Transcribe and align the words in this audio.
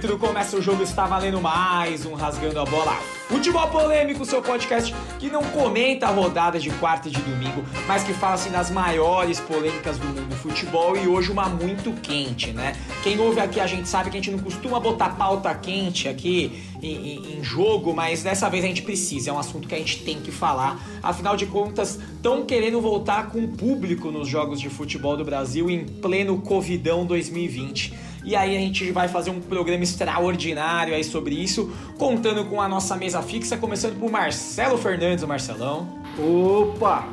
árbitro, 0.00 0.18
começa 0.18 0.56
o 0.56 0.62
jogo, 0.62 0.82
está 0.82 1.04
valendo 1.04 1.42
mais 1.42 2.06
um 2.06 2.14
Rasgando 2.14 2.58
a 2.58 2.64
Bola. 2.64 2.94
Futebol 3.28 3.68
Polêmico, 3.68 4.24
seu 4.24 4.40
podcast 4.40 4.94
que 5.18 5.28
não 5.28 5.42
comenta 5.42 6.06
a 6.06 6.10
rodada 6.10 6.58
de 6.58 6.70
quarta 6.70 7.08
e 7.08 7.10
de 7.10 7.20
domingo, 7.20 7.62
mas 7.86 8.02
que 8.02 8.14
fala 8.14 8.34
assim 8.34 8.50
das 8.50 8.70
maiores 8.70 9.38
polêmicas 9.40 9.98
do 9.98 10.06
mundo 10.06 10.26
do 10.26 10.34
futebol 10.36 10.96
e 10.96 11.06
hoje 11.06 11.30
uma 11.30 11.50
muito 11.50 11.92
quente, 12.00 12.50
né? 12.50 12.74
Quem 13.02 13.20
ouve 13.20 13.40
aqui 13.40 13.60
a 13.60 13.66
gente 13.66 13.86
sabe 13.86 14.08
que 14.08 14.16
a 14.16 14.20
gente 14.20 14.30
não 14.30 14.38
costuma 14.38 14.80
botar 14.80 15.10
pauta 15.10 15.54
quente 15.54 16.08
aqui 16.08 16.64
em, 16.82 17.38
em, 17.38 17.44
jogo, 17.44 17.94
mas 17.94 18.22
dessa 18.22 18.48
vez 18.48 18.64
a 18.64 18.68
gente 18.68 18.80
precisa, 18.80 19.28
é 19.28 19.32
um 19.34 19.38
assunto 19.38 19.68
que 19.68 19.74
a 19.74 19.78
gente 19.78 20.02
tem 20.02 20.18
que 20.18 20.30
falar. 20.30 20.82
Afinal 21.02 21.36
de 21.36 21.44
contas, 21.44 21.98
estão 22.14 22.46
querendo 22.46 22.80
voltar 22.80 23.28
com 23.28 23.44
o 23.44 23.48
público 23.48 24.10
nos 24.10 24.26
jogos 24.26 24.60
de 24.60 24.70
futebol 24.70 25.14
do 25.14 25.26
Brasil 25.26 25.68
em 25.68 25.84
pleno 25.84 26.40
Covidão 26.40 27.04
2020. 27.04 28.09
E 28.22 28.36
aí 28.36 28.56
a 28.56 28.60
gente 28.60 28.90
vai 28.92 29.08
fazer 29.08 29.30
um 29.30 29.40
programa 29.40 29.82
extraordinário 29.82 30.94
aí 30.94 31.02
sobre 31.02 31.34
isso, 31.34 31.72
contando 31.96 32.44
com 32.44 32.60
a 32.60 32.68
nossa 32.68 32.96
mesa 32.96 33.22
fixa, 33.22 33.56
começando 33.56 33.98
por 33.98 34.10
Marcelo 34.10 34.76
Fernandes, 34.76 35.24
o 35.24 35.28
Marcelão. 35.28 36.00
Opa! 36.18 37.08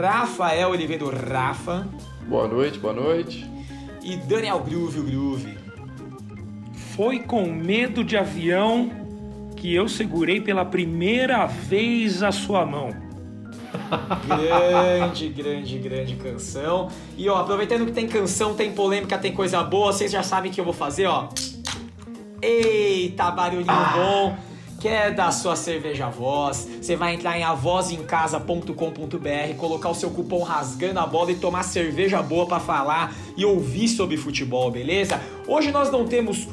Rafael 0.00 0.70
Oliveira, 0.70 1.04
Rafa. 1.10 1.86
Boa 2.26 2.48
noite, 2.48 2.78
boa 2.78 2.94
noite. 2.94 3.44
E 4.02 4.16
Daniel 4.16 4.60
Groove, 4.60 5.00
o 5.00 5.02
Groove. 5.02 5.58
Foi 6.94 7.18
com 7.18 7.46
medo 7.46 8.04
de 8.04 8.16
avião 8.16 8.90
que 9.56 9.74
eu 9.74 9.88
segurei 9.88 10.40
pela 10.40 10.64
primeira 10.64 11.46
vez 11.46 12.22
a 12.22 12.30
sua 12.30 12.64
mão. 12.64 13.03
Grande, 14.26 15.28
grande, 15.28 15.78
grande 15.78 16.16
canção. 16.16 16.88
E 17.16 17.28
ó, 17.28 17.38
aproveitando 17.38 17.86
que 17.86 17.92
tem 17.92 18.06
canção, 18.06 18.54
tem 18.54 18.72
polêmica, 18.72 19.18
tem 19.18 19.32
coisa 19.32 19.62
boa, 19.62 19.92
vocês 19.92 20.10
já 20.10 20.22
sabem 20.22 20.50
o 20.50 20.54
que 20.54 20.60
eu 20.60 20.64
vou 20.64 20.74
fazer, 20.74 21.06
ó. 21.06 21.28
Eita, 22.40 23.30
barulhinho 23.30 23.70
ah. 23.70 23.92
bom. 23.96 24.36
Quer 24.80 25.14
dar 25.14 25.32
sua 25.32 25.56
cerveja 25.56 26.10
voz? 26.10 26.68
Você 26.82 26.94
vai 26.94 27.14
entrar 27.14 27.38
em 27.38 27.42
avozencasa.com.br, 27.42 29.54
colocar 29.56 29.88
o 29.88 29.94
seu 29.94 30.10
cupom 30.10 30.42
rasgando 30.42 31.00
a 31.00 31.06
bola 31.06 31.32
e 31.32 31.36
tomar 31.36 31.62
cerveja 31.62 32.20
boa 32.20 32.46
para 32.46 32.60
falar 32.60 33.14
e 33.34 33.46
ouvir 33.46 33.88
sobre 33.88 34.18
futebol, 34.18 34.70
beleza? 34.70 35.18
Hoje 35.48 35.72
nós 35.72 35.90
não 35.90 36.06
temos 36.06 36.46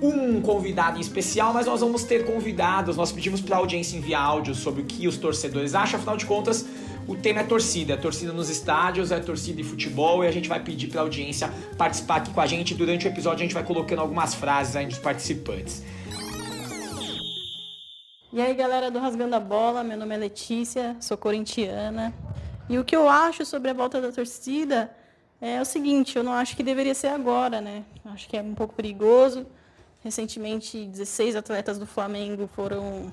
um 0.00 0.40
convidado 0.40 0.98
em 0.98 1.00
especial, 1.00 1.52
mas 1.52 1.66
nós 1.66 1.80
vamos 1.80 2.04
ter 2.04 2.24
convidados. 2.24 2.96
Nós 2.96 3.12
pedimos 3.12 3.40
para 3.40 3.56
a 3.56 3.58
audiência 3.58 3.96
enviar 3.96 4.22
áudios 4.22 4.58
sobre 4.58 4.82
o 4.82 4.84
que 4.84 5.06
os 5.08 5.16
torcedores 5.16 5.74
acham, 5.74 5.98
afinal 5.98 6.16
de 6.16 6.26
contas, 6.26 6.66
o 7.06 7.14
tema 7.14 7.40
é 7.40 7.44
torcida, 7.44 7.94
é 7.94 7.96
torcida 7.96 8.32
nos 8.32 8.48
estádios, 8.48 9.12
é 9.12 9.20
torcida 9.20 9.58
de 9.58 9.64
futebol 9.64 10.24
e 10.24 10.26
a 10.26 10.32
gente 10.32 10.48
vai 10.48 10.60
pedir 10.60 10.88
para 10.88 11.00
a 11.00 11.02
audiência 11.02 11.52
participar 11.76 12.16
aqui 12.16 12.32
com 12.32 12.40
a 12.40 12.46
gente. 12.46 12.74
Durante 12.74 13.06
o 13.06 13.08
episódio 13.08 13.40
a 13.40 13.42
gente 13.42 13.54
vai 13.54 13.64
colocando 13.64 14.00
algumas 14.00 14.34
frases 14.34 14.74
aí 14.74 14.86
dos 14.86 14.98
participantes. 14.98 15.82
E 18.32 18.40
aí, 18.40 18.52
galera 18.54 18.90
do 18.90 18.98
Rasgando 18.98 19.36
a 19.36 19.40
Bola, 19.40 19.84
meu 19.84 19.96
nome 19.96 20.14
é 20.14 20.18
Letícia, 20.18 20.96
sou 20.98 21.16
corintiana. 21.16 22.12
E 22.68 22.78
o 22.78 22.84
que 22.84 22.96
eu 22.96 23.08
acho 23.08 23.44
sobre 23.44 23.70
a 23.70 23.74
volta 23.74 24.00
da 24.00 24.10
torcida 24.10 24.90
é 25.40 25.60
o 25.60 25.64
seguinte, 25.64 26.16
eu 26.16 26.24
não 26.24 26.32
acho 26.32 26.56
que 26.56 26.62
deveria 26.62 26.94
ser 26.94 27.08
agora, 27.08 27.60
né? 27.60 27.84
Acho 28.06 28.26
que 28.28 28.36
é 28.36 28.42
um 28.42 28.54
pouco 28.54 28.74
perigoso. 28.74 29.46
Recentemente, 30.04 30.84
16 30.84 31.34
atletas 31.34 31.78
do 31.78 31.86
Flamengo 31.86 32.46
foram 32.46 33.10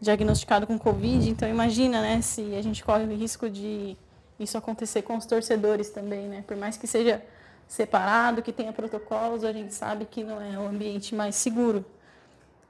diagnosticados 0.00 0.66
com 0.66 0.76
Covid, 0.76 1.30
então 1.30 1.48
imagina, 1.48 2.02
né, 2.02 2.20
se 2.20 2.52
a 2.56 2.60
gente 2.60 2.82
corre 2.82 3.04
o 3.04 3.16
risco 3.16 3.48
de 3.48 3.96
isso 4.38 4.58
acontecer 4.58 5.02
com 5.02 5.16
os 5.16 5.24
torcedores 5.24 5.90
também, 5.90 6.26
né? 6.26 6.42
Por 6.44 6.56
mais 6.56 6.76
que 6.76 6.88
seja 6.88 7.22
separado, 7.68 8.42
que 8.42 8.52
tenha 8.52 8.72
protocolos, 8.72 9.44
a 9.44 9.52
gente 9.52 9.72
sabe 9.72 10.04
que 10.04 10.24
não 10.24 10.40
é 10.40 10.58
o 10.58 10.66
ambiente 10.66 11.14
mais 11.14 11.36
seguro. 11.36 11.84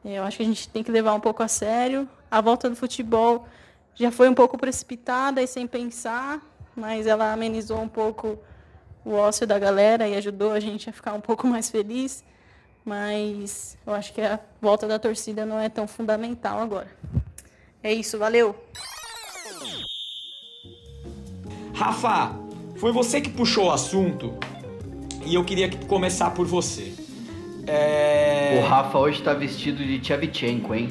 Eu 0.04 0.22
acho 0.24 0.36
que 0.36 0.42
a 0.42 0.46
gente 0.46 0.68
tem 0.68 0.82
que 0.82 0.92
levar 0.92 1.14
um 1.14 1.20
pouco 1.20 1.42
a 1.42 1.48
sério. 1.48 2.06
A 2.30 2.42
volta 2.42 2.68
do 2.68 2.76
futebol 2.76 3.48
já 3.94 4.10
foi 4.10 4.28
um 4.28 4.34
pouco 4.34 4.58
precipitada 4.58 5.42
e 5.42 5.46
sem 5.46 5.66
pensar, 5.66 6.42
mas 6.76 7.06
ela 7.06 7.32
amenizou 7.32 7.80
um 7.80 7.88
pouco 7.88 8.38
o 9.02 9.12
ócio 9.12 9.46
da 9.46 9.58
galera 9.58 10.06
e 10.06 10.14
ajudou 10.14 10.52
a 10.52 10.60
gente 10.60 10.90
a 10.90 10.92
ficar 10.92 11.14
um 11.14 11.20
pouco 11.22 11.46
mais 11.46 11.70
feliz 11.70 12.22
mas 12.84 13.78
eu 13.86 13.94
acho 13.94 14.12
que 14.12 14.20
a 14.20 14.38
volta 14.60 14.86
da 14.86 14.98
torcida 14.98 15.46
não 15.46 15.58
é 15.58 15.68
tão 15.68 15.86
fundamental 15.86 16.60
agora. 16.60 16.88
É 17.82 17.92
isso, 17.92 18.18
valeu! 18.18 18.54
Rafa, 21.74 22.34
foi 22.76 22.92
você 22.92 23.20
que 23.20 23.30
puxou 23.30 23.66
o 23.66 23.70
assunto 23.70 24.34
e 25.24 25.34
eu 25.34 25.44
queria 25.44 25.70
começar 25.86 26.30
por 26.30 26.46
você. 26.46 26.94
É... 27.66 28.60
O 28.62 28.68
Rafa 28.68 28.98
hoje 28.98 29.22
tá 29.22 29.32
vestido 29.32 29.84
de 29.84 29.98
Tchevchenko, 29.98 30.74
hein? 30.74 30.88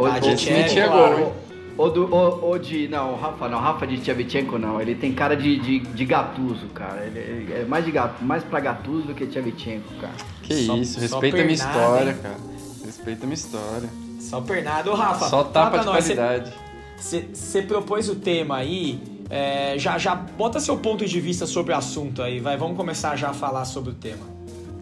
Ah, 0.00 0.18
de 0.18 0.34
Tchevchenko, 0.34 1.32
ou, 1.80 1.90
do, 1.90 2.14
ou, 2.14 2.44
ou, 2.44 2.58
de. 2.58 2.86
Não, 2.88 3.16
Rafa 3.16 3.48
não, 3.48 3.58
Rafa 3.58 3.86
de 3.86 3.96
Tchevchenko 3.98 4.58
não. 4.58 4.78
Ele 4.78 4.94
tem 4.94 5.14
cara 5.14 5.34
de, 5.34 5.58
de, 5.58 5.78
de 5.78 6.04
Gatuso, 6.04 6.66
cara. 6.74 7.06
Ele, 7.06 7.18
ele, 7.18 7.52
é 7.54 7.64
mais, 7.64 7.86
de 7.86 7.90
gato, 7.90 8.22
mais 8.22 8.44
pra 8.44 8.60
Gatuso 8.60 9.06
do 9.06 9.14
que 9.14 9.26
Tchevchenko, 9.26 9.88
cara. 9.98 10.12
Que 10.42 10.66
só, 10.66 10.76
isso, 10.76 11.00
respeita 11.00 11.38
a 11.38 11.40
minha 11.40 11.54
história, 11.54 12.10
hein? 12.10 12.16
cara. 12.22 12.36
Respeita 12.84 13.24
a 13.24 13.26
minha 13.26 13.34
história. 13.34 13.88
Só 14.20 14.42
pernado. 14.42 14.90
Ô, 14.90 14.94
Rafa, 14.94 15.26
só 15.30 15.42
tapa 15.42 15.78
de 15.78 15.86
nós. 15.86 16.04
qualidade. 16.04 16.52
Você 16.98 17.62
propôs 17.62 18.10
o 18.10 18.16
tema 18.16 18.58
aí. 18.58 19.00
É, 19.30 19.78
já, 19.78 19.96
já 19.96 20.14
bota 20.14 20.60
seu 20.60 20.76
ponto 20.76 21.06
de 21.06 21.20
vista 21.20 21.46
sobre 21.46 21.72
o 21.72 21.76
assunto 21.76 22.20
aí, 22.20 22.40
vai. 22.40 22.58
Vamos 22.58 22.76
começar 22.76 23.16
já 23.16 23.30
a 23.30 23.32
falar 23.32 23.64
sobre 23.64 23.92
o 23.92 23.94
tema. 23.94 24.26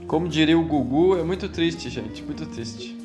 Como 0.08 0.26
diria 0.26 0.58
o 0.58 0.64
Gugu, 0.64 1.16
é 1.16 1.22
muito 1.22 1.48
triste, 1.48 1.88
gente. 1.90 2.24
Muito 2.24 2.44
triste. 2.46 2.98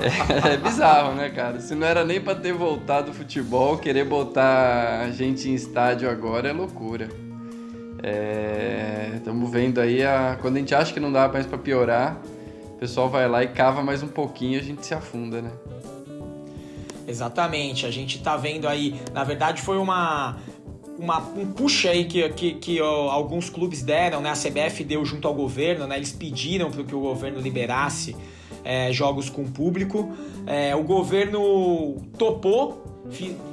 É, 0.00 0.52
é, 0.54 0.56
bizarro, 0.56 1.14
né, 1.14 1.30
cara? 1.30 1.60
Se 1.60 1.74
não 1.74 1.86
era 1.86 2.04
nem 2.04 2.20
para 2.20 2.34
ter 2.34 2.52
voltado 2.52 3.10
o 3.10 3.14
futebol, 3.14 3.78
querer 3.78 4.04
botar 4.04 5.00
a 5.04 5.10
gente 5.10 5.48
em 5.48 5.54
estádio 5.54 6.08
agora 6.08 6.48
é 6.48 6.52
loucura. 6.52 7.08
Estamos 9.14 9.48
é, 9.48 9.52
vendo 9.52 9.80
aí, 9.80 10.02
a, 10.02 10.38
quando 10.40 10.56
a 10.56 10.58
gente 10.58 10.74
acha 10.74 10.92
que 10.92 11.00
não 11.00 11.12
dá 11.12 11.28
mais 11.28 11.46
para 11.46 11.58
piorar, 11.58 12.20
o 12.74 12.78
pessoal 12.78 13.10
vai 13.10 13.28
lá 13.28 13.42
e 13.42 13.48
cava 13.48 13.82
mais 13.82 14.02
um 14.02 14.08
pouquinho 14.08 14.54
e 14.54 14.60
a 14.60 14.62
gente 14.62 14.86
se 14.86 14.94
afunda, 14.94 15.42
né? 15.42 15.50
Exatamente, 17.06 17.84
a 17.84 17.90
gente 17.90 18.22
tá 18.22 18.36
vendo 18.36 18.68
aí, 18.68 18.98
na 19.12 19.24
verdade 19.24 19.60
foi 19.60 19.76
uma, 19.76 20.36
uma, 20.98 21.18
um 21.36 21.52
push 21.52 21.86
aí 21.86 22.04
que, 22.04 22.26
que, 22.30 22.54
que 22.54 22.80
ó, 22.80 23.10
alguns 23.10 23.50
clubes 23.50 23.82
deram, 23.82 24.20
né? 24.20 24.30
A 24.30 24.34
CBF 24.34 24.84
deu 24.84 25.04
junto 25.04 25.26
ao 25.26 25.34
governo, 25.34 25.86
né? 25.86 25.96
Eles 25.96 26.12
pediram 26.12 26.70
para 26.70 26.84
que 26.84 26.94
o 26.94 27.00
governo 27.00 27.40
liberasse 27.40 28.16
é, 28.64 28.92
jogos 28.92 29.28
com 29.28 29.44
público. 29.44 30.10
É, 30.46 30.74
o 30.74 30.82
governo 30.82 31.96
topou, 32.16 32.84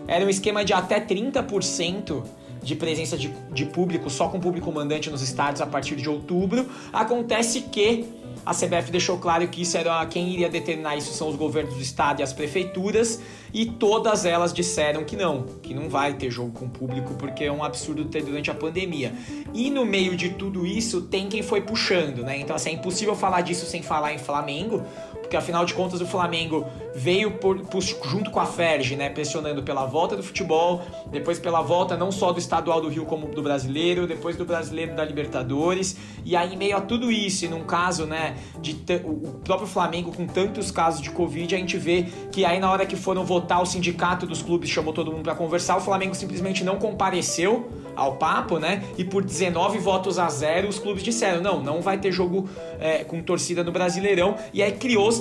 era 0.07 0.25
um 0.25 0.29
esquema 0.29 0.63
de 0.63 0.73
até 0.73 0.99
30% 0.99 2.23
de 2.67 2.75
presença 2.75 3.17
de, 3.17 3.33
de 3.53 3.65
público, 3.65 4.09
só 4.09 4.27
com 4.27 4.39
público 4.41 4.69
mandante 4.71 5.09
nos 5.09 5.21
estádios 5.21 5.61
a 5.61 5.65
partir 5.65 5.95
de 5.95 6.09
outubro. 6.09 6.67
Acontece 6.91 7.61
que 7.61 8.05
a 8.45 8.53
CBF 8.53 8.91
deixou 8.91 9.17
claro 9.17 9.47
que 9.47 9.61
isso 9.61 9.77
era 9.77 10.05
quem 10.05 10.29
iria 10.29 10.49
determinar 10.49 10.95
isso 10.97 11.13
são 11.13 11.29
os 11.29 11.35
governos 11.35 11.75
do 11.75 11.81
estado 11.81 12.19
e 12.19 12.23
as 12.23 12.33
prefeituras, 12.33 13.21
e 13.53 13.65
todas 13.65 14.25
elas 14.25 14.53
disseram 14.53 15.05
que 15.05 15.15
não, 15.15 15.43
que 15.61 15.73
não 15.73 15.89
vai 15.89 16.13
ter 16.13 16.29
jogo 16.29 16.51
com 16.51 16.67
público 16.67 17.13
porque 17.15 17.45
é 17.45 17.51
um 17.51 17.63
absurdo 17.63 18.05
ter 18.05 18.23
durante 18.23 18.51
a 18.51 18.53
pandemia. 18.53 19.13
E 19.53 19.69
no 19.69 19.85
meio 19.85 20.15
de 20.15 20.29
tudo 20.29 20.65
isso 20.65 21.01
tem 21.03 21.29
quem 21.29 21.41
foi 21.41 21.61
puxando, 21.61 22.23
né? 22.23 22.37
Então 22.37 22.55
assim, 22.55 22.71
é 22.71 22.73
impossível 22.73 23.15
falar 23.15 23.41
disso 23.41 23.65
sem 23.65 23.81
falar 23.81 24.13
em 24.13 24.17
Flamengo, 24.17 24.83
porque 25.27 25.35
afinal 25.35 25.65
de 25.65 25.73
contas 25.73 25.99
o 25.99 26.05
Flamengo 26.05 26.65
veio 26.95 27.31
por, 27.31 27.59
por, 27.59 27.81
junto 27.81 28.31
com 28.31 28.39
a 28.39 28.45
Ferge, 28.45 28.95
né, 28.95 29.09
pressionando 29.09 29.61
pela 29.61 29.85
volta 29.85 30.15
do 30.15 30.23
futebol, 30.23 30.81
depois 31.11 31.37
pela 31.37 31.61
volta 31.61 31.97
não 31.97 32.13
só 32.13 32.31
do 32.31 32.39
estadual 32.39 32.79
do 32.79 32.87
Rio 32.87 33.05
como 33.05 33.27
do 33.27 33.43
brasileiro, 33.43 34.07
depois 34.07 34.37
do 34.37 34.45
brasileiro 34.45 34.95
da 34.95 35.03
Libertadores, 35.03 35.97
e 36.23 36.33
aí 36.33 36.53
em 36.53 36.57
meio 36.57 36.77
a 36.77 36.81
tudo 36.81 37.11
isso, 37.11 37.43
e 37.43 37.49
num 37.49 37.63
caso, 37.63 38.05
né, 38.05 38.37
de 38.61 38.77
o 39.03 39.39
próprio 39.43 39.67
Flamengo 39.67 40.13
com 40.13 40.25
tantos 40.25 40.71
casos 40.71 41.01
de 41.01 41.11
Covid, 41.11 41.53
a 41.53 41.57
gente 41.57 41.77
vê 41.77 42.05
que 42.31 42.45
aí 42.45 42.57
na 42.57 42.71
hora 42.71 42.85
que 42.85 42.95
foram 42.95 43.25
votar 43.25 43.61
o 43.61 43.65
sindicato 43.65 44.25
dos 44.25 44.41
clubes 44.41 44.69
chamou 44.69 44.93
todo 44.93 45.11
mundo 45.11 45.23
para 45.23 45.35
conversar, 45.35 45.75
o 45.75 45.81
Flamengo 45.81 46.15
simplesmente 46.15 46.63
não 46.63 46.77
compareceu 46.77 47.69
ao 47.97 48.15
papo, 48.15 48.59
né? 48.59 48.83
E 48.97 49.03
por 49.03 49.23
19 49.23 49.79
votos 49.79 50.19
a 50.19 50.29
zero, 50.29 50.69
os 50.69 50.77
clubes 50.77 51.03
disseram: 51.03 51.41
não, 51.41 51.61
não 51.61 51.81
vai 51.81 51.97
ter 51.97 52.11
jogo 52.11 52.47
é, 52.79 53.03
com 53.03 53.21
torcida 53.21 53.63
no 53.63 53.71
Brasileirão. 53.71 54.35
E 54.53 54.61
aí 54.61 54.71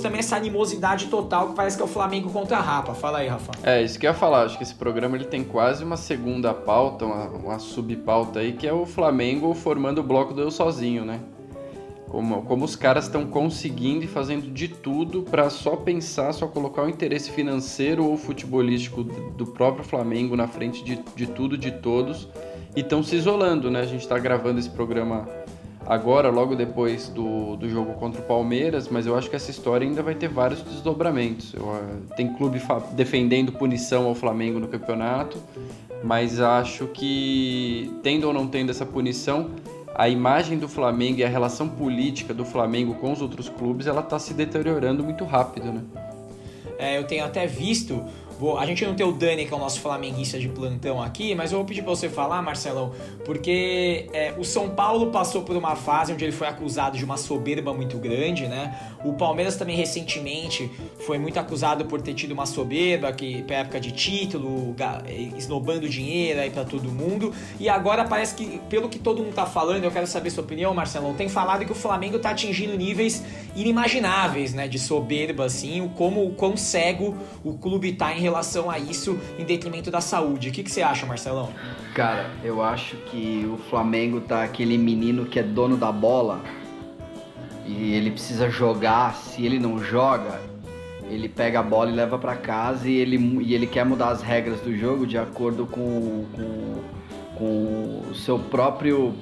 também 0.01 0.19
essa 0.19 0.35
animosidade 0.35 1.07
total 1.07 1.49
que 1.49 1.55
parece 1.55 1.75
que 1.75 1.81
é 1.81 1.85
o 1.85 1.89
Flamengo 1.89 2.29
contra 2.29 2.57
a 2.57 2.61
Rapa. 2.61 2.93
Fala 2.93 3.19
aí, 3.19 3.27
Rafa. 3.27 3.51
É, 3.63 3.81
isso 3.81 3.99
que 3.99 4.05
eu 4.05 4.11
ia 4.11 4.17
falar. 4.17 4.43
Acho 4.43 4.57
que 4.57 4.63
esse 4.63 4.75
programa 4.75 5.15
ele 5.15 5.25
tem 5.25 5.43
quase 5.43 5.83
uma 5.83 5.97
segunda 5.97 6.53
pauta, 6.53 7.05
uma, 7.05 7.25
uma 7.29 7.59
subpauta 7.59 8.39
aí, 8.39 8.53
que 8.53 8.67
é 8.67 8.73
o 8.73 8.85
Flamengo 8.85 9.53
formando 9.53 9.99
o 9.99 10.03
bloco 10.03 10.33
do 10.33 10.41
eu 10.41 10.51
sozinho, 10.51 11.05
né? 11.05 11.19
Como, 12.09 12.41
como 12.43 12.63
os 12.63 12.75
caras 12.75 13.03
estão 13.05 13.25
conseguindo 13.25 14.05
e 14.05 14.07
fazendo 14.07 14.49
de 14.49 14.69
tudo 14.69 15.23
para 15.23 15.49
só 15.49 15.75
pensar, 15.75 16.31
só 16.31 16.47
colocar 16.47 16.83
o 16.83 16.89
interesse 16.89 17.31
financeiro 17.31 18.05
ou 18.05 18.17
futebolístico 18.17 19.03
do 19.03 19.45
próprio 19.45 19.83
Flamengo 19.83 20.35
na 20.35 20.47
frente 20.47 20.83
de, 20.85 21.03
de 21.15 21.27
tudo, 21.27 21.57
de 21.57 21.71
todos, 21.71 22.29
e 22.75 22.79
estão 22.79 23.03
se 23.03 23.17
isolando, 23.17 23.69
né? 23.69 23.81
A 23.81 23.85
gente 23.85 24.03
está 24.03 24.17
gravando 24.17 24.57
esse 24.57 24.69
programa 24.69 25.27
agora, 25.87 26.29
logo 26.29 26.55
depois 26.55 27.07
do, 27.09 27.55
do 27.55 27.69
jogo 27.69 27.93
contra 27.93 28.21
o 28.21 28.23
Palmeiras, 28.23 28.89
mas 28.89 29.05
eu 29.05 29.15
acho 29.15 29.29
que 29.29 29.35
essa 29.35 29.49
história 29.49 29.87
ainda 29.87 30.03
vai 30.03 30.15
ter 30.15 30.27
vários 30.27 30.61
desdobramentos. 30.61 31.53
Eu, 31.53 31.63
uh, 31.63 32.15
tem 32.15 32.33
clube 32.33 32.61
defendendo 32.93 33.51
punição 33.53 34.05
ao 34.05 34.13
Flamengo 34.13 34.59
no 34.59 34.67
campeonato, 34.67 35.37
mas 36.03 36.39
acho 36.39 36.87
que, 36.87 37.91
tendo 38.03 38.27
ou 38.27 38.33
não 38.33 38.47
tendo 38.47 38.69
essa 38.69 38.85
punição, 38.85 39.51
a 39.95 40.07
imagem 40.07 40.59
do 40.59 40.67
Flamengo 40.67 41.19
e 41.19 41.23
a 41.23 41.29
relação 41.29 41.67
política 41.67 42.33
do 42.33 42.45
Flamengo 42.45 42.93
com 42.95 43.11
os 43.11 43.21
outros 43.21 43.49
clubes, 43.49 43.87
ela 43.87 44.01
está 44.01 44.19
se 44.19 44.33
deteriorando 44.33 45.03
muito 45.03 45.23
rápido, 45.23 45.71
né? 45.71 45.81
É, 46.77 46.97
eu 46.97 47.05
tenho 47.05 47.25
até 47.25 47.47
visto 47.47 48.03
Vou, 48.39 48.57
a 48.57 48.65
gente 48.67 48.85
não 48.85 48.93
tem 48.93 49.05
o 49.05 49.11
Dani, 49.11 49.45
que 49.45 49.53
é 49.53 49.57
o 49.57 49.59
nosso 49.59 49.81
flamenguista 49.81 50.37
de 50.37 50.47
plantão 50.47 51.01
aqui, 51.01 51.33
mas 51.33 51.51
eu 51.51 51.57
vou 51.57 51.65
pedir 51.65 51.81
para 51.81 51.89
você 51.89 52.07
falar, 52.07 52.39
Marcelão, 52.41 52.91
porque 53.25 54.07
é, 54.13 54.33
o 54.37 54.43
São 54.43 54.69
Paulo 54.69 55.07
passou 55.07 55.41
por 55.41 55.55
uma 55.55 55.75
fase 55.75 56.13
onde 56.13 56.23
ele 56.23 56.31
foi 56.31 56.47
acusado 56.47 56.97
de 56.97 57.03
uma 57.03 57.17
soberba 57.17 57.73
muito 57.73 57.97
grande, 57.97 58.47
né? 58.47 58.77
O 59.03 59.13
Palmeiras 59.13 59.55
também 59.55 59.75
recentemente 59.75 60.69
foi 61.05 61.17
muito 61.17 61.39
acusado 61.39 61.85
por 61.85 61.99
ter 62.01 62.13
tido 62.13 62.31
uma 62.31 62.45
soberba, 62.45 63.11
que 63.11 63.41
pra 63.43 63.57
época 63.57 63.79
de 63.79 63.91
título, 63.91 64.75
esnobando 65.35 65.89
dinheiro 65.89 66.39
aí 66.39 66.51
para 66.51 66.63
todo 66.63 66.91
mundo. 66.91 67.33
E 67.59 67.67
agora 67.67 68.05
parece 68.05 68.35
que, 68.35 68.59
pelo 68.69 68.87
que 68.87 68.99
todo 68.99 69.23
mundo 69.23 69.33
tá 69.33 69.45
falando, 69.47 69.83
eu 69.83 69.91
quero 69.91 70.05
saber 70.05 70.29
sua 70.29 70.43
opinião, 70.43 70.73
Marcelão, 70.73 71.13
tem 71.13 71.27
falado 71.27 71.65
que 71.65 71.71
o 71.71 71.75
Flamengo 71.75 72.19
tá 72.19 72.31
atingindo 72.31 72.77
níveis 72.77 73.23
inimagináveis, 73.55 74.53
né? 74.53 74.67
De 74.67 74.77
soberba, 74.77 75.45
assim, 75.45 75.81
o 75.81 75.89
como 75.89 76.23
o 76.23 76.33
quão 76.33 76.55
cego 76.55 77.15
o 77.43 77.57
clube 77.57 77.93
tá 77.93 78.13
em 78.13 78.26
relação 78.27 78.69
a 78.69 78.77
isso 78.77 79.19
em 79.39 79.45
detrimento 79.45 79.89
da 79.89 80.01
saúde. 80.01 80.49
O 80.49 80.51
que, 80.51 80.63
que 80.63 80.71
você 80.71 80.81
acha, 80.81 81.05
Marcelão? 81.05 81.51
Cara, 81.93 82.29
eu 82.43 82.61
acho 82.61 82.95
que 82.97 83.49
o 83.51 83.57
Flamengo 83.69 84.21
tá 84.21 84.43
aquele 84.43 84.77
menino 84.77 85.25
que 85.25 85.39
é 85.39 85.43
dono 85.43 85.77
da 85.77 85.91
bola 85.91 86.41
e 87.65 87.93
ele 87.93 88.11
precisa 88.11 88.49
jogar. 88.49 89.15
Se 89.15 89.45
ele 89.45 89.59
não 89.59 89.79
joga, 89.79 90.41
ele 91.09 91.29
pega 91.29 91.59
a 91.59 91.63
bola 91.63 91.89
e 91.89 91.95
leva 91.95 92.19
para 92.19 92.35
casa 92.35 92.89
e 92.89 92.95
ele, 92.95 93.17
e 93.41 93.53
ele 93.53 93.65
quer 93.65 93.85
mudar 93.85 94.09
as 94.09 94.21
regras 94.21 94.59
do 94.61 94.75
jogo 94.75 95.07
de 95.07 95.17
acordo 95.17 95.65
com, 95.65 96.25
com, 96.33 96.83
com 97.37 98.03
o 98.11 98.15
seu 98.15 98.37
próprio 98.37 99.13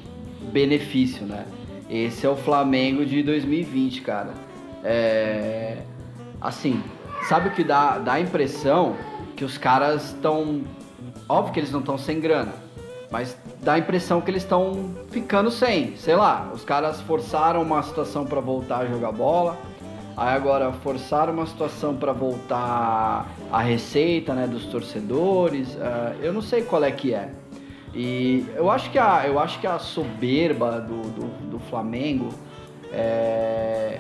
benefício, 0.51 1.25
né? 1.25 1.45
Esse 1.89 2.25
é 2.25 2.29
o 2.29 2.35
Flamengo 2.35 3.05
de 3.05 3.21
2020, 3.21 4.01
cara. 4.01 4.33
É, 4.83 5.77
assim, 6.41 6.81
sabe 7.23 7.49
o 7.49 7.51
que 7.51 7.63
dá, 7.63 7.97
dá 7.97 8.13
a 8.13 8.19
impressão 8.19 8.95
que 9.35 9.43
os 9.43 9.57
caras 9.57 10.05
estão. 10.05 10.61
Óbvio 11.27 11.53
que 11.53 11.59
eles 11.59 11.71
não 11.71 11.79
estão 11.79 11.97
sem 11.97 12.19
grana, 12.19 12.53
mas 13.11 13.37
dá 13.61 13.73
a 13.73 13.79
impressão 13.79 14.21
que 14.21 14.29
eles 14.29 14.43
estão 14.43 14.91
ficando 15.09 15.49
sem. 15.49 15.95
Sei 15.97 16.15
lá, 16.15 16.51
os 16.53 16.63
caras 16.63 17.01
forçaram 17.01 17.61
uma 17.61 17.81
situação 17.81 18.25
para 18.25 18.39
voltar 18.39 18.79
a 18.79 18.85
jogar 18.85 19.11
bola, 19.11 19.57
aí 20.15 20.35
agora 20.35 20.71
forçaram 20.71 21.33
uma 21.33 21.45
situação 21.47 21.95
para 21.95 22.13
voltar 22.13 23.27
a 23.51 23.61
receita 23.61 24.33
né, 24.33 24.45
dos 24.47 24.65
torcedores. 24.65 25.73
Uh, 25.75 26.15
eu 26.21 26.31
não 26.31 26.41
sei 26.41 26.61
qual 26.61 26.83
é 26.83 26.91
que 26.91 27.13
é. 27.13 27.31
E 27.93 28.45
eu 28.55 28.69
acho 28.69 28.91
que 28.91 28.99
a, 28.99 29.25
eu 29.25 29.39
acho 29.39 29.59
que 29.59 29.65
a 29.65 29.79
soberba 29.79 30.81
do, 30.81 31.01
do, 31.11 31.27
do 31.51 31.59
Flamengo 31.59 32.29
é, 32.91 33.99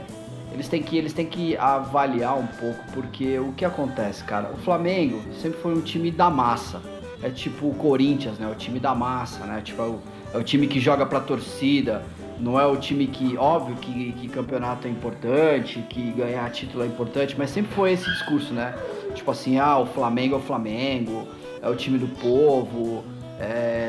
eles 0.55 0.69
têm 0.69 0.81
que 0.81 0.97
eles 0.97 1.11
têm 1.11 1.25
que 1.25 1.57
avaliar 1.57 2.37
um 2.37 2.47
pouco 2.47 2.79
porque 2.93 3.37
o 3.37 3.51
que 3.51 3.65
acontece, 3.65 4.23
cara? 4.23 4.51
O 4.53 4.57
Flamengo 4.57 5.21
sempre 5.41 5.59
foi 5.59 5.73
um 5.73 5.81
time 5.81 6.09
da 6.09 6.29
massa. 6.29 6.81
É 7.21 7.29
tipo 7.29 7.67
o 7.67 7.73
Corinthians, 7.73 8.39
né? 8.39 8.49
O 8.49 8.55
time 8.55 8.79
da 8.79 8.95
massa, 8.95 9.45
né? 9.45 9.61
Tipo 9.61 9.81
é 9.81 9.85
o, 9.85 9.99
é 10.33 10.37
o 10.37 10.43
time 10.43 10.65
que 10.67 10.79
joga 10.79 11.05
pra 11.05 11.19
torcida. 11.19 12.03
Não 12.39 12.59
é 12.59 12.65
o 12.65 12.77
time 12.77 13.07
que, 13.07 13.37
óbvio 13.37 13.75
que, 13.77 14.13
que 14.13 14.27
campeonato 14.29 14.87
é 14.87 14.91
importante, 14.91 15.81
que 15.89 16.11
ganhar 16.11 16.49
título 16.51 16.83
é 16.83 16.87
importante, 16.87 17.35
mas 17.37 17.49
sempre 17.49 17.73
foi 17.73 17.91
esse 17.93 18.05
discurso, 18.09 18.53
né? 18.53 18.75
Tipo 19.13 19.31
assim, 19.31 19.57
ah, 19.57 19.77
o 19.77 19.85
Flamengo 19.85 20.35
é 20.35 20.37
o 20.37 20.41
Flamengo, 20.41 21.27
é 21.61 21.69
o 21.69 21.75
time 21.75 21.97
do 21.97 22.07
povo, 22.19 23.05
é, 23.39 23.84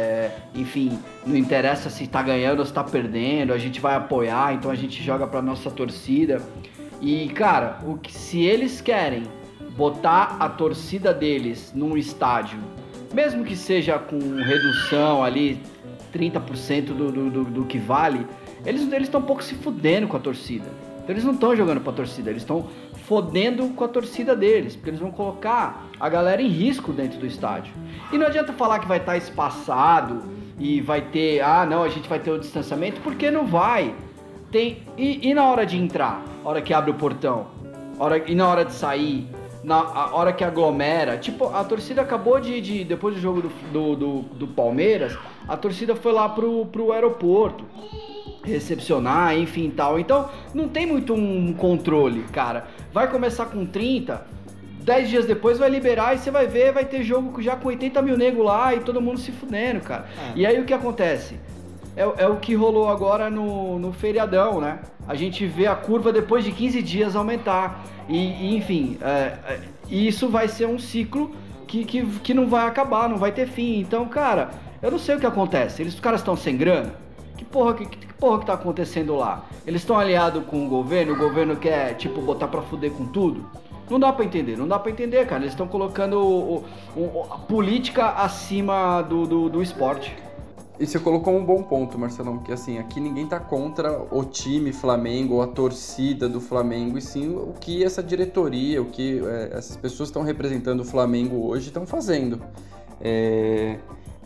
enfim, 0.56 0.99
não 1.26 1.37
interessa 1.37 1.91
se 1.91 2.05
está 2.05 2.23
ganhando 2.23 2.61
ou 2.61 2.64
se 2.64 2.70
está 2.70 2.82
perdendo, 2.82 3.53
a 3.53 3.58
gente 3.58 3.81
vai 3.81 3.94
apoiar, 3.94 4.55
então 4.55 4.70
a 4.70 4.75
gente 4.75 5.03
joga 5.03 5.26
para 5.26 5.43
nossa 5.43 5.70
torcida. 5.70 6.41
E 7.00 7.29
cara, 7.29 7.79
o 7.87 7.99
que, 7.99 8.12
se 8.12 8.41
eles 8.41 8.81
querem 8.81 9.25
botar 9.76 10.37
a 10.41 10.49
torcida 10.49 11.12
deles 11.12 11.73
num 11.75 11.97
estádio, 11.97 12.58
mesmo 13.12 13.44
que 13.44 13.55
seja 13.55 13.99
com 13.99 14.19
redução 14.19 15.23
ali 15.23 15.61
30% 16.12 16.87
do, 16.87 17.12
do, 17.12 17.44
do, 17.44 17.64
que 17.64 17.79
vale, 17.79 18.26
eles 18.64 18.82
estão 19.02 19.20
um 19.20 19.25
pouco 19.25 19.44
se 19.44 19.55
fudendo 19.55 20.09
com 20.09 20.17
a 20.17 20.20
torcida. 20.20 20.67
Então 20.99 21.14
eles 21.14 21.25
não 21.25 21.35
estão 21.35 21.55
jogando 21.55 21.81
para 21.81 21.93
a 21.93 21.97
torcida, 21.97 22.31
eles 22.31 22.43
estão 22.43 22.67
fodendo 23.05 23.69
com 23.69 23.85
a 23.85 23.88
torcida 23.88 24.35
deles, 24.35 24.75
porque 24.75 24.91
eles 24.91 24.99
vão 24.99 25.12
colocar 25.12 25.87
a 26.00 26.09
galera 26.09 26.43
em 26.43 26.49
risco 26.49 26.93
dentro 26.93 27.20
do 27.20 27.26
estádio. 27.26 27.73
E 28.12 28.19
não 28.19 28.26
adianta 28.26 28.52
falar 28.52 28.81
que 28.81 28.88
vai 28.88 28.99
estar 28.99 29.12
tá 29.12 29.19
espaçado 29.19 30.25
e 30.58 30.81
vai 30.81 31.00
ter, 31.00 31.41
ah, 31.43 31.67
não, 31.67 31.82
a 31.82 31.88
gente 31.88 32.08
vai 32.08 32.19
ter 32.19 32.31
o 32.31 32.38
distanciamento, 32.38 33.00
porque 33.03 33.31
não 33.31 33.47
vai. 33.47 33.94
Tem 34.50 34.82
e, 34.97 35.29
e 35.29 35.35
na 35.35 35.44
hora 35.44 35.67
de 35.67 35.76
entrar, 35.76 36.23
hora 36.44 36.62
que 36.62 36.73
abre 36.73 36.91
o 36.91 36.94
portão, 36.94 37.49
hora 37.99 38.19
e 38.19 38.35
na 38.35 38.49
hora 38.49 38.64
de 38.64 38.73
sair, 38.73 39.29
na 39.62 40.14
hora 40.14 40.32
que 40.32 40.44
aglomera, 40.44 41.19
tipo, 41.19 41.47
a 41.49 41.64
torcida 41.64 42.00
acabou 42.00 42.38
de, 42.41 42.61
de 42.61 42.85
depois 42.85 43.14
do 43.14 43.20
jogo 43.20 43.43
do, 43.43 43.49
do, 43.73 43.97
do, 43.97 44.23
do 44.23 44.47
Palmeiras, 44.47 45.19
a 45.49 45.56
torcida 45.56 45.97
foi 45.97 46.12
lá 46.12 46.29
pro, 46.29 46.67
pro 46.67 46.93
aeroporto 46.93 47.64
recepcionar, 48.47 49.37
enfim 49.37 49.70
tal. 49.70 49.99
Então 49.99 50.31
não 50.55 50.69
tem 50.69 50.87
muito 50.87 51.12
um 51.12 51.52
controle, 51.52 52.23
cara. 52.32 52.69
Vai 52.93 53.11
começar 53.11 53.47
com 53.47 53.67
30, 53.67 54.25
10 54.87 55.09
dias 55.09 55.27
depois 55.27 55.59
vai 55.59 55.69
liberar 55.69 56.15
e 56.15 56.19
você 56.19 56.31
vai 56.31 56.47
ver, 56.47 56.73
vai 56.73 56.85
ter 56.85 57.03
jogo 57.03 57.43
já 57.43 57.56
com 57.56 57.67
80 57.67 58.00
mil 58.03 58.17
nego 58.17 58.41
lá 58.41 58.73
e 58.73 58.79
todo 58.79 59.00
mundo 59.00 59.19
se 59.19 59.33
fudendo, 59.33 59.81
cara. 59.81 60.06
É. 60.17 60.33
E 60.37 60.47
aí 60.47 60.61
o 60.61 60.65
que 60.65 60.73
acontece? 60.73 61.41
É, 61.97 62.03
é, 62.23 62.29
o 62.29 62.37
que 62.37 62.55
rolou 62.55 62.88
agora 62.88 63.29
no, 63.29 63.81
no 63.81 63.93
feriadão, 63.93 64.61
né? 64.61 64.79
A 65.09 65.17
gente 65.17 65.44
vê 65.44 65.67
a 65.67 65.75
curva 65.75 66.12
depois 66.12 66.45
de 66.45 66.52
15 66.52 66.81
dias 66.83 67.16
aumentar. 67.16 67.85
E, 68.09 68.16
e 68.16 68.57
enfim, 68.57 68.97
é, 69.02 69.35
é, 69.49 69.61
isso 69.90 70.28
vai 70.28 70.47
ser 70.47 70.66
um 70.69 70.78
ciclo 70.78 71.35
que, 71.66 71.85
que, 71.85 72.07
que 72.21 72.33
não 72.33 72.47
vai 72.47 72.69
acabar, 72.69 73.09
não 73.09 73.16
vai 73.16 73.33
ter 73.33 73.49
fim. 73.49 73.81
Então, 73.81 74.07
cara, 74.07 74.50
eu 74.81 74.93
não 74.93 75.00
sei 75.00 75.16
o 75.16 75.19
que 75.19 75.26
acontece. 75.26 75.83
Eles, 75.83 75.95
os 75.95 76.00
caras 76.00 76.21
estão 76.21 76.37
sem 76.37 76.57
grana? 76.57 76.95
Que 77.37 77.45
porra 77.45 77.75
que, 77.75 77.87
que 77.87 78.14
porra 78.14 78.38
que 78.38 78.47
tá 78.47 78.52
acontecendo 78.52 79.16
lá? 79.16 79.45
Eles 79.66 79.83
estão 79.83 79.99
aliados 79.99 80.45
com 80.45 80.64
o 80.64 80.69
governo, 80.69 81.14
o 81.14 81.19
governo 81.19 81.57
quer, 81.57 81.95
tipo, 81.95 82.21
botar 82.21 82.47
pra 82.47 82.62
fuder 82.62 82.93
com 82.93 83.07
tudo? 83.07 83.50
Não 83.88 84.00
dá 84.00 84.12
para 84.12 84.25
entender, 84.25 84.57
não 84.57 84.66
dá 84.66 84.78
para 84.78 84.90
entender, 84.90 85.26
cara. 85.26 85.43
Eles 85.43 85.52
estão 85.52 85.69
colocando 85.69 86.19
o, 86.19 86.64
o, 86.97 87.23
a 87.31 87.38
política 87.38 88.11
acima 88.11 89.02
do, 89.02 89.26
do, 89.26 89.49
do 89.49 89.62
esporte. 89.62 90.14
E 90.78 90.87
você 90.87 90.99
colocou 90.99 91.35
um 91.35 91.45
bom 91.45 91.62
ponto, 91.62 91.99
Marcelão, 91.99 92.38
que 92.38 92.52
assim, 92.52 92.78
aqui 92.78 93.00
ninguém 93.00 93.26
tá 93.26 93.40
contra 93.40 93.99
o 94.11 94.25
time 94.25 94.73
Flamengo 94.73 95.37
ou 95.37 95.43
a 95.43 95.47
torcida 95.47 96.28
do 96.28 96.38
Flamengo, 96.38 96.99
e 96.99 97.00
sim 97.00 97.35
o 97.35 97.55
que 97.59 97.83
essa 97.83 98.02
diretoria, 98.02 98.83
o 98.83 98.87
que 98.87 99.23
é, 99.25 99.57
essas 99.57 99.75
pessoas 99.76 100.11
estão 100.11 100.23
representando 100.23 100.81
o 100.81 100.85
Flamengo 100.85 101.47
hoje 101.47 101.69
estão 101.69 101.87
fazendo. 101.87 102.43
É, 103.00 103.78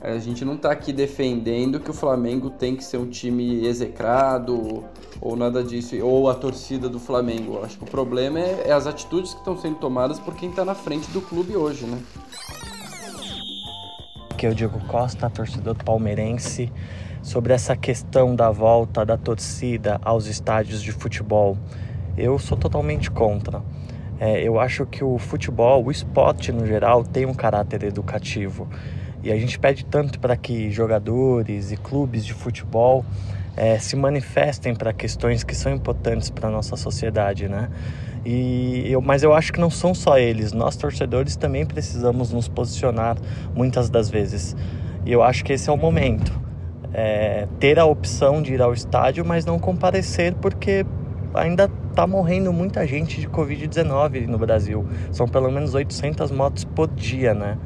a 0.02 0.18
gente 0.18 0.44
não 0.44 0.54
está 0.54 0.72
aqui 0.72 0.92
defendendo 0.92 1.78
que 1.78 1.90
o 1.90 1.94
Flamengo 1.94 2.48
tem 2.48 2.74
que 2.74 2.82
ser 2.82 2.96
um 2.96 3.06
time 3.06 3.66
execrado 3.66 4.84
ou 5.20 5.36
nada 5.36 5.62
disso, 5.62 5.94
ou 6.02 6.30
a 6.30 6.34
torcida 6.34 6.88
do 6.88 6.98
Flamengo. 6.98 7.60
Acho 7.62 7.76
que 7.76 7.84
o 7.84 7.86
problema 7.86 8.40
é, 8.40 8.68
é 8.68 8.72
as 8.72 8.86
atitudes 8.86 9.34
que 9.34 9.40
estão 9.40 9.56
sendo 9.58 9.76
tomadas 9.76 10.18
por 10.18 10.34
quem 10.34 10.48
está 10.48 10.64
na 10.64 10.74
frente 10.74 11.10
do 11.10 11.20
clube 11.20 11.54
hoje, 11.54 11.84
né? 11.84 11.98
Aqui 14.30 14.46
é 14.46 14.50
o 14.50 14.54
Diego 14.54 14.80
Costa, 14.86 15.28
torcedor 15.28 15.76
palmeirense, 15.84 16.72
sobre 17.22 17.52
essa 17.52 17.76
questão 17.76 18.34
da 18.34 18.50
volta 18.50 19.04
da 19.04 19.18
torcida 19.18 20.00
aos 20.02 20.26
estádios 20.26 20.80
de 20.82 20.92
futebol. 20.92 21.58
Eu 22.16 22.38
sou 22.38 22.56
totalmente 22.56 23.10
contra. 23.10 23.62
É, 24.18 24.42
eu 24.42 24.58
acho 24.58 24.86
que 24.86 25.04
o 25.04 25.18
futebol, 25.18 25.84
o 25.84 25.90
esporte 25.90 26.52
no 26.52 26.66
geral, 26.66 27.04
tem 27.04 27.26
um 27.26 27.34
caráter 27.34 27.82
educativo. 27.82 28.66
E 29.22 29.30
a 29.30 29.36
gente 29.36 29.58
pede 29.58 29.84
tanto 29.84 30.18
para 30.18 30.36
que 30.36 30.70
jogadores 30.70 31.72
e 31.72 31.76
clubes 31.76 32.24
de 32.24 32.32
futebol 32.32 33.04
é, 33.56 33.78
se 33.78 33.96
manifestem 33.96 34.74
para 34.74 34.92
questões 34.92 35.44
que 35.44 35.54
são 35.54 35.72
importantes 35.72 36.30
para 36.30 36.48
a 36.48 36.50
nossa 36.50 36.76
sociedade, 36.76 37.48
né? 37.48 37.68
E 38.24 38.84
eu, 38.90 39.00
mas 39.00 39.22
eu 39.22 39.32
acho 39.32 39.52
que 39.52 39.60
não 39.60 39.70
são 39.70 39.94
só 39.94 40.18
eles, 40.18 40.52
nós 40.52 40.76
torcedores 40.76 41.36
também 41.36 41.64
precisamos 41.64 42.32
nos 42.32 42.48
posicionar 42.48 43.16
muitas 43.54 43.88
das 43.88 44.10
vezes. 44.10 44.56
E 45.04 45.12
eu 45.12 45.22
acho 45.22 45.44
que 45.44 45.52
esse 45.52 45.68
é 45.68 45.72
o 45.72 45.76
momento. 45.76 46.38
É, 46.92 47.46
ter 47.58 47.78
a 47.78 47.84
opção 47.84 48.42
de 48.42 48.54
ir 48.54 48.60
ao 48.60 48.72
estádio, 48.72 49.24
mas 49.24 49.44
não 49.44 49.58
comparecer 49.58 50.34
porque 50.34 50.84
ainda 51.34 51.70
está 51.88 52.06
morrendo 52.06 52.52
muita 52.52 52.86
gente 52.86 53.20
de 53.20 53.28
Covid-19 53.28 54.26
no 54.26 54.38
Brasil. 54.38 54.86
São 55.12 55.28
pelo 55.28 55.50
menos 55.50 55.74
800 55.74 56.30
motos 56.30 56.64
por 56.64 56.88
dia, 56.88 57.32
né? 57.32 57.56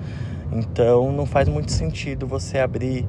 Então 0.54 1.12
não 1.12 1.26
faz 1.26 1.48
muito 1.48 1.72
sentido 1.72 2.26
você 2.26 2.58
abrir 2.58 3.06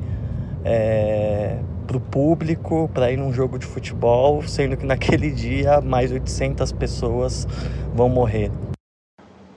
é, 0.64 1.60
para 1.86 1.98
o 1.98 2.00
público 2.00 2.90
para 2.94 3.12
ir 3.12 3.18
num 3.18 3.32
jogo 3.32 3.60
de 3.60 3.66
futebol, 3.66 4.42
sendo 4.44 4.75
que 4.75 4.86
naquele 4.86 5.30
dia 5.32 5.80
mais 5.80 6.12
800 6.12 6.72
pessoas 6.72 7.48
vão 7.94 8.10
morrer. 8.10 8.52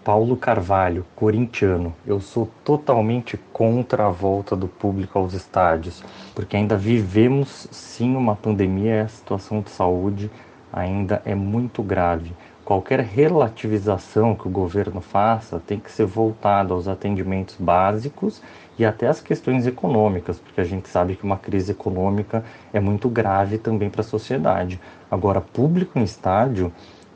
Paulo 0.05 0.37
Carvalho, 0.37 1.05
corintiano. 1.15 1.95
Eu 2.07 2.19
sou 2.19 2.49
totalmente 2.65 3.37
contra 3.53 4.07
a 4.07 4.11
volta 4.11 4.57
do 4.57 4.67
público 4.67 5.19
aos 5.19 5.35
estádios, 5.35 6.03
porque 6.35 6.57
ainda 6.57 6.77
vivemos 6.77 7.69
sim 7.71 8.17
uma 8.17 8.35
pandemia 8.35 8.97
e 8.97 9.01
a 9.01 9.09
situação 9.09 9.61
de 9.61 9.69
saúde 9.71 10.31
ainda 10.73 11.21
é 11.27 11.35
muito 11.35 11.83
grave. 11.83 12.33
Qualquer 12.69 13.01
relativização 13.01 14.35
que 14.35 14.47
o 14.47 14.51
governo 14.51 15.01
faça 15.01 15.59
tem 15.59 15.81
que 15.81 15.91
ser 15.91 16.05
voltada 16.05 16.75
aos 16.75 16.87
atendimentos 16.87 17.57
básicos 17.59 18.43
e 18.79 18.85
até 18.85 19.07
às 19.07 19.23
questões 19.23 19.67
econômicas, 19.67 20.39
porque 20.39 20.61
a 20.61 20.65
gente 20.65 20.87
sabe 20.87 21.17
que 21.17 21.25
uma 21.25 21.39
crise 21.39 21.73
econômica 21.73 22.45
é 22.71 22.79
muito 22.79 23.09
grave 23.09 23.57
também 23.57 23.89
para 23.89 24.03
a 24.03 24.05
sociedade. 24.05 24.79
Agora, 25.11 25.41
público 25.41 25.99
em 25.99 26.03
estádio 26.03 26.71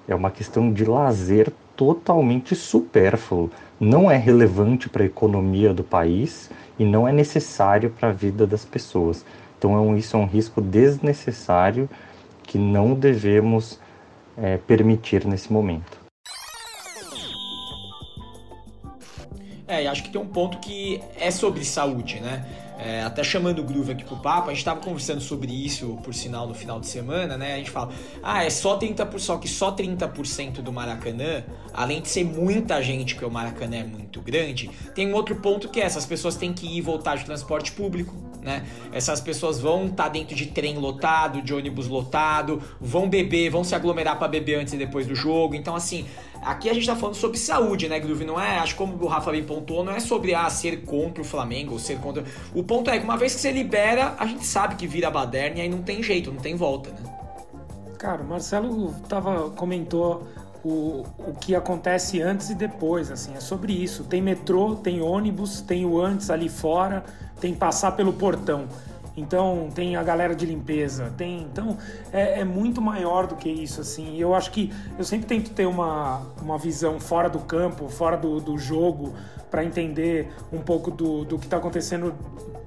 é 0.09 0.15
uma 0.15 0.31
questão 0.31 0.73
de 0.73 0.87
lazer 0.87 1.53
totalmente 1.77 2.57
supérfluo, 2.57 3.51
não 3.79 4.11
é 4.11 4.17
relevante 4.17 4.89
para 4.89 5.03
a 5.03 5.07
economia 5.07 5.75
do 5.75 5.85
país 5.85 6.51
e 6.79 6.85
não 6.87 7.07
é 7.07 7.13
necessário 7.13 7.91
para 7.91 8.09
a 8.09 8.13
vida 8.13 8.47
das 8.47 8.65
pessoas. 8.65 9.23
Então, 9.59 9.95
é 9.95 9.99
isso 9.99 10.17
é 10.17 10.19
um 10.19 10.25
risco 10.25 10.63
desnecessário 10.63 11.91
que 12.43 12.57
não 12.57 12.95
devemos 12.95 13.82
é, 14.37 14.57
permitir 14.57 15.25
nesse 15.27 15.53
momento. 15.53 16.01
É, 19.67 19.87
acho 19.87 20.03
que 20.03 20.11
tem 20.11 20.21
um 20.21 20.27
ponto 20.27 20.59
que 20.59 21.01
é 21.19 21.31
sobre 21.31 21.65
saúde, 21.65 22.21
né? 22.21 22.45
É, 22.79 23.03
até 23.03 23.23
chamando 23.23 23.61
o 23.61 23.63
Groove 23.63 23.93
aqui 23.93 24.05
pro 24.05 24.17
papo, 24.17 24.51
a 24.51 24.53
gente 24.53 24.65
tava 24.65 24.81
conversando 24.81 25.21
sobre 25.21 25.53
isso, 25.53 25.99
por 26.03 26.13
sinal, 26.13 26.49
no 26.49 26.55
final 26.55 26.81
de 26.81 26.89
semana, 26.89 27.39
né? 27.39 27.55
A 27.55 27.57
gente 27.59 27.71
fala, 27.71 27.93
ah, 28.23 28.45
é 28.45 28.51
só 28.51 28.77
30%, 28.77 29.19
só 29.19 29.39
que 29.39 29.49
só 29.49 29.71
30% 29.73 30.61
do 30.61 30.73
Maracanã, 30.73 31.45
além 31.73 32.03
de 32.03 32.09
ser 32.09 32.25
muita 32.25 32.83
gente, 32.83 33.15
que 33.15 33.25
o 33.25 33.31
Maracanã 33.31 33.77
é 33.77 33.85
muito 33.85 34.21
grande, 34.21 34.69
tem 34.95 35.09
um 35.09 35.15
outro 35.15 35.37
ponto 35.37 35.69
que 35.69 35.81
é, 35.81 35.85
essas 35.85 36.05
pessoas 36.05 36.35
têm 36.35 36.53
que 36.53 36.67
ir 36.67 36.79
e 36.79 36.81
voltar 36.81 37.17
de 37.17 37.25
transporte 37.25 37.71
público, 37.71 38.32
né? 38.43 38.65
Essas 38.93 39.21
pessoas 39.21 39.61
vão 39.61 39.87
estar 39.87 40.05
tá 40.05 40.09
dentro 40.09 40.35
de 40.35 40.47
trem 40.47 40.77
lotado, 40.77 41.41
de 41.41 41.55
ônibus 41.55 41.87
lotado, 41.87 42.61
vão 42.81 43.09
beber, 43.09 43.51
vão 43.51 43.63
se 43.63 43.75
aglomerar 43.75 44.19
para 44.19 44.29
beber 44.29 44.57
antes 44.57 44.75
e 44.75 44.77
depois 44.77 45.07
do 45.07 45.15
jogo. 45.15 45.55
Então, 45.55 45.77
assim, 45.77 46.05
aqui 46.43 46.69
a 46.69 46.75
gente 46.75 46.87
tá 46.87 46.97
falando 46.97 47.15
sobre 47.15 47.39
saúde, 47.39 47.89
né, 47.89 48.01
Groove? 48.01 48.25
Não 48.25 48.41
é, 48.41 48.59
acho 48.59 48.73
que 48.75 48.79
como 48.79 49.03
o 49.03 49.07
Rafa 49.07 49.31
bem 49.31 49.45
pontuou, 49.45 49.85
não 49.85 49.93
é 49.93 50.01
sobre 50.01 50.35
ah, 50.35 50.51
ser 50.51 50.85
contra 50.85 51.23
o 51.23 51.25
Flamengo 51.25 51.73
ou 51.73 51.79
ser 51.79 51.99
contra. 51.99 52.25
O 52.55 52.63
ponto 52.65 52.91
é 52.91 52.99
que 52.99 53.05
uma 53.05 53.17
vez 53.17 53.35
que 53.35 53.41
você 53.41 53.53
libera, 53.53 54.15
a 54.19 54.27
gente 54.27 54.45
sabe 54.45 54.75
que 54.75 54.87
vira 54.87 55.11
baderna 55.11 55.59
e 55.59 55.63
aí 55.63 55.69
não 55.69 55.83
tem 55.83 56.03
jeito, 56.03 56.33
não 56.33 56.41
tem 56.41 56.57
volta, 56.57 56.91
né? 56.91 57.13
Cara, 57.99 58.23
o 58.23 58.27
Marcelo 58.27 58.93
tava, 59.09 59.51
comentou 59.51 60.27
o, 60.65 61.05
o 61.19 61.35
que 61.41 61.55
acontece 61.55 62.21
antes 62.21 62.51
e 62.51 62.55
depois, 62.55 63.11
assim, 63.11 63.35
é 63.35 63.41
sobre 63.41 63.73
isso. 63.73 64.05
Tem 64.05 64.21
metrô, 64.21 64.75
tem 64.75 65.01
ônibus, 65.01 65.61
tem 65.61 65.85
o 65.85 66.01
antes 66.01 66.31
ali 66.31 66.49
fora, 66.49 67.05
tem 67.43 67.53
passar 67.53 67.93
pelo 67.93 68.13
portão. 68.13 68.69
Então 69.17 69.69
tem 69.75 69.97
a 69.97 70.03
galera 70.03 70.35
de 70.35 70.47
limpeza, 70.47 71.13
tem 71.19 71.43
então 71.43 71.77
é, 72.13 72.41
é, 72.41 72.45
muito 72.45 72.81
maior 72.81 73.27
do 73.27 73.35
que 73.35 73.51
isso 73.51 73.81
assim. 73.81 74.17
Eu 74.17 74.35
acho 74.35 74.51
que 74.53 74.73
eu 74.97 75.05
sempre 75.05 75.27
tento 75.27 75.51
ter 75.51 75.67
uma, 75.67 76.23
uma 76.41 76.57
visão 76.57 76.99
fora 76.99 77.29
do 77.29 77.41
campo, 77.41 77.89
fora 77.89 78.17
do, 78.17 78.41
do 78.41 78.57
jogo, 78.57 79.13
para 79.51 79.63
entender 79.63 80.33
um 80.51 80.61
pouco 80.61 80.91
do, 80.91 81.27
do 81.27 81.39
que 81.39 81.45
está 81.45 81.59
acontecendo 81.59 82.15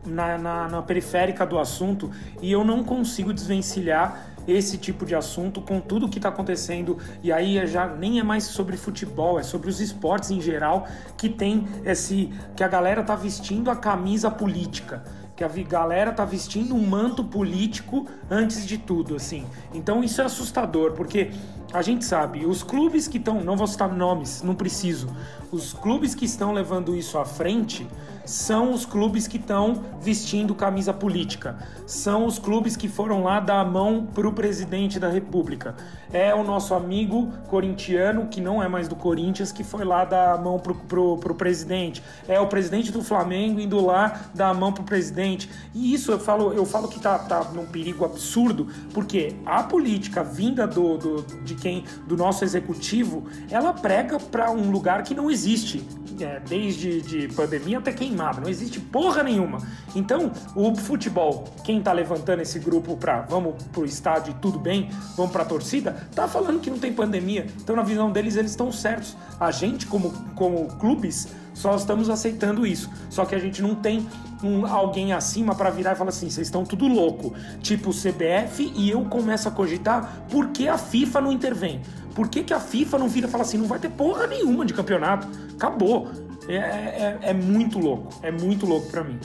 na, 0.05 0.37
na, 0.37 0.67
na 0.67 0.81
periférica 0.83 1.47
do 1.47 1.57
assunto 1.57 2.11
e 2.39 2.51
eu 2.51 2.63
não 2.63 2.83
consigo 2.83 3.33
desvencilhar 3.33 4.34
esse 4.47 4.77
tipo 4.77 5.05
de 5.05 5.15
assunto 5.15 5.61
com 5.61 5.79
tudo 5.79 6.09
que 6.09 6.17
está 6.17 6.29
acontecendo 6.29 6.97
e 7.23 7.31
aí 7.31 7.57
é 7.57 7.65
já 7.65 7.87
nem 7.87 8.19
é 8.19 8.23
mais 8.23 8.45
sobre 8.45 8.77
futebol, 8.77 9.39
é 9.39 9.43
sobre 9.43 9.69
os 9.69 9.79
esportes 9.79 10.31
em 10.31 10.41
geral 10.41 10.87
que 11.17 11.29
tem 11.29 11.67
esse 11.83 12.31
que 12.55 12.63
a 12.63 12.67
galera 12.67 13.03
tá 13.03 13.15
vestindo 13.15 13.69
a 13.69 13.75
camisa 13.75 14.29
política 14.29 15.03
que 15.35 15.43
a 15.43 15.49
galera 15.49 16.11
tá 16.13 16.23
vestindo 16.23 16.73
um 16.73 16.87
manto 16.87 17.23
político 17.23 18.07
antes 18.29 18.65
de 18.65 18.77
tudo, 18.77 19.15
assim. 19.15 19.45
Então 19.73 20.03
isso 20.03 20.21
é 20.21 20.25
assustador, 20.25 20.93
porque 20.93 21.31
a 21.73 21.81
gente 21.81 22.05
sabe, 22.05 22.45
os 22.45 22.63
clubes 22.63 23.07
que 23.07 23.17
estão, 23.17 23.41
não 23.41 23.57
vou 23.57 23.67
citar 23.67 23.93
nomes, 23.93 24.41
não 24.41 24.55
preciso, 24.55 25.07
os 25.51 25.73
clubes 25.73 26.15
que 26.15 26.25
estão 26.25 26.51
levando 26.51 26.95
isso 26.95 27.17
à 27.17 27.25
frente 27.25 27.87
são 28.25 28.73
os 28.73 28.85
clubes 28.85 29.27
que 29.27 29.37
estão 29.37 29.83
vestindo 30.01 30.55
camisa 30.55 30.93
política, 30.93 31.57
são 31.85 32.25
os 32.25 32.39
clubes 32.39 32.75
que 32.75 32.87
foram 32.87 33.23
lá 33.23 33.39
dar 33.39 33.59
a 33.59 33.65
mão 33.65 34.07
para 34.13 34.27
o 34.27 34.33
presidente 34.33 34.99
da 34.99 35.07
República. 35.07 35.75
É 36.11 36.33
o 36.33 36.43
nosso 36.43 36.73
amigo 36.73 37.31
corintiano, 37.47 38.27
que 38.27 38.39
não 38.39 38.63
é 38.63 38.67
mais 38.67 38.87
do 38.87 38.95
Corinthians, 38.95 39.51
que 39.51 39.63
foi 39.63 39.83
lá 39.83 40.05
dar 40.05 40.33
a 40.33 40.37
mão 40.37 40.57
pro, 40.57 40.73
pro, 40.73 41.17
pro 41.17 41.35
presidente. 41.35 42.01
É 42.27 42.39
o 42.39 42.47
presidente 42.47 42.91
do 42.91 43.03
Flamengo 43.03 43.59
indo 43.59 43.83
lá 43.83 44.21
dar 44.33 44.49
a 44.49 44.53
mão 44.53 44.71
pro 44.71 44.83
presidente. 44.83 45.49
E 45.73 45.93
isso 45.93 46.11
eu 46.11 46.19
falo, 46.19 46.53
eu 46.53 46.65
falo 46.65 46.87
que 46.87 46.99
tá, 46.99 47.19
tá 47.19 47.43
num 47.53 47.65
perigo 47.65 48.05
absurdo, 48.05 48.67
porque 48.93 49.35
a 49.45 49.63
política 49.63 50.23
vinda 50.23 50.65
do, 50.65 50.97
do 50.97 51.43
de 51.43 51.54
quem 51.55 51.83
do 52.07 52.15
nosso 52.15 52.43
executivo, 52.43 53.25
ela 53.49 53.73
prega 53.73 54.19
para 54.19 54.51
um 54.51 54.69
lugar 54.69 55.03
que 55.03 55.13
não 55.13 55.29
existe. 55.29 55.85
É, 56.17 56.39
desde 56.39 57.01
de 57.01 57.27
pandemia 57.27 57.79
até 57.79 57.91
quem 57.91 58.07
queimado, 58.07 58.39
não 58.39 58.47
existe 58.47 58.79
porra 58.79 59.21
nenhuma. 59.21 59.57
Então, 59.93 60.31
o 60.55 60.73
futebol, 60.73 61.43
quem 61.61 61.81
tá 61.81 61.91
levantando 61.91 62.41
esse 62.41 62.57
grupo 62.57 62.95
pra 62.95 63.21
vamos 63.23 63.61
pro 63.73 63.83
estádio 63.83 64.31
e 64.31 64.33
tudo 64.35 64.57
bem, 64.57 64.89
vamos 65.17 65.33
pra 65.33 65.43
torcida, 65.43 66.07
tá 66.15 66.25
falando 66.25 66.61
que 66.61 66.69
não 66.69 66.79
tem 66.79 66.93
pandemia. 66.93 67.47
Então, 67.61 67.75
na 67.75 67.81
visão 67.81 68.11
deles, 68.11 68.37
eles 68.37 68.51
estão 68.51 68.71
certos. 68.71 69.17
A 69.37 69.51
gente, 69.51 69.87
como, 69.87 70.11
como 70.35 70.67
clubes, 70.77 71.27
só 71.55 71.75
estamos 71.75 72.09
aceitando 72.09 72.67
isso. 72.67 72.91
Só 73.09 73.25
que 73.25 73.33
a 73.33 73.39
gente 73.39 73.61
não 73.61 73.73
tem 73.73 74.07
um, 74.43 74.67
alguém 74.67 75.13
acima 75.13 75.55
para 75.55 75.71
virar 75.71 75.93
e 75.93 75.95
falar 75.95 76.09
assim: 76.09 76.29
vocês 76.29 76.45
estão 76.45 76.63
tudo 76.63 76.87
louco, 76.87 77.33
tipo 77.61 77.89
CBF, 77.89 78.71
e 78.75 78.91
eu 78.91 79.03
começo 79.05 79.47
a 79.47 79.51
cogitar 79.51 80.25
por 80.29 80.49
que 80.49 80.67
a 80.67 80.77
FIFA 80.77 81.21
não 81.21 81.31
intervém. 81.31 81.81
Por 82.13 82.29
que, 82.29 82.43
que 82.43 82.53
a 82.53 82.59
FIFA 82.59 82.99
não 82.99 83.07
vira 83.07 83.27
e 83.27 83.29
fala 83.31 83.43
assim: 83.43 83.57
não 83.57 83.67
vai 83.67 83.79
ter 83.79 83.89
porra 83.89 84.27
nenhuma 84.27 84.65
de 84.65 84.73
campeonato? 84.73 85.27
Acabou. 85.55 86.09
É, 86.47 86.55
é, 86.55 87.19
é 87.21 87.33
muito 87.33 87.79
louco, 87.79 88.13
é 88.21 88.31
muito 88.31 88.67
louco 88.67 88.91
para 88.91 89.03
mim. 89.03 89.19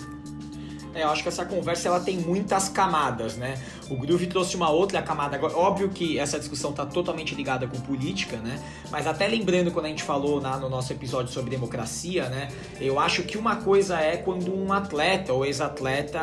É, 0.94 1.04
eu 1.04 1.08
acho 1.08 1.22
que 1.22 1.28
essa 1.28 1.44
conversa 1.44 1.88
ela 1.88 2.00
tem 2.00 2.18
muitas 2.18 2.68
camadas, 2.68 3.36
né? 3.36 3.60
O 3.88 3.96
Groove 3.96 4.26
trouxe 4.26 4.56
uma 4.56 4.70
outra 4.70 5.00
camada. 5.02 5.40
Óbvio 5.56 5.88
que 5.88 6.18
essa 6.18 6.38
discussão 6.38 6.70
está 6.70 6.84
totalmente 6.84 7.34
ligada 7.34 7.66
com 7.66 7.78
política, 7.80 8.36
né? 8.38 8.60
Mas 8.90 9.06
até 9.06 9.26
lembrando 9.28 9.70
quando 9.70 9.86
a 9.86 9.88
gente 9.88 10.02
falou 10.02 10.40
na, 10.40 10.58
no 10.58 10.68
nosso 10.68 10.92
episódio 10.92 11.32
sobre 11.32 11.50
democracia, 11.50 12.28
né? 12.28 12.48
Eu 12.80 12.98
acho 12.98 13.22
que 13.22 13.38
uma 13.38 13.56
coisa 13.56 14.00
é 14.00 14.16
quando 14.16 14.52
um 14.54 14.72
atleta 14.72 15.32
ou 15.32 15.44
ex-atleta 15.44 16.20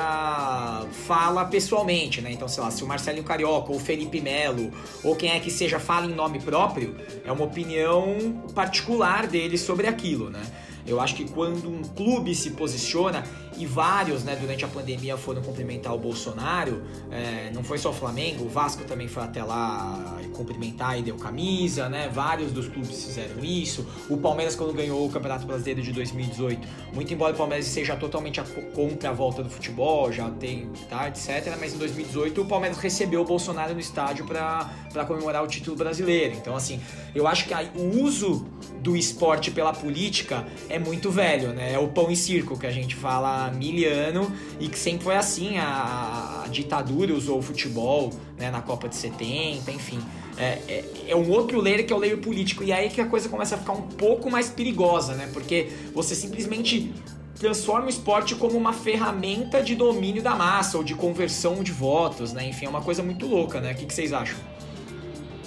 fala 1.06 1.46
pessoalmente, 1.46 2.22
né? 2.22 2.32
Então, 2.32 2.48
sei 2.48 2.64
lá, 2.64 2.72
se 2.72 2.84
o 2.84 2.88
Marcelinho 2.88 3.24
Carioca 3.24 3.72
ou 3.72 3.78
o 3.78 3.80
Felipe 3.80 4.20
Melo 4.20 4.72
ou 5.04 5.16
quem 5.16 5.32
é 5.32 5.40
que 5.40 5.50
seja 5.50 5.80
fala 5.80 6.06
em 6.06 6.14
nome 6.14 6.40
próprio, 6.40 6.96
é 7.24 7.32
uma 7.32 7.46
opinião 7.46 8.44
particular 8.54 9.28
dele 9.28 9.58
sobre 9.58 9.88
aquilo, 9.88 10.30
né? 10.30 10.42
Eu 10.88 11.02
acho 11.02 11.16
que 11.16 11.26
quando 11.26 11.70
um 11.70 11.82
clube 11.84 12.34
se 12.34 12.52
posiciona, 12.52 13.24
e 13.58 13.66
vários, 13.66 14.24
né, 14.24 14.38
durante 14.40 14.64
a 14.64 14.68
pandemia 14.68 15.18
foram 15.18 15.42
cumprimentar 15.42 15.94
o 15.94 15.98
Bolsonaro, 15.98 16.84
é, 17.12 17.50
não 17.54 17.64
foi 17.64 17.78
só 17.78 17.90
o 17.90 17.94
Flamengo, 17.94 18.46
o 18.46 18.50
Vasco 18.50 18.84
também 18.84 19.08
foi 19.08 19.24
até 19.24 19.44
lá 19.44 20.20
cumprimentar 20.34 21.00
e 21.00 21.02
deu 21.02 21.16
camisa, 21.16 21.90
né, 21.90 22.10
vários 22.14 22.52
dos 22.52 22.68
clubes 22.68 23.04
fizeram 23.04 23.44
isso, 23.44 23.86
o 24.10 24.18
Palmeiras 24.18 24.56
quando 24.56 24.74
ganhou 24.74 25.06
o 25.06 25.10
Campeonato 25.10 25.48
Brasileiro 25.48 25.82
de 25.82 25.92
2018, 25.92 26.68
muito 26.94 27.12
embora 27.12 27.34
o 27.34 27.38
Palmeiras 27.38 27.66
seja 27.66 27.96
totalmente 27.96 28.40
contra 28.76 29.10
a 29.10 29.14
volta 29.14 29.42
do 29.42 29.50
futebol, 29.50 30.12
já 30.12 30.30
tem, 30.30 30.70
tá, 30.88 31.08
etc, 31.08 31.58
mas 31.60 31.74
em 31.74 31.78
2018 31.80 32.42
o 32.42 32.46
Palmeiras 32.46 32.78
recebeu 32.78 33.22
o 33.22 33.26
Bolsonaro 33.26 33.74
no 33.74 33.80
estádio 33.80 34.26
para 34.26 35.06
comemorar 35.08 35.44
o 35.44 35.48
título 35.48 35.76
brasileiro, 35.76 36.36
então 36.36 36.56
assim, 36.56 36.80
eu 37.16 37.26
acho 37.26 37.48
que 37.48 37.54
o 37.76 38.04
uso 38.04 38.46
do 38.82 38.96
esporte 38.96 39.50
pela 39.50 39.74
política 39.74 40.46
é 40.70 40.77
muito 40.80 41.12
velho, 41.12 41.50
né? 41.50 41.74
É 41.74 41.80
o 41.80 41.88
pão 41.88 42.12
e 42.12 42.16
circo 42.16 42.58
que 42.58 42.66
a 42.66 42.72
gente 42.72 42.96
fala 42.96 43.52
miliano 43.52 44.32
e 44.60 44.68
que 44.68 44.78
sempre 44.78 45.04
foi 45.04 45.16
assim. 45.16 45.58
A, 45.58 46.44
a 46.46 46.48
ditadura 46.50 47.14
usou 47.14 47.40
o 47.40 47.42
futebol 47.42 48.12
né, 48.38 48.50
na 48.50 48.62
Copa 48.62 48.88
de 48.88 48.96
70, 48.96 49.72
enfim. 49.72 50.00
É, 50.38 50.60
é, 50.68 50.86
é, 51.08 51.16
um 51.16 51.30
outro 51.32 51.60
layer 51.60 51.86
que 51.86 51.92
é 51.92 51.96
o 51.96 52.00
layer 52.00 52.18
político. 52.20 52.64
E 52.64 52.72
aí 52.72 52.90
que 52.90 53.02
a 53.02 53.08
coisa 53.08 53.28
começa 53.28 53.56
a 53.56 53.58
ficar 53.58 53.74
um 53.74 53.82
pouco 53.82 54.30
mais 54.30 54.50
perigosa, 54.50 55.16
né? 55.16 55.30
Porque 55.34 55.70
você 55.94 56.14
simplesmente 56.14 56.94
transforma 57.40 57.88
o 57.88 57.90
esporte 57.90 58.36
como 58.36 58.58
uma 58.58 58.74
ferramenta 58.74 59.62
de 59.62 59.76
domínio 59.76 60.22
da 60.22 60.36
massa 60.36 60.78
ou 60.78 60.84
de 60.84 60.96
conversão 60.96 61.64
de 61.64 61.72
votos, 61.72 62.34
né? 62.34 62.48
Enfim, 62.48 62.66
é 62.66 62.70
uma 62.70 62.82
coisa 62.82 63.02
muito 63.02 63.26
louca, 63.26 63.60
né? 63.60 63.72
O 63.74 63.76
que, 63.76 63.86
que 63.86 63.94
vocês 63.94 64.14
acham? 64.14 64.38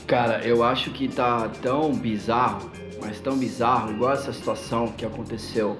Cara, 0.06 0.44
eu 0.44 0.64
acho 0.64 0.90
que 0.90 1.06
tá 1.06 1.48
tão 1.62 1.92
bizarro 1.92 2.70
mas 3.00 3.20
tão 3.20 3.36
bizarro, 3.36 3.92
igual 3.92 4.12
essa 4.12 4.32
situação 4.32 4.88
que 4.88 5.04
aconteceu 5.04 5.76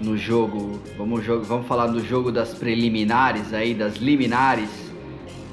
no 0.00 0.16
jogo. 0.16 0.80
Vamos, 0.96 1.24
jogo, 1.24 1.44
vamos 1.44 1.66
falar 1.66 1.86
do 1.86 2.04
jogo 2.04 2.30
das 2.30 2.54
preliminares 2.54 3.52
aí, 3.52 3.74
das 3.74 3.96
liminares 3.96 4.68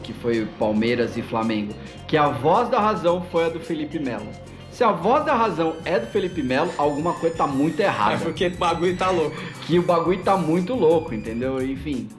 que 0.03 0.13
foi 0.13 0.45
Palmeiras 0.59 1.15
e 1.15 1.21
Flamengo, 1.21 1.73
que 2.07 2.17
a 2.17 2.27
voz 2.27 2.69
da 2.69 2.79
razão 2.79 3.25
foi 3.31 3.45
a 3.45 3.49
do 3.49 3.59
Felipe 3.59 3.97
Melo. 3.99 4.27
Se 4.69 4.83
a 4.83 4.91
voz 4.91 5.23
da 5.23 5.35
razão 5.35 5.75
é 5.85 5.99
do 5.99 6.07
Felipe 6.07 6.41
Melo, 6.41 6.71
alguma 6.77 7.13
coisa 7.13 7.35
tá 7.35 7.47
muito 7.47 7.79
errada. 7.79 8.15
É 8.15 8.17
porque 8.17 8.47
o 8.47 8.57
bagulho 8.57 8.97
tá 8.97 9.09
louco. 9.11 9.35
Que 9.65 9.77
o 9.77 9.83
bagulho 9.83 10.21
tá 10.23 10.35
muito 10.35 10.73
louco, 10.73 11.13
entendeu? 11.13 11.63
Enfim. 11.63 12.09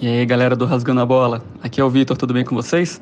E 0.00 0.08
aí, 0.08 0.26
galera 0.26 0.56
do 0.56 0.66
Rasgando 0.66 1.00
a 1.00 1.06
Bola, 1.06 1.44
aqui 1.62 1.80
é 1.80 1.84
o 1.84 1.88
Vitor, 1.88 2.16
tudo 2.16 2.34
bem 2.34 2.44
com 2.44 2.56
vocês? 2.56 3.00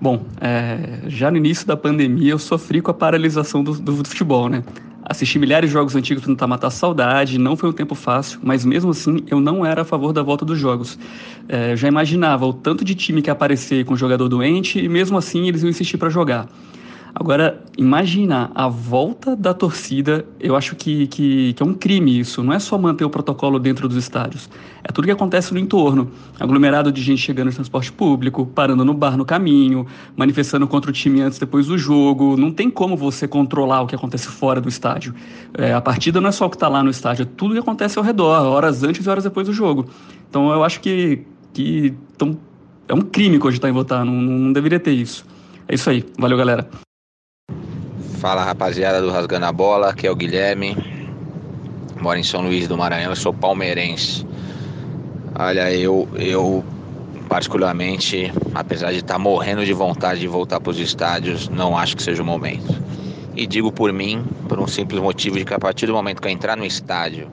Bom, 0.00 0.26
é, 0.40 1.00
já 1.06 1.30
no 1.30 1.36
início 1.36 1.66
da 1.66 1.76
pandemia 1.76 2.32
eu 2.32 2.38
sofri 2.38 2.80
com 2.80 2.90
a 2.90 2.94
paralisação 2.94 3.62
do, 3.62 3.72
do 3.74 4.04
futebol, 4.04 4.48
né? 4.48 4.62
Assisti 5.06 5.38
milhares 5.38 5.68
de 5.68 5.74
jogos 5.74 5.94
antigos 5.94 6.24
tentar 6.24 6.46
matar 6.46 6.68
a 6.68 6.70
saudade, 6.70 7.38
não 7.38 7.56
foi 7.56 7.68
um 7.68 7.72
tempo 7.72 7.94
fácil, 7.94 8.38
mas 8.42 8.64
mesmo 8.64 8.90
assim 8.90 9.22
eu 9.30 9.38
não 9.38 9.64
era 9.64 9.82
a 9.82 9.84
favor 9.84 10.12
da 10.14 10.22
volta 10.22 10.46
dos 10.46 10.58
jogos. 10.58 10.98
É, 11.46 11.76
já 11.76 11.86
imaginava 11.88 12.46
o 12.46 12.54
tanto 12.54 12.84
de 12.84 12.94
time 12.94 13.20
que 13.20 13.28
ia 13.28 13.32
aparecer 13.32 13.84
com 13.84 13.94
jogador 13.94 14.28
doente 14.28 14.78
e 14.78 14.88
mesmo 14.88 15.18
assim 15.18 15.46
eles 15.46 15.62
iam 15.62 15.68
insistir 15.68 15.98
para 15.98 16.08
jogar. 16.08 16.48
Agora, 17.16 17.62
imaginar 17.78 18.50
a 18.56 18.66
volta 18.66 19.36
da 19.36 19.54
torcida, 19.54 20.26
eu 20.40 20.56
acho 20.56 20.74
que, 20.74 21.06
que, 21.06 21.52
que, 21.52 21.62
é 21.62 21.64
um 21.64 21.72
crime 21.72 22.18
isso. 22.18 22.42
Não 22.42 22.52
é 22.52 22.58
só 22.58 22.76
manter 22.76 23.04
o 23.04 23.10
protocolo 23.10 23.60
dentro 23.60 23.88
dos 23.88 23.96
estádios. 23.96 24.50
É 24.82 24.90
tudo 24.90 25.04
que 25.04 25.12
acontece 25.12 25.54
no 25.54 25.60
entorno. 25.60 26.10
Aglomerado 26.40 26.90
de 26.90 27.00
gente 27.00 27.22
chegando 27.22 27.46
no 27.46 27.52
transporte 27.52 27.92
público, 27.92 28.44
parando 28.44 28.84
no 28.84 28.92
bar 28.92 29.16
no 29.16 29.24
caminho, 29.24 29.86
manifestando 30.16 30.66
contra 30.66 30.90
o 30.90 30.92
time 30.92 31.20
antes 31.20 31.38
depois 31.38 31.68
do 31.68 31.78
jogo. 31.78 32.36
Não 32.36 32.50
tem 32.50 32.68
como 32.68 32.96
você 32.96 33.28
controlar 33.28 33.82
o 33.82 33.86
que 33.86 33.94
acontece 33.94 34.26
fora 34.26 34.60
do 34.60 34.68
estádio. 34.68 35.14
É, 35.56 35.72
a 35.72 35.80
partida 35.80 36.20
não 36.20 36.30
é 36.30 36.32
só 36.32 36.46
o 36.46 36.50
que 36.50 36.56
está 36.56 36.66
lá 36.66 36.82
no 36.82 36.90
estádio, 36.90 37.22
é 37.22 37.26
tudo 37.36 37.54
que 37.54 37.60
acontece 37.60 37.96
ao 37.96 38.04
redor, 38.04 38.42
horas 38.44 38.82
antes 38.82 39.06
e 39.06 39.08
horas 39.08 39.22
depois 39.22 39.46
do 39.46 39.52
jogo. 39.52 39.86
Então 40.28 40.50
eu 40.50 40.64
acho 40.64 40.80
que, 40.80 41.24
que 41.52 41.94
tão, 42.18 42.36
é 42.88 42.94
um 42.94 43.02
crime 43.02 43.38
cogitar 43.38 43.70
em 43.70 43.72
votar. 43.72 44.04
Não, 44.04 44.14
não 44.14 44.52
deveria 44.52 44.80
ter 44.80 44.92
isso. 44.92 45.24
É 45.68 45.76
isso 45.76 45.88
aí. 45.88 46.04
Valeu, 46.18 46.36
galera. 46.36 46.68
Fala 48.24 48.42
rapaziada 48.42 49.02
do 49.02 49.10
Rasgando 49.10 49.44
a 49.44 49.52
Bola, 49.52 49.90
aqui 49.90 50.06
é 50.06 50.10
o 50.10 50.16
Guilherme, 50.16 50.74
moro 52.00 52.18
em 52.18 52.22
São 52.22 52.40
Luís 52.40 52.66
do 52.66 52.74
Maranhão, 52.74 53.10
eu 53.10 53.16
sou 53.16 53.34
palmeirense. 53.34 54.26
Olha, 55.38 55.70
eu, 55.70 56.08
eu 56.14 56.64
particularmente, 57.28 58.32
apesar 58.54 58.92
de 58.92 59.00
estar 59.00 59.18
morrendo 59.18 59.62
de 59.62 59.74
vontade 59.74 60.20
de 60.20 60.26
voltar 60.26 60.58
para 60.58 60.70
os 60.70 60.78
estádios, 60.78 61.50
não 61.50 61.76
acho 61.76 61.96
que 61.96 62.02
seja 62.02 62.22
o 62.22 62.24
momento. 62.24 62.82
E 63.36 63.46
digo 63.46 63.70
por 63.70 63.92
mim, 63.92 64.24
por 64.48 64.58
um 64.58 64.66
simples 64.66 65.02
motivo 65.02 65.36
de 65.36 65.44
que 65.44 65.52
a 65.52 65.58
partir 65.58 65.84
do 65.84 65.92
momento 65.92 66.22
que 66.22 66.26
eu 66.26 66.32
entrar 66.32 66.56
no 66.56 66.64
estádio 66.64 67.28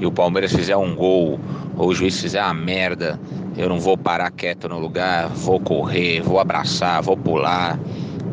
e 0.00 0.06
o 0.06 0.10
Palmeiras 0.10 0.50
fizer 0.50 0.78
um 0.78 0.96
gol 0.96 1.38
ou 1.76 1.88
o 1.88 1.94
juiz 1.94 2.18
fizer 2.18 2.42
uma 2.42 2.54
merda, 2.54 3.20
eu 3.54 3.68
não 3.68 3.78
vou 3.78 3.98
parar 3.98 4.30
quieto 4.30 4.66
no 4.66 4.78
lugar, 4.78 5.28
vou 5.28 5.60
correr, 5.60 6.22
vou 6.22 6.40
abraçar, 6.40 7.02
vou 7.02 7.18
pular 7.18 7.78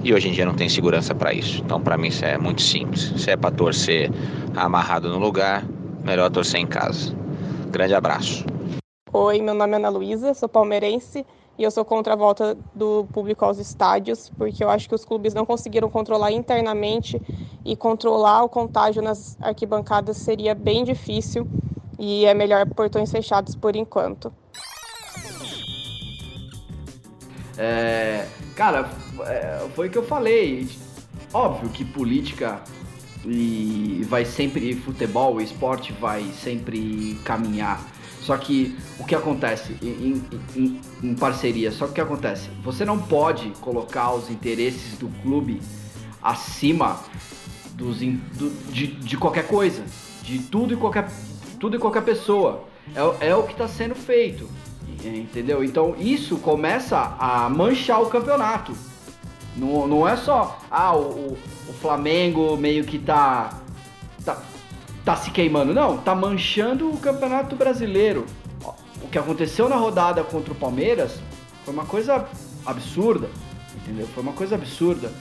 e 0.03 0.13
hoje 0.13 0.27
em 0.27 0.31
dia 0.31 0.45
não 0.45 0.53
tem 0.53 0.67
segurança 0.67 1.15
para 1.15 1.33
isso. 1.33 1.61
Então, 1.61 1.79
para 1.79 1.97
mim, 1.97 2.09
isso 2.09 2.25
é 2.25 2.37
muito 2.37 2.61
simples. 2.61 3.13
Se 3.17 3.31
é 3.31 3.37
para 3.37 3.51
torcer 3.51 4.11
amarrado 4.55 5.09
no 5.09 5.17
lugar, 5.17 5.65
melhor 6.03 6.29
torcer 6.29 6.59
em 6.59 6.67
casa. 6.67 7.15
Grande 7.71 7.95
abraço. 7.95 8.45
Oi, 9.11 9.41
meu 9.41 9.53
nome 9.53 9.73
é 9.73 9.75
Ana 9.77 9.89
Luísa, 9.89 10.33
sou 10.33 10.49
palmeirense 10.49 11.25
e 11.57 11.63
eu 11.63 11.69
sou 11.69 11.85
contra 11.85 12.13
a 12.13 12.15
volta 12.15 12.57
do 12.73 13.05
público 13.13 13.45
aos 13.45 13.59
estádios, 13.59 14.29
porque 14.37 14.63
eu 14.63 14.69
acho 14.69 14.89
que 14.89 14.95
os 14.95 15.05
clubes 15.05 15.33
não 15.33 15.45
conseguiram 15.45 15.89
controlar 15.89 16.31
internamente 16.31 17.21
e 17.63 17.75
controlar 17.75 18.43
o 18.43 18.49
contágio 18.49 19.01
nas 19.01 19.37
arquibancadas 19.39 20.17
seria 20.17 20.55
bem 20.55 20.83
difícil 20.83 21.47
e 21.97 22.25
é 22.25 22.33
melhor 22.33 22.67
portões 22.67 23.11
fechados 23.11 23.55
por 23.55 23.75
enquanto. 23.75 24.33
É, 27.55 28.25
cara, 28.55 28.89
é, 29.25 29.67
foi 29.75 29.87
o 29.87 29.91
que 29.91 29.97
eu 29.97 30.03
falei. 30.03 30.67
Óbvio 31.33 31.69
que 31.69 31.83
política 31.83 32.61
e 33.25 34.05
vai 34.07 34.25
sempre 34.25 34.75
futebol, 34.75 35.39
esporte 35.41 35.93
vai 35.93 36.23
sempre 36.33 37.17
caminhar. 37.23 37.81
Só 38.19 38.37
que 38.37 38.75
o 38.99 39.03
que 39.03 39.15
acontece 39.15 39.75
em, 39.81 40.23
em, 40.55 40.81
em, 41.03 41.15
parceria? 41.15 41.71
Só 41.71 41.85
que 41.85 41.91
o 41.91 41.95
que 41.95 42.01
acontece? 42.01 42.49
Você 42.63 42.85
não 42.85 42.97
pode 42.97 43.49
colocar 43.59 44.13
os 44.13 44.29
interesses 44.29 44.97
do 44.97 45.09
clube 45.21 45.61
acima 46.21 46.99
dos, 47.73 47.97
do, 47.99 48.49
de, 48.71 48.87
de 48.87 49.17
qualquer 49.17 49.45
coisa, 49.45 49.83
de 50.23 50.39
tudo 50.39 50.73
e 50.73 50.77
qualquer, 50.77 51.09
tudo 51.59 51.75
e 51.75 51.79
qualquer 51.79 52.03
pessoa. 52.03 52.63
É, 52.95 53.29
é 53.29 53.35
o 53.35 53.43
que 53.43 53.51
está 53.51 53.67
sendo 53.67 53.95
feito. 53.95 54.49
Entendeu? 55.03 55.63
Então 55.63 55.95
isso 55.97 56.37
começa 56.37 57.15
a 57.19 57.49
manchar 57.49 58.01
o 58.01 58.07
campeonato. 58.07 58.73
Não, 59.55 59.87
não 59.87 60.07
é 60.07 60.15
só, 60.15 60.59
ah, 60.71 60.95
o, 60.95 61.37
o 61.67 61.73
Flamengo 61.73 62.57
meio 62.57 62.83
que 62.83 62.97
tá, 62.97 63.59
tá, 64.23 64.41
tá 65.03 65.15
se 65.15 65.31
queimando. 65.31 65.73
Não, 65.73 65.97
tá 65.97 66.15
manchando 66.15 66.89
o 66.89 66.97
campeonato 66.97 67.55
brasileiro. 67.55 68.25
O 69.01 69.07
que 69.09 69.17
aconteceu 69.17 69.69
na 69.69 69.75
rodada 69.75 70.23
contra 70.23 70.53
o 70.53 70.55
Palmeiras 70.55 71.19
foi 71.63 71.73
uma 71.73 71.85
coisa 71.85 72.25
absurda. 72.65 73.29
Entendeu? 73.75 74.07
Foi 74.07 74.23
uma 74.23 74.33
coisa 74.33 74.55
absurda. 74.55 75.11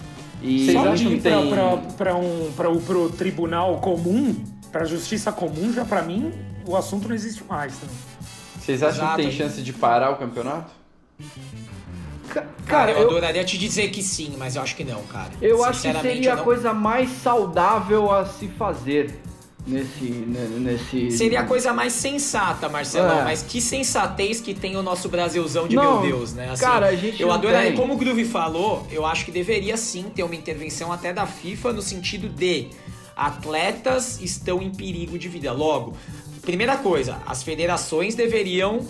E 0.40 0.72
só 0.72 0.94
de 0.94 1.06
ir 1.06 1.20
tem... 1.20 1.50
para 1.96 2.16
um, 2.16 2.52
pra, 2.52 2.70
pro 2.86 3.10
tribunal 3.10 3.78
comum, 3.78 4.34
pra 4.70 4.84
justiça 4.84 5.30
comum, 5.30 5.72
já 5.72 5.84
para 5.84 6.02
mim 6.02 6.32
o 6.66 6.76
assunto 6.76 7.08
não 7.08 7.14
existe 7.14 7.44
mais. 7.44 7.74
Né? 7.80 7.88
Vocês 8.62 8.82
acham 8.82 9.04
Exato. 9.04 9.16
que 9.16 9.22
tem 9.22 9.32
chance 9.32 9.60
de 9.60 9.72
parar 9.72 10.10
o 10.10 10.16
campeonato? 10.16 10.70
Cara, 12.66 12.92
eu, 12.92 12.98
eu, 12.98 13.06
adoraria 13.08 13.44
te 13.44 13.58
dizer 13.58 13.90
que 13.90 14.02
sim, 14.02 14.34
mas 14.38 14.54
eu 14.54 14.62
acho 14.62 14.76
que 14.76 14.84
não, 14.84 15.02
cara. 15.02 15.32
Eu 15.40 15.64
acho 15.64 15.82
que 15.82 16.00
seria 16.00 16.34
a 16.34 16.36
coisa 16.36 16.72
mais 16.72 17.10
saudável 17.10 18.10
a 18.10 18.24
se 18.24 18.46
fazer 18.48 19.20
nesse. 19.66 20.04
nesse 20.04 21.10
seria 21.10 21.40
a 21.40 21.44
coisa 21.44 21.72
mais 21.72 21.92
sensata, 21.92 22.68
Marcelão. 22.68 23.20
É. 23.20 23.24
Mas 23.24 23.42
que 23.42 23.60
sensatez 23.60 24.40
que 24.40 24.54
tem 24.54 24.76
o 24.76 24.82
nosso 24.82 25.08
Brasilzão 25.08 25.66
de 25.66 25.74
não, 25.74 26.00
meu 26.00 26.10
Deus, 26.12 26.32
né? 26.32 26.50
Assim, 26.50 26.64
cara, 26.64 26.86
a 26.86 26.96
gente. 26.96 27.20
Eu 27.20 27.32
adoraria. 27.32 27.70
Tem. 27.70 27.76
Como 27.76 27.94
o 27.94 27.96
Groove 27.96 28.24
falou, 28.24 28.86
eu 28.92 29.04
acho 29.04 29.24
que 29.24 29.32
deveria 29.32 29.76
sim 29.76 30.04
ter 30.04 30.22
uma 30.22 30.36
intervenção 30.36 30.92
até 30.92 31.12
da 31.12 31.26
FIFA 31.26 31.72
no 31.72 31.82
sentido 31.82 32.28
de 32.28 32.68
atletas 33.16 34.20
estão 34.20 34.62
em 34.62 34.70
perigo 34.70 35.18
de 35.18 35.28
vida. 35.28 35.52
Logo, 35.52 35.96
Primeira 36.42 36.76
coisa, 36.76 37.22
as 37.24 37.42
federações 37.42 38.14
deveriam 38.16 38.84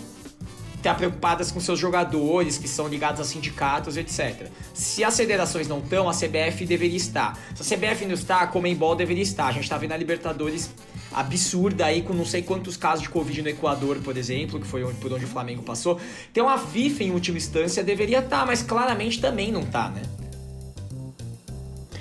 estar 0.83 0.95
preocupadas 0.95 1.53
com 1.53 1.61
seus 1.61 1.79
jogadores 1.79 2.59
que 2.59 2.67
são 2.67 2.89
ligados 2.89 3.21
a 3.21 3.25
sindicatos, 3.25 3.97
etc. 3.97 4.49
Se 4.75 5.05
as 5.05 5.17
federações 5.17 5.69
não 5.69 5.79
estão, 5.79 6.09
a 6.09 6.13
CBF 6.13 6.67
deveria 6.67 6.97
estar. 6.97 7.39
Se 7.55 7.63
a 7.63 7.77
CBF 7.77 8.05
não 8.07 8.15
está, 8.15 8.41
a 8.41 8.47
Comembol 8.47 8.97
deveria 8.97 9.23
estar. 9.23 9.47
A 9.47 9.53
gente 9.53 9.65
está 9.65 9.77
vendo 9.77 9.93
a 9.93 9.97
Libertadores 9.97 10.71
absurda 11.13 11.85
aí 11.85 12.03
com 12.03 12.15
não 12.15 12.25
sei 12.25 12.43
quantos 12.43 12.77
casos 12.77 13.03
de 13.03 13.11
Covid 13.11 13.43
no 13.43 13.49
Equador, 13.49 13.99
por 13.99 14.17
exemplo, 14.17 14.59
que 14.59 14.67
foi 14.67 14.83
por 14.95 15.13
onde 15.13 15.27
o 15.27 15.29
Flamengo 15.29 15.63
passou. 15.63 16.01
Então 16.31 16.49
a 16.49 16.59
FIFA, 16.59 17.05
em 17.05 17.11
última 17.13 17.37
instância, 17.37 17.85
deveria 17.85 18.21
estar, 18.21 18.47
mas 18.47 18.63
claramente 18.63 19.21
também 19.21 19.53
não 19.53 19.61
está, 19.61 19.91
né? 19.91 20.03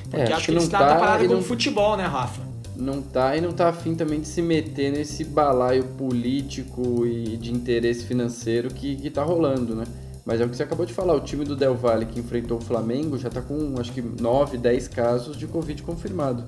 Porque 0.09 0.21
é, 0.21 0.23
acho, 0.23 0.33
acho 0.33 0.45
que, 0.45 0.51
que 0.51 0.57
não 0.57 0.63
está 0.63 0.79
tá 0.79 0.95
parado 0.95 1.27
com 1.27 1.35
o 1.35 1.43
futebol, 1.43 1.95
né, 1.97 2.05
Rafa? 2.05 2.50
Não 2.75 3.01
tá 3.01 3.35
e 3.35 3.41
não 3.41 3.51
tá 3.51 3.69
afim 3.69 3.95
também 3.95 4.21
de 4.21 4.27
se 4.27 4.41
meter 4.41 4.91
nesse 4.91 5.23
balaio 5.23 5.83
político 5.97 7.05
e 7.05 7.37
de 7.37 7.51
interesse 7.51 8.05
financeiro 8.05 8.69
que, 8.69 8.95
que 8.95 9.09
tá 9.09 9.23
rolando, 9.23 9.75
né? 9.75 9.85
Mas 10.25 10.39
é 10.39 10.45
o 10.45 10.49
que 10.49 10.55
você 10.55 10.63
acabou 10.63 10.85
de 10.85 10.93
falar, 10.93 11.13
o 11.13 11.21
time 11.21 11.43
do 11.43 11.55
Del 11.55 11.75
Valle 11.75 12.05
que 12.05 12.19
enfrentou 12.19 12.57
o 12.57 12.61
Flamengo 12.61 13.17
já 13.17 13.29
tá 13.29 13.41
com 13.41 13.75
acho 13.79 13.91
que 13.91 14.01
9, 14.01 14.57
10 14.57 14.87
casos 14.87 15.35
de 15.35 15.47
Covid 15.47 15.81
confirmado. 15.83 16.43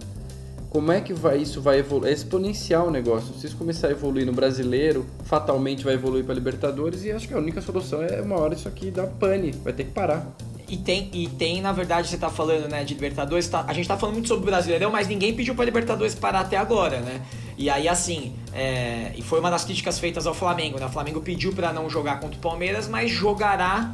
Como 0.69 0.91
é 0.91 1.01
que 1.01 1.13
vai 1.13 1.37
isso 1.37 1.61
vai 1.61 1.79
evoluir? 1.79 2.11
É 2.11 2.13
exponencial 2.13 2.87
o 2.87 2.91
negócio. 2.91 3.35
Se 3.35 3.45
isso 3.45 3.55
começar 3.55 3.89
a 3.89 3.91
evoluir 3.91 4.25
no 4.25 4.33
brasileiro, 4.33 5.05
fatalmente 5.23 5.83
vai 5.83 5.93
evoluir 5.93 6.25
para 6.25 6.33
Libertadores 6.33 7.03
e 7.03 7.11
acho 7.11 7.27
que 7.27 7.33
a 7.33 7.37
única 7.37 7.61
solução 7.61 8.01
é 8.01 8.19
uma 8.21 8.39
hora 8.39 8.55
isso 8.55 8.67
aqui 8.67 8.89
dar 8.89 9.05
pane, 9.05 9.51
vai 9.51 9.71
ter 9.71 9.83
que 9.83 9.91
parar. 9.91 10.35
E 10.73 10.77
tem, 10.77 11.07
e 11.13 11.27
tem, 11.27 11.61
na 11.61 11.71
verdade, 11.71 12.07
você 12.07 12.17
tá 12.17 12.31
falando, 12.31 12.67
né, 12.67 12.83
de 12.83 12.95
Libertadores, 12.95 13.47
tá, 13.47 13.63
a 13.67 13.73
gente 13.73 13.87
tá 13.87 13.95
falando 13.95 14.15
muito 14.15 14.27
sobre 14.27 14.41
o 14.41 14.45
Brasileirão, 14.47 14.89
mas 14.89 15.07
ninguém 15.07 15.31
pediu 15.31 15.53
pra 15.53 15.63
Libertadores 15.63 16.15
parar 16.15 16.39
até 16.39 16.57
agora, 16.57 16.99
né? 16.99 17.21
E 17.55 17.69
aí, 17.69 17.87
assim, 17.87 18.33
é, 18.51 19.11
e 19.15 19.21
foi 19.21 19.39
uma 19.39 19.51
das 19.51 19.63
críticas 19.63 19.99
feitas 19.99 20.25
ao 20.25 20.33
Flamengo, 20.33 20.79
né? 20.79 20.87
O 20.87 20.89
Flamengo 20.89 21.21
pediu 21.21 21.53
para 21.53 21.71
não 21.71 21.87
jogar 21.91 22.19
contra 22.19 22.39
o 22.39 22.41
Palmeiras, 22.41 22.87
mas 22.87 23.11
jogará 23.11 23.93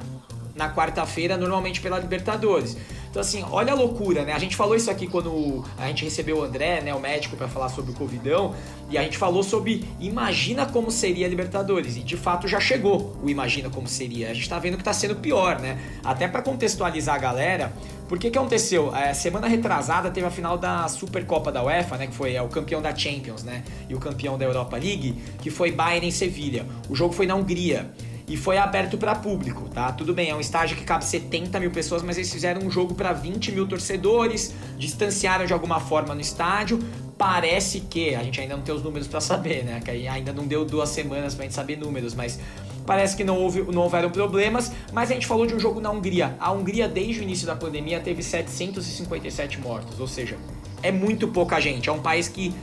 na 0.55 0.73
quarta-feira, 0.73 1.35
normalmente 1.35 1.81
pela 1.81 1.99
Libertadores. 1.99 2.77
Então, 3.09 3.21
assim, 3.21 3.43
olha 3.49 3.73
a 3.73 3.75
loucura, 3.75 4.23
né? 4.23 4.33
A 4.33 4.39
gente 4.39 4.55
falou 4.55 4.75
isso 4.75 4.89
aqui 4.91 5.07
quando 5.07 5.65
a 5.77 5.87
gente 5.87 6.03
recebeu 6.03 6.37
o 6.37 6.43
André, 6.43 6.81
né, 6.81 6.93
o 6.93 6.99
médico, 6.99 7.35
para 7.35 7.47
falar 7.47 7.69
sobre 7.69 7.91
o 7.91 7.95
Covidão, 7.95 8.53
e 8.89 8.97
a 8.97 9.03
gente 9.03 9.17
falou 9.17 9.41
sobre 9.41 9.83
imagina 9.99 10.65
como 10.65 10.91
seria 10.91 11.25
a 11.25 11.29
Libertadores. 11.29 11.97
E 11.97 12.01
de 12.01 12.15
fato 12.15 12.47
já 12.47 12.59
chegou 12.59 13.15
o 13.23 13.29
imagina 13.29 13.69
como 13.69 13.87
seria. 13.87 14.29
A 14.29 14.33
gente 14.33 14.47
tá 14.47 14.59
vendo 14.59 14.77
que 14.77 14.83
tá 14.83 14.93
sendo 14.93 15.15
pior, 15.15 15.59
né? 15.59 15.79
Até 16.03 16.27
para 16.27 16.41
contextualizar 16.41 17.15
a 17.15 17.17
galera, 17.17 17.73
por 18.07 18.17
que 18.17 18.29
que 18.29 18.37
aconteceu? 18.37 18.95
É, 18.95 19.13
semana 19.13 19.47
retrasada 19.47 20.09
teve 20.11 20.25
a 20.25 20.31
final 20.31 20.57
da 20.57 20.87
Supercopa 20.87 21.51
da 21.51 21.63
UEFA, 21.63 21.97
né? 21.97 22.07
Que 22.07 22.13
foi 22.13 22.35
é, 22.35 22.41
o 22.41 22.47
campeão 22.47 22.81
da 22.81 22.95
Champions, 22.95 23.43
né? 23.43 23.63
E 23.87 23.95
o 23.95 23.99
campeão 23.99 24.37
da 24.37 24.45
Europa 24.45 24.77
League, 24.77 25.13
que 25.41 25.49
foi 25.49 25.71
Bayern 25.71 26.07
em 26.07 26.11
Sevilha. 26.11 26.65
O 26.89 26.95
jogo 26.95 27.13
foi 27.13 27.25
na 27.25 27.35
Hungria. 27.35 27.91
E 28.29 28.37
foi 28.37 28.59
aberto 28.59 28.95
para 28.95 29.15
público, 29.15 29.67
tá? 29.73 29.91
Tudo 29.91 30.13
bem, 30.13 30.29
é 30.29 30.35
um 30.35 30.39
estádio 30.39 30.77
que 30.77 30.83
cabe 30.83 31.03
70 31.03 31.59
mil 31.59 31.71
pessoas, 31.71 32.03
mas 32.03 32.15
eles 32.15 32.31
fizeram 32.31 32.61
um 32.61 32.69
jogo 32.69 32.93
para 32.93 33.11
20 33.11 33.51
mil 33.51 33.67
torcedores, 33.67 34.53
distanciaram 34.77 35.47
de 35.47 35.51
alguma 35.51 35.79
forma 35.79 36.13
no 36.13 36.21
estádio. 36.21 36.79
Parece 37.17 37.81
que, 37.81 38.13
a 38.13 38.23
gente 38.23 38.39
ainda 38.39 38.55
não 38.55 38.63
tem 38.63 38.73
os 38.73 38.83
números 38.83 39.07
para 39.07 39.19
saber, 39.19 39.65
né? 39.65 39.81
Que 39.83 40.07
ainda 40.07 40.31
não 40.31 40.45
deu 40.45 40.63
duas 40.63 40.89
semanas 40.89 41.33
pra 41.33 41.43
gente 41.43 41.55
saber 41.55 41.75
números, 41.75 42.13
mas 42.13 42.39
parece 42.85 43.17
que 43.17 43.23
não, 43.23 43.37
houve, 43.39 43.63
não 43.63 43.81
houveram 43.81 44.11
problemas. 44.11 44.71
Mas 44.93 45.09
a 45.09 45.15
gente 45.15 45.25
falou 45.25 45.47
de 45.47 45.55
um 45.55 45.59
jogo 45.59 45.81
na 45.81 45.89
Hungria. 45.89 46.37
A 46.39 46.51
Hungria, 46.51 46.87
desde 46.87 47.21
o 47.21 47.23
início 47.23 47.47
da 47.47 47.55
pandemia, 47.55 47.99
teve 47.99 48.21
757 48.21 49.59
mortos, 49.59 49.99
ou 49.99 50.07
seja, 50.07 50.37
é 50.83 50.91
muito 50.91 51.27
pouca 51.29 51.59
gente. 51.59 51.89
É 51.89 51.91
um 51.91 51.99
país 51.99 52.27
que 52.27 52.53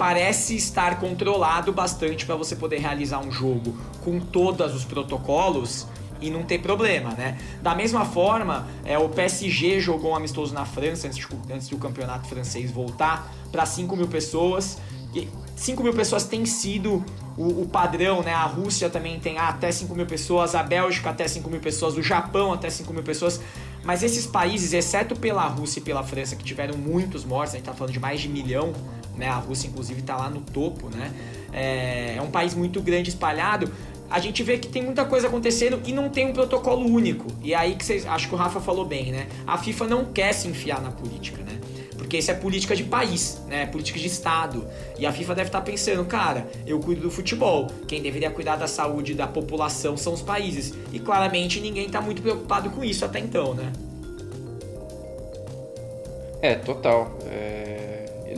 parece 0.00 0.56
estar 0.56 0.98
controlado 0.98 1.74
bastante 1.74 2.24
para 2.24 2.34
você 2.34 2.56
poder 2.56 2.78
realizar 2.78 3.18
um 3.18 3.30
jogo 3.30 3.76
com 4.02 4.18
todos 4.18 4.74
os 4.74 4.82
protocolos 4.82 5.86
e 6.22 6.30
não 6.30 6.42
ter 6.42 6.58
problema, 6.62 7.10
né? 7.10 7.36
Da 7.60 7.74
mesma 7.74 8.06
forma, 8.06 8.66
é, 8.82 8.98
o 8.98 9.10
PSG 9.10 9.78
jogou 9.78 10.12
um 10.12 10.16
amistoso 10.16 10.54
na 10.54 10.64
França 10.64 11.06
antes, 11.06 11.18
de, 11.18 11.26
antes 11.52 11.68
do 11.68 11.76
campeonato 11.76 12.26
francês 12.26 12.70
voltar 12.70 13.30
para 13.52 13.66
5 13.66 13.94
mil 13.94 14.08
pessoas. 14.08 14.78
E 15.14 15.28
5 15.54 15.82
mil 15.82 15.92
pessoas 15.92 16.24
tem 16.24 16.46
sido 16.46 17.04
o, 17.36 17.60
o, 17.60 17.68
padrão, 17.68 18.22
né? 18.22 18.32
A 18.32 18.44
Rússia 18.44 18.88
também 18.88 19.20
tem 19.20 19.36
até 19.36 19.70
5 19.70 19.94
mil 19.94 20.06
pessoas, 20.06 20.54
a 20.54 20.62
Bélgica 20.62 21.10
até 21.10 21.28
5 21.28 21.50
mil 21.50 21.60
pessoas, 21.60 21.98
o 21.98 22.02
Japão 22.02 22.54
até 22.54 22.70
5 22.70 22.90
mil 22.94 23.02
pessoas. 23.02 23.38
Mas 23.84 24.02
esses 24.02 24.26
países, 24.26 24.72
exceto 24.72 25.14
pela 25.14 25.46
Rússia 25.46 25.80
e 25.80 25.82
pela 25.82 26.02
França, 26.02 26.36
que 26.36 26.44
tiveram 26.44 26.78
muitos 26.78 27.22
mortos, 27.22 27.54
a 27.54 27.58
gente 27.58 27.66
tá 27.66 27.74
falando 27.74 27.92
de 27.92 28.00
mais 28.00 28.18
de 28.18 28.30
milhão, 28.30 28.72
né? 29.16 29.28
A 29.28 29.36
Rússia, 29.36 29.68
inclusive, 29.68 30.00
está 30.00 30.16
lá 30.16 30.30
no 30.30 30.40
topo, 30.40 30.88
né? 30.88 31.12
É, 31.52 32.16
é 32.16 32.22
um 32.22 32.30
país 32.30 32.54
muito 32.54 32.80
grande, 32.80 33.10
espalhado. 33.10 33.70
A 34.10 34.18
gente 34.18 34.42
vê 34.42 34.58
que 34.58 34.66
tem 34.66 34.82
muita 34.82 35.04
coisa 35.04 35.28
acontecendo 35.28 35.80
e 35.86 35.92
não 35.92 36.08
tem 36.08 36.26
um 36.26 36.32
protocolo 36.32 36.84
único. 36.84 37.26
E 37.42 37.52
é 37.52 37.56
aí 37.56 37.76
que 37.76 37.84
vocês, 37.84 38.04
acho 38.06 38.28
que 38.28 38.34
o 38.34 38.36
Rafa 38.38 38.60
falou 38.60 38.84
bem, 38.84 39.12
né? 39.12 39.28
A 39.46 39.56
FIFA 39.56 39.86
não 39.86 40.04
quer 40.06 40.32
se 40.32 40.48
enfiar 40.48 40.82
na 40.82 40.90
política, 40.90 41.42
né? 41.44 41.60
Porque 41.96 42.18
isso 42.18 42.28
é 42.28 42.34
política 42.34 42.74
de 42.74 42.82
país, 42.82 43.40
né? 43.46 43.66
Política 43.66 44.00
de 44.00 44.06
Estado. 44.08 44.66
E 44.98 45.06
a 45.06 45.12
FIFA 45.12 45.34
deve 45.36 45.48
estar 45.48 45.60
tá 45.60 45.64
pensando, 45.64 46.04
cara, 46.04 46.50
eu 46.66 46.80
cuido 46.80 47.02
do 47.02 47.10
futebol. 47.10 47.68
Quem 47.86 48.02
deveria 48.02 48.30
cuidar 48.32 48.56
da 48.56 48.66
saúde 48.66 49.14
da 49.14 49.28
população 49.28 49.96
são 49.96 50.12
os 50.12 50.22
países. 50.22 50.74
E 50.92 50.98
claramente 50.98 51.60
ninguém 51.60 51.86
está 51.86 52.00
muito 52.00 52.20
preocupado 52.20 52.68
com 52.70 52.82
isso 52.82 53.04
até 53.04 53.20
então, 53.20 53.54
né? 53.54 53.72
É, 56.42 56.56
total. 56.56 57.16
É 57.26 57.89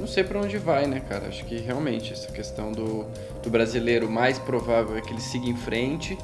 não 0.03 0.09
sei 0.09 0.25
para 0.25 0.41
onde 0.41 0.59
vai, 0.59 0.89
né, 0.89 0.99
cara? 0.99 1.29
Acho 1.29 1.45
que 1.45 1.57
realmente 1.59 2.13
essa 2.13 2.31
questão 2.33 2.73
do, 2.73 3.07
do 3.41 3.49
brasileiro 3.49 4.11
mais 4.11 4.37
provável 4.37 4.97
é 4.97 5.01
que 5.01 5.13
ele 5.13 5.21
siga 5.21 5.47
em 5.47 5.57
frente, 5.57 6.19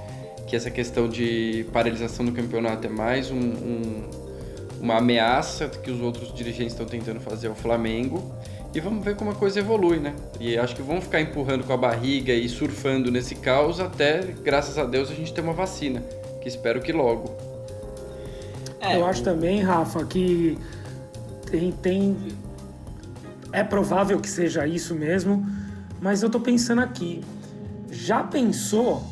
que 0.49 0.57
essa 0.57 0.69
questão 0.69 1.09
de 1.09 1.65
paralisação 1.73 2.27
do 2.27 2.33
campeonato 2.33 2.89
é 2.89 2.91
mais 2.91 3.31
um, 3.31 3.39
um, 3.39 4.11
uma 4.81 4.97
ameaça 4.97 5.69
que 5.69 5.93
os 5.93 6.01
outros 6.01 6.35
dirigentes 6.35 6.73
estão 6.73 6.87
tentando 6.87 7.21
fazer 7.21 7.47
ao 7.47 7.55
Flamengo. 7.55 8.35
E 8.75 8.81
vamos 8.81 9.05
ver 9.05 9.15
como 9.15 9.31
a 9.31 9.35
coisa 9.35 9.61
evolui, 9.61 9.99
né? 9.99 10.13
E 10.41 10.59
acho 10.59 10.75
que 10.75 10.83
vão 10.83 11.01
ficar 11.01 11.21
empurrando 11.21 11.65
com 11.65 11.73
a 11.73 11.77
barriga 11.77 12.35
e 12.35 12.49
surfando 12.49 13.13
nesse 13.13 13.37
caos 13.37 13.79
até, 13.79 14.23
graças 14.43 14.77
a 14.77 14.85
Deus, 14.85 15.09
a 15.09 15.15
gente 15.15 15.33
ter 15.33 15.41
uma 15.41 15.53
vacina. 15.53 16.03
Que 16.41 16.49
espero 16.49 16.81
que 16.81 16.93
logo. 16.93 17.37
É, 18.81 18.97
Eu 18.97 19.07
acho 19.07 19.23
também, 19.23 19.63
Rafa, 19.63 20.05
que 20.05 20.59
tem, 21.51 21.73
tem 21.73 22.17
é 23.53 23.63
provável 23.63 24.21
que 24.21 24.29
seja 24.29 24.67
isso 24.67 24.95
mesmo, 24.95 25.47
mas 26.01 26.23
eu 26.23 26.31
tô 26.31 26.41
pensando 26.41 26.81
aqui. 26.81 27.23
Já 27.91 28.23
pensou 28.23 29.03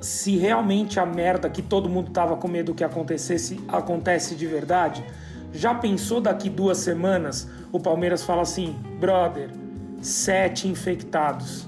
se 0.00 0.36
realmente 0.36 0.98
a 0.98 1.04
merda 1.04 1.50
que 1.50 1.60
todo 1.60 1.88
mundo 1.88 2.10
tava 2.10 2.36
com 2.36 2.48
medo 2.48 2.74
que 2.74 2.82
acontecesse 2.82 3.60
acontece 3.68 4.34
de 4.34 4.46
verdade? 4.46 5.04
Já 5.52 5.74
pensou 5.74 6.20
daqui 6.20 6.48
duas 6.48 6.78
semanas 6.78 7.48
o 7.72 7.78
Palmeiras 7.78 8.22
fala 8.22 8.42
assim, 8.42 8.76
brother, 8.98 9.50
sete 10.00 10.68
infectados? 10.68 11.66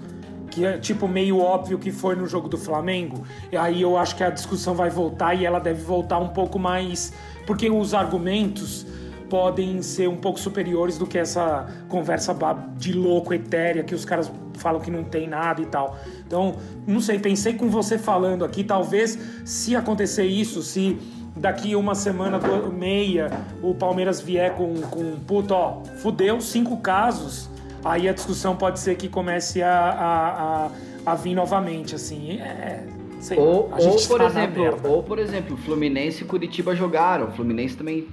Que 0.50 0.64
é 0.64 0.78
tipo 0.78 1.08
meio 1.08 1.38
óbvio 1.38 1.78
que 1.78 1.90
foi 1.90 2.14
no 2.14 2.26
jogo 2.26 2.48
do 2.48 2.58
Flamengo. 2.58 3.24
E 3.50 3.56
aí 3.56 3.82
eu 3.82 3.96
acho 3.96 4.14
que 4.16 4.22
a 4.22 4.30
discussão 4.30 4.74
vai 4.74 4.90
voltar 4.90 5.34
e 5.34 5.44
ela 5.44 5.58
deve 5.58 5.82
voltar 5.82 6.18
um 6.18 6.28
pouco 6.28 6.58
mais. 6.58 7.12
Porque 7.46 7.70
os 7.70 7.94
argumentos 7.94 8.86
podem 9.32 9.80
ser 9.80 10.10
um 10.10 10.16
pouco 10.16 10.38
superiores 10.38 10.98
do 10.98 11.06
que 11.06 11.16
essa 11.16 11.66
conversa 11.88 12.36
de 12.76 12.92
louco 12.92 13.32
etérea 13.32 13.82
que 13.82 13.94
os 13.94 14.04
caras 14.04 14.30
falam 14.56 14.78
que 14.78 14.90
não 14.90 15.04
tem 15.04 15.26
nada 15.26 15.62
e 15.62 15.64
tal. 15.64 15.96
Então, 16.26 16.56
não 16.86 17.00
sei, 17.00 17.18
pensei 17.18 17.54
com 17.54 17.70
você 17.70 17.96
falando 17.96 18.44
aqui, 18.44 18.62
talvez 18.62 19.18
se 19.42 19.74
acontecer 19.74 20.26
isso, 20.26 20.62
se 20.62 20.98
daqui 21.34 21.74
uma 21.74 21.94
semana, 21.94 22.38
meia, 22.70 23.30
o 23.62 23.74
Palmeiras 23.74 24.20
vier 24.20 24.54
com, 24.54 24.74
com 24.82 25.16
puto, 25.20 25.54
ó, 25.54 25.82
fudeu, 26.02 26.38
cinco 26.38 26.76
casos, 26.76 27.48
aí 27.82 28.06
a 28.10 28.12
discussão 28.12 28.54
pode 28.54 28.80
ser 28.80 28.96
que 28.96 29.08
comece 29.08 29.62
a, 29.62 29.72
a, 29.72 30.66
a, 30.66 31.12
a 31.12 31.14
vir 31.14 31.34
novamente, 31.34 31.94
assim. 31.94 32.32
É, 32.32 32.84
sei, 33.18 33.38
ou, 33.38 33.70
ou 33.78 34.06
por 34.06 34.20
exemplo, 34.20 34.80
ou 34.84 35.02
por 35.02 35.18
exemplo, 35.18 35.56
Fluminense 35.56 36.22
e 36.22 36.26
Curitiba 36.26 36.76
jogaram. 36.76 37.28
O 37.28 37.32
Fluminense 37.32 37.78
também 37.78 38.08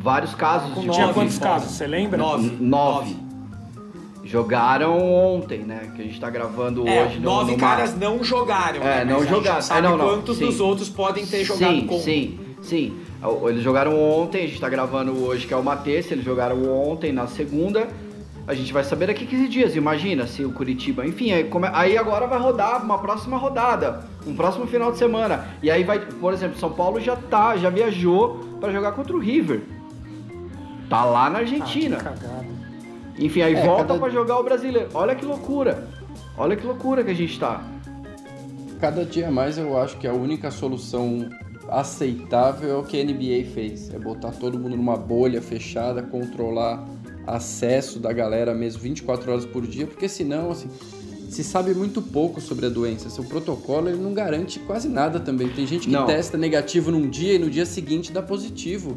vários 0.00 0.34
casos 0.34 0.74
de 0.80 0.88
Tinha 0.88 1.12
quantos 1.12 1.38
casos, 1.38 1.72
você 1.72 1.86
lembra? 1.86 2.16
Nove. 2.16 2.56
Nove. 2.58 3.16
Jogaram 4.24 4.98
ontem, 4.98 5.58
né? 5.58 5.92
Que 5.94 6.02
a 6.02 6.04
gente 6.04 6.20
tá 6.20 6.30
gravando 6.30 6.86
é, 6.86 7.04
hoje. 7.04 7.18
Nove 7.18 7.52
no 7.52 7.58
caras 7.58 7.96
não 7.98 8.22
jogaram. 8.22 8.80
É, 8.80 9.04
né? 9.04 9.12
não 9.12 9.26
jogaram. 9.26 9.60
sabe 9.60 9.80
é, 9.86 9.90
não, 9.90 9.98
não. 9.98 10.08
quantos 10.08 10.38
sim. 10.38 10.46
dos 10.46 10.60
outros 10.60 10.88
podem 10.88 11.26
ter 11.26 11.44
jogado 11.44 11.74
sim, 11.74 11.86
com. 11.86 11.98
Sim, 11.98 12.38
sim. 12.62 12.96
Eles 13.48 13.62
jogaram 13.62 14.00
ontem, 14.00 14.44
a 14.44 14.46
gente 14.46 14.60
tá 14.60 14.68
gravando 14.68 15.12
hoje, 15.24 15.46
que 15.46 15.52
é 15.52 15.56
uma 15.56 15.76
terça, 15.76 16.14
eles 16.14 16.24
jogaram 16.24 16.64
ontem 16.64 17.12
na 17.12 17.26
segunda. 17.26 17.88
A 18.46 18.54
gente 18.54 18.72
vai 18.72 18.82
saber 18.82 19.06
daqui 19.06 19.26
15 19.26 19.48
dias, 19.48 19.76
imagina 19.76 20.26
se 20.26 20.44
o 20.44 20.52
Curitiba. 20.52 21.06
Enfim, 21.06 21.32
aí, 21.32 21.50
aí 21.72 21.98
agora 21.98 22.26
vai 22.26 22.38
rodar 22.38 22.82
uma 22.82 22.98
próxima 22.98 23.36
rodada, 23.36 24.04
um 24.26 24.34
próximo 24.34 24.66
final 24.66 24.90
de 24.90 24.98
semana. 24.98 25.48
E 25.62 25.70
aí 25.70 25.84
vai, 25.84 25.98
por 25.98 26.32
exemplo, 26.32 26.58
São 26.58 26.70
Paulo 26.70 27.00
já 27.00 27.16
tá, 27.16 27.56
já 27.56 27.68
viajou 27.68 28.40
para 28.60 28.72
jogar 28.72 28.92
contra 28.92 29.14
o 29.14 29.18
River. 29.18 29.62
Tá 30.90 31.04
lá 31.04 31.30
na 31.30 31.38
Argentina. 31.38 31.98
Ah, 32.04 32.44
Enfim, 33.16 33.42
aí 33.42 33.54
é, 33.54 33.64
volta 33.64 33.84
cada... 33.84 34.00
para 34.00 34.10
jogar 34.10 34.40
o 34.40 34.42
brasileiro. 34.42 34.88
Olha 34.92 35.14
que 35.14 35.24
loucura. 35.24 35.86
Olha 36.36 36.56
que 36.56 36.66
loucura 36.66 37.04
que 37.04 37.12
a 37.12 37.14
gente 37.14 37.38
tá. 37.38 37.62
Cada 38.80 39.04
dia 39.04 39.30
mais 39.30 39.56
eu 39.56 39.78
acho 39.80 39.96
que 39.98 40.08
a 40.08 40.12
única 40.12 40.50
solução 40.50 41.30
aceitável 41.68 42.70
é 42.70 42.76
o 42.76 42.82
que 42.82 43.00
a 43.00 43.04
NBA 43.04 43.52
fez. 43.54 43.94
É 43.94 44.00
botar 44.00 44.32
todo 44.32 44.58
mundo 44.58 44.76
numa 44.76 44.96
bolha 44.96 45.40
fechada, 45.40 46.02
controlar 46.02 46.84
acesso 47.24 48.00
da 48.00 48.12
galera 48.12 48.52
mesmo 48.52 48.82
24 48.82 49.30
horas 49.30 49.44
por 49.44 49.64
dia, 49.64 49.86
porque 49.86 50.08
senão, 50.08 50.50
assim, 50.50 50.68
se 51.28 51.44
sabe 51.44 51.72
muito 51.72 52.02
pouco 52.02 52.40
sobre 52.40 52.66
a 52.66 52.68
doença. 52.68 53.08
Seu 53.10 53.22
protocolo 53.22 53.88
ele 53.88 53.98
não 53.98 54.12
garante 54.12 54.58
quase 54.58 54.88
nada 54.88 55.20
também. 55.20 55.48
Tem 55.50 55.64
gente 55.64 55.86
que 55.86 55.92
não. 55.92 56.06
testa 56.06 56.36
negativo 56.36 56.90
num 56.90 57.08
dia 57.08 57.34
e 57.34 57.38
no 57.38 57.48
dia 57.48 57.64
seguinte 57.64 58.10
dá 58.10 58.20
positivo. 58.20 58.96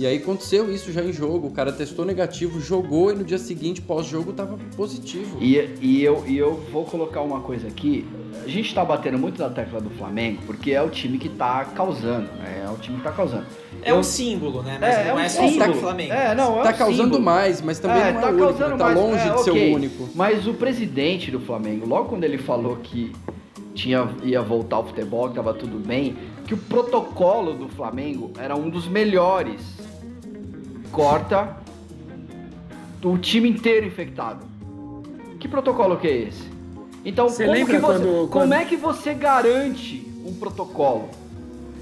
E 0.00 0.06
aí 0.06 0.16
aconteceu 0.16 0.72
isso 0.72 0.90
já 0.90 1.02
em 1.02 1.12
jogo, 1.12 1.48
o 1.48 1.50
cara 1.50 1.70
testou 1.70 2.06
negativo, 2.06 2.58
jogou 2.58 3.12
e 3.12 3.14
no 3.14 3.22
dia 3.22 3.36
seguinte, 3.36 3.82
pós-jogo, 3.82 4.32
tava 4.32 4.58
positivo. 4.74 5.36
E, 5.38 5.58
e, 5.78 6.02
eu, 6.02 6.24
e 6.26 6.38
eu 6.38 6.54
vou 6.72 6.86
colocar 6.86 7.20
uma 7.20 7.40
coisa 7.40 7.68
aqui, 7.68 8.08
a 8.42 8.48
gente 8.48 8.74
tá 8.74 8.82
batendo 8.82 9.18
muito 9.18 9.38
na 9.42 9.50
tecla 9.50 9.78
do 9.78 9.90
Flamengo, 9.90 10.40
porque 10.46 10.70
é 10.72 10.80
o 10.80 10.88
time 10.88 11.18
que 11.18 11.28
tá 11.28 11.66
causando, 11.66 12.32
né? 12.38 12.62
É 12.66 12.70
o 12.70 12.78
time 12.78 12.96
que 12.96 13.02
tá 13.02 13.12
causando. 13.12 13.44
É 13.82 13.90
eu, 13.90 13.96
um 13.96 14.02
símbolo, 14.02 14.62
né? 14.62 14.78
Mas 14.80 14.96
é, 14.96 15.04
não 15.04 15.10
é, 15.10 15.14
um 15.14 15.18
é 15.18 15.28
só 15.28 15.46
símbolo. 15.46 15.72
o 15.72 15.74
Flamengo. 15.74 16.12
É, 16.14 16.34
não, 16.34 16.60
é 16.60 16.62
tá 16.62 16.70
um 16.70 16.78
causando 16.78 17.02
símbolo. 17.02 17.22
mais, 17.22 17.60
mas 17.60 17.78
também 17.78 18.00
é, 18.00 18.12
não 18.12 18.20
é 18.20 18.22
tá 18.22 18.30
o 18.30 18.32
único, 18.32 18.78
tá 18.78 18.84
mais, 18.86 18.96
longe 18.96 19.28
é, 19.28 19.34
de 19.34 19.42
ser 19.42 19.50
o 19.50 19.74
único. 19.74 20.08
Mas 20.14 20.46
o 20.46 20.54
presidente 20.54 21.30
do 21.30 21.40
Flamengo, 21.40 21.86
logo 21.86 22.08
quando 22.08 22.24
ele 22.24 22.38
falou 22.38 22.76
que 22.76 23.12
tinha, 23.74 24.08
ia 24.22 24.40
voltar 24.40 24.76
ao 24.76 24.86
futebol, 24.86 25.28
que 25.28 25.34
tava 25.34 25.52
tudo 25.52 25.78
bem, 25.78 26.16
que 26.46 26.54
o 26.54 26.56
protocolo 26.56 27.52
do 27.52 27.68
Flamengo 27.68 28.30
era 28.38 28.56
um 28.56 28.70
dos 28.70 28.88
melhores 28.88 29.89
corta 30.90 31.56
o 33.02 33.16
time 33.16 33.48
inteiro 33.48 33.86
infectado. 33.86 34.44
Que 35.38 35.48
protocolo 35.48 35.96
que 35.96 36.06
é 36.06 36.16
esse? 36.28 36.50
Então, 37.04 37.28
você 37.28 37.44
como, 37.44 37.56
lembra 37.56 37.80
você, 37.80 37.86
quando, 37.86 38.04
como 38.04 38.28
quando... 38.28 38.52
é 38.52 38.64
que 38.64 38.76
você 38.76 39.14
garante 39.14 40.06
um 40.24 40.34
protocolo? 40.34 41.08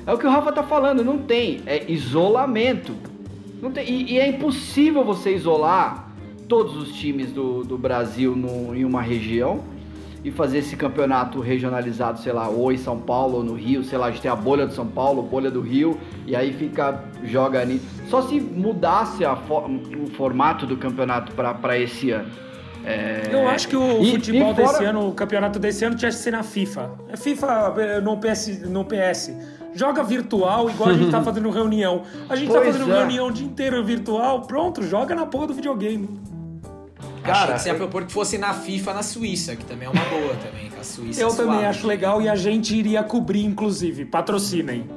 É 0.07 0.13
o 0.13 0.19
que 0.19 0.27
o 0.27 0.31
Rafa 0.31 0.53
tá 0.53 0.63
falando, 0.63 1.05
não 1.05 1.19
tem. 1.19 1.61
É 1.67 1.91
isolamento. 1.91 2.95
Não 3.61 3.73
tem, 3.73 3.89
e, 3.91 4.13
e 4.13 4.19
é 4.19 4.29
impossível 4.29 5.05
você 5.05 5.35
isolar 5.35 6.09
todos 6.47 6.77
os 6.77 6.95
times 6.95 7.33
do, 7.33 7.65
do 7.65 7.77
Brasil 7.77 8.37
no, 8.37 8.75
em 8.75 8.85
uma 8.85 9.03
região 9.03 9.61
e 10.29 10.31
fazer 10.31 10.59
esse 10.59 10.77
campeonato 10.77 11.41
regionalizado, 11.41 12.21
sei 12.21 12.33
lá, 12.33 12.49
ou 12.49 12.71
em 12.71 12.77
São 12.77 12.99
Paulo 12.99 13.39
ou 13.39 13.45
no 13.45 13.55
Rio, 13.55 13.83
sei 13.83 13.97
lá, 13.99 14.07
a 14.07 14.11
gente 14.11 14.21
tem 14.21 14.31
a 14.31 14.37
bolha 14.37 14.67
do 14.67 14.75
São 14.75 14.87
Paulo, 14.87 15.23
bolha 15.23 15.51
do 15.51 15.61
Rio, 15.61 15.99
e 16.27 16.37
aí 16.37 16.53
fica, 16.53 17.03
joga 17.25 17.61
ali. 17.61 17.81
Só 18.09 18.23
se 18.23 18.39
mudasse 18.39 19.25
o 19.25 20.07
formato 20.17 20.67
do 20.67 20.77
campeonato 20.77 21.33
para 21.33 21.79
esse 21.79 22.11
ano. 22.11 22.31
É... 22.85 23.23
Eu 23.33 23.49
acho 23.49 23.69
que 23.69 23.77
o 23.77 24.03
e, 24.03 24.13
futebol 24.13 24.53
e 24.53 24.55
fora... 24.55 24.69
desse 24.69 24.85
ano, 24.85 25.09
o 25.09 25.13
campeonato 25.13 25.59
desse 25.59 25.85
ano 25.85 25.97
tinha 25.97 26.11
que 26.11 26.17
ser 26.17 26.31
na 26.31 26.43
FIFA. 26.43 26.91
É 27.09 27.17
FIFA 27.17 27.75
eh, 27.79 28.01
no 28.01 28.17
PS, 28.19 28.69
no 28.69 28.85
PS. 28.85 29.33
Joga 29.75 30.03
virtual, 30.03 30.71
igual 30.71 30.91
a 30.91 30.95
gente 30.95 31.11
tá 31.11 31.21
fazendo 31.25 31.51
reunião. 31.51 32.03
A 32.29 32.37
gente 32.37 32.49
tá 32.49 32.61
pois 32.61 32.67
tá 32.67 32.73
fazendo 32.73 32.93
é. 32.93 32.99
reunião 32.99 33.29
o 33.29 33.33
dia 33.33 33.47
inteiro 33.47 33.83
virtual, 33.85 34.43
pronto, 34.43 34.83
joga 34.83 35.15
na 35.15 35.27
porra 35.27 35.49
do 35.49 35.55
videogame. 35.55 36.09
Cara, 37.29 37.55
Achei 37.55 37.55
que 37.55 37.63
você 37.63 37.69
ia 37.69 37.75
propor 37.75 38.05
que 38.05 38.13
fosse 38.13 38.39
na 38.39 38.55
FIFA 38.55 38.95
na 38.95 39.03
Suíça, 39.03 39.55
que 39.55 39.65
também 39.65 39.87
é 39.87 39.91
uma 39.91 40.05
boa 40.05 40.35
também. 40.37 40.71
A 40.79 40.85
Suíça 40.85 41.21
eu 41.21 41.29
é 41.29 41.35
também 41.35 41.67
acho 41.67 41.87
legal 41.87 42.23
e 42.23 42.29
a 42.29 42.35
gente 42.35 42.75
iria 42.75 43.03
cobrir, 43.03 43.45
inclusive. 43.45 44.05
Patrocinem. 44.05 44.89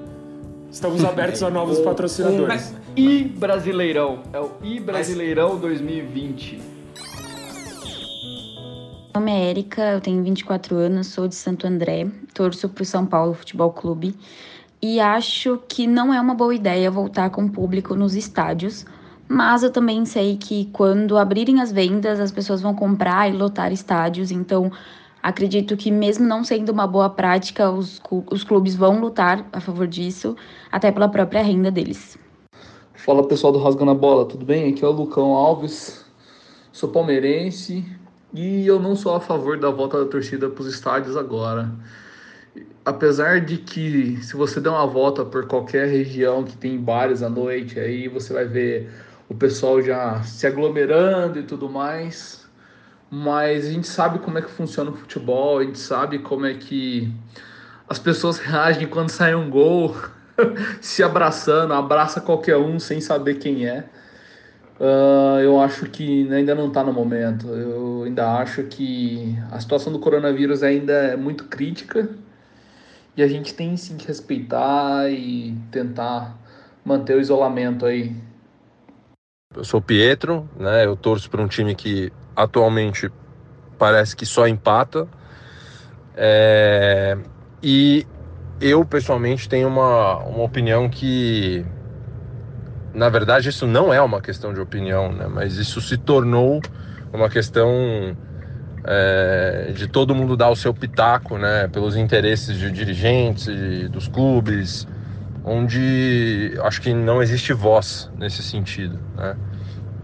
Estamos 0.72 1.04
abertos 1.06 1.44
a 1.44 1.50
novos 1.50 1.80
patrocinadores. 1.80 2.74
E 2.96 3.24
Brasileirão. 3.24 4.24
É 4.32 4.40
o 4.40 4.52
I 4.64 4.80
Brasileirão 4.80 5.58
2020. 5.58 6.62
Meu 9.14 9.20
nome 9.20 9.32
é 9.32 9.50
Érica, 9.50 9.82
eu 9.92 10.00
tenho 10.00 10.24
24 10.24 10.76
anos, 10.78 11.08
sou 11.08 11.28
de 11.28 11.36
Santo 11.36 11.68
André, 11.68 12.08
torço 12.34 12.70
para 12.70 12.82
o 12.82 12.86
São 12.86 13.06
Paulo 13.06 13.34
Futebol 13.34 13.72
Clube 13.72 14.16
e 14.82 15.00
acho 15.00 15.60
que 15.68 15.86
não 15.86 16.14
é 16.14 16.20
uma 16.20 16.34
boa 16.34 16.56
ideia 16.56 16.90
voltar 16.90 17.30
com 17.30 17.46
o 17.46 17.50
público 17.50 17.94
nos 17.94 18.16
estádios, 18.16 18.86
mas 19.32 19.64
eu 19.64 19.72
também 19.72 20.04
sei 20.06 20.36
que 20.36 20.66
quando 20.74 21.18
abrirem 21.18 21.62
as 21.62 21.72
vendas, 21.72 22.20
as 22.20 22.34
pessoas 22.34 22.62
vão 22.62 22.76
comprar 22.76 23.30
e 23.30 23.38
lotar 23.38 23.72
estádios, 23.72 24.30
então 24.30 24.70
acredito 25.24 25.78
que, 25.78 25.90
mesmo 25.90 26.28
não 26.28 26.44
sendo 26.44 26.70
uma 26.70 26.86
boa 26.86 27.10
prática, 27.10 27.72
os, 27.72 28.02
os 28.30 28.44
clubes 28.44 28.76
vão 28.76 29.00
lutar 29.00 29.48
a 29.54 29.62
favor 29.62 29.88
disso, 29.88 30.36
até 30.70 30.92
pela 30.92 31.08
própria 31.08 31.42
renda 31.42 31.72
deles. 31.72 32.18
Fala 32.94 33.26
pessoal 33.26 33.54
do 33.54 33.60
Rasgando 33.60 33.92
a 33.92 33.96
Bola, 33.96 34.26
tudo 34.26 34.46
bem? 34.46 34.74
Aqui 34.74 34.84
é 34.84 34.88
o 34.88 34.92
Lucão 34.92 35.32
Alves, 35.32 36.06
sou 36.74 36.90
palmeirense 36.90 37.86
e 38.34 38.68
eu 38.68 38.82
não 38.82 38.98
sou 38.98 39.16
a 39.16 39.22
favor 39.22 39.58
da 39.58 39.72
volta 39.72 40.04
da 40.04 40.12
torcida 40.12 40.50
para 40.50 40.62
os 40.62 40.68
estádios 40.68 41.16
agora. 41.16 41.72
Apesar 42.84 43.40
de 43.40 43.60
que, 43.60 44.22
se 44.22 44.36
você 44.36 44.60
der 44.60 44.72
uma 44.72 44.86
volta 44.86 45.24
por 45.24 45.48
qualquer 45.48 45.88
região 45.88 46.44
que 46.44 46.58
tem 46.58 46.78
bares 46.78 47.24
à 47.24 47.30
noite, 47.30 47.80
aí 47.80 48.10
você 48.10 48.34
vai 48.34 48.46
ver 48.46 48.90
o 49.32 49.34
pessoal 49.34 49.82
já 49.82 50.22
se 50.24 50.46
aglomerando 50.46 51.40
e 51.40 51.44
tudo 51.44 51.70
mais. 51.70 52.46
Mas 53.10 53.66
a 53.66 53.72
gente 53.72 53.88
sabe 53.88 54.20
como 54.20 54.38
é 54.38 54.42
que 54.42 54.52
funciona 54.52 54.92
o 54.92 54.94
futebol, 54.94 55.60
a 55.60 55.64
gente 55.64 55.80
sabe 55.80 56.20
como 56.20 56.46
é 56.46 56.54
que 56.54 57.10
as 57.88 57.98
pessoas 57.98 58.40
reagem 58.40 58.88
quando 58.88 59.08
sai 59.10 59.34
um 59.34 59.50
gol, 59.50 59.96
se 60.82 61.02
abraçando, 61.02 61.74
abraça 61.74 62.20
qualquer 62.20 62.58
um 62.58 62.78
sem 62.78 63.00
saber 63.00 63.36
quem 63.36 63.66
é. 63.66 63.86
Uh, 64.78 65.40
eu 65.40 65.62
acho 65.62 65.86
que 65.86 66.30
ainda 66.34 66.54
não 66.54 66.68
está 66.68 66.84
no 66.84 66.92
momento. 66.92 67.48
Eu 67.48 68.04
ainda 68.06 68.38
acho 68.38 68.64
que 68.64 69.38
a 69.50 69.60
situação 69.62 69.94
do 69.94 70.00
coronavírus 70.00 70.62
ainda 70.62 70.94
é 70.94 71.16
muito 71.16 71.46
crítica 71.46 72.10
e 73.16 73.24
a 73.24 73.28
gente 73.28 73.54
tem 73.54 73.78
sim 73.78 73.96
que 73.96 74.08
respeitar 74.08 75.10
e 75.10 75.56
tentar 75.72 76.38
manter 76.84 77.16
o 77.16 77.22
isolamento 77.22 77.86
aí 77.86 78.14
eu 79.56 79.64
sou 79.64 79.82
Pietro, 79.82 80.50
né? 80.58 80.86
Eu 80.86 80.96
torço 80.96 81.30
para 81.30 81.42
um 81.42 81.48
time 81.48 81.76
que 81.76 82.12
atualmente 82.36 83.10
parece 83.78 84.16
que 84.16 84.26
só 84.26 84.48
empata. 84.48 85.08
É... 86.16 87.18
E 87.62 88.06
eu 88.60 88.86
pessoalmente 88.86 89.50
tenho 89.50 89.68
uma, 89.68 90.18
uma 90.20 90.44
opinião 90.44 90.90
que, 90.90 91.66
na 92.94 93.10
verdade, 93.10 93.50
isso 93.50 93.68
não 93.68 93.94
é 93.94 94.02
uma 94.02 94.22
questão 94.22 94.54
de 94.54 94.60
opinião, 94.60 95.12
né? 95.12 95.28
Mas 95.28 95.58
isso 95.58 95.82
se 95.82 95.98
tornou 95.98 96.62
uma 97.12 97.30
questão 97.30 98.16
é, 98.84 99.72
de 99.76 99.88
todo 99.88 100.16
mundo 100.16 100.38
dar 100.38 100.50
o 100.50 100.56
seu 100.56 100.74
pitaco, 100.74 101.38
né? 101.38 101.68
Pelos 101.68 101.96
interesses 101.96 102.58
de 102.58 102.72
dirigentes, 102.72 103.48
e 103.48 103.88
dos 103.88 104.08
clubes 104.08 104.88
onde 105.44 106.54
acho 106.64 106.82
que 106.82 106.94
não 106.94 107.22
existe 107.22 107.54
voz 107.54 108.12
nesse 108.18 108.44
sentido. 108.44 109.00
Né? 109.16 109.36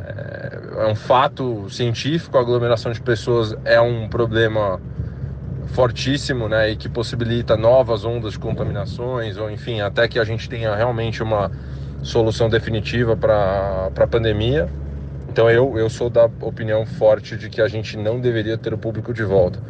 É, 0.02 0.62
é 0.78 0.88
um 0.88 0.96
fato 0.96 1.70
científico, 1.70 2.38
a 2.38 2.42
aglomeração 2.42 2.92
de 2.92 3.02
pessoas 3.02 3.56
é 3.66 3.80
um 3.80 4.08
problema 4.08 4.80
fortíssimo, 5.68 6.48
né, 6.48 6.72
e 6.72 6.76
que 6.76 6.88
possibilita 6.88 7.58
novas 7.58 8.06
ondas 8.06 8.34
de 8.34 8.40
contaminações, 8.40 9.38
ou 9.38 9.52
enfim, 9.52 9.82
até 9.82 10.08
que 10.08 10.18
a 10.18 10.24
gente 10.24 10.48
tenha 10.50 10.74
realmente 10.74 11.22
uma 11.22 11.52
solução 12.02 12.50
definitiva 12.50 13.18
para 13.18 13.92
a 13.96 14.08
pandemia. 14.08 14.70
Então 15.30 15.50
eu, 15.50 15.78
eu 15.78 15.90
sou 15.90 16.10
da 16.10 16.26
opinião 16.42 16.86
forte 16.86 17.36
de 17.36 17.50
que 17.50 17.62
a 17.62 17.68
gente 17.68 17.98
não 17.98 18.20
deveria 18.20 18.58
ter 18.58 18.74
o 18.74 18.78
público 18.78 19.14
de 19.14 19.24
volta. 19.24 19.62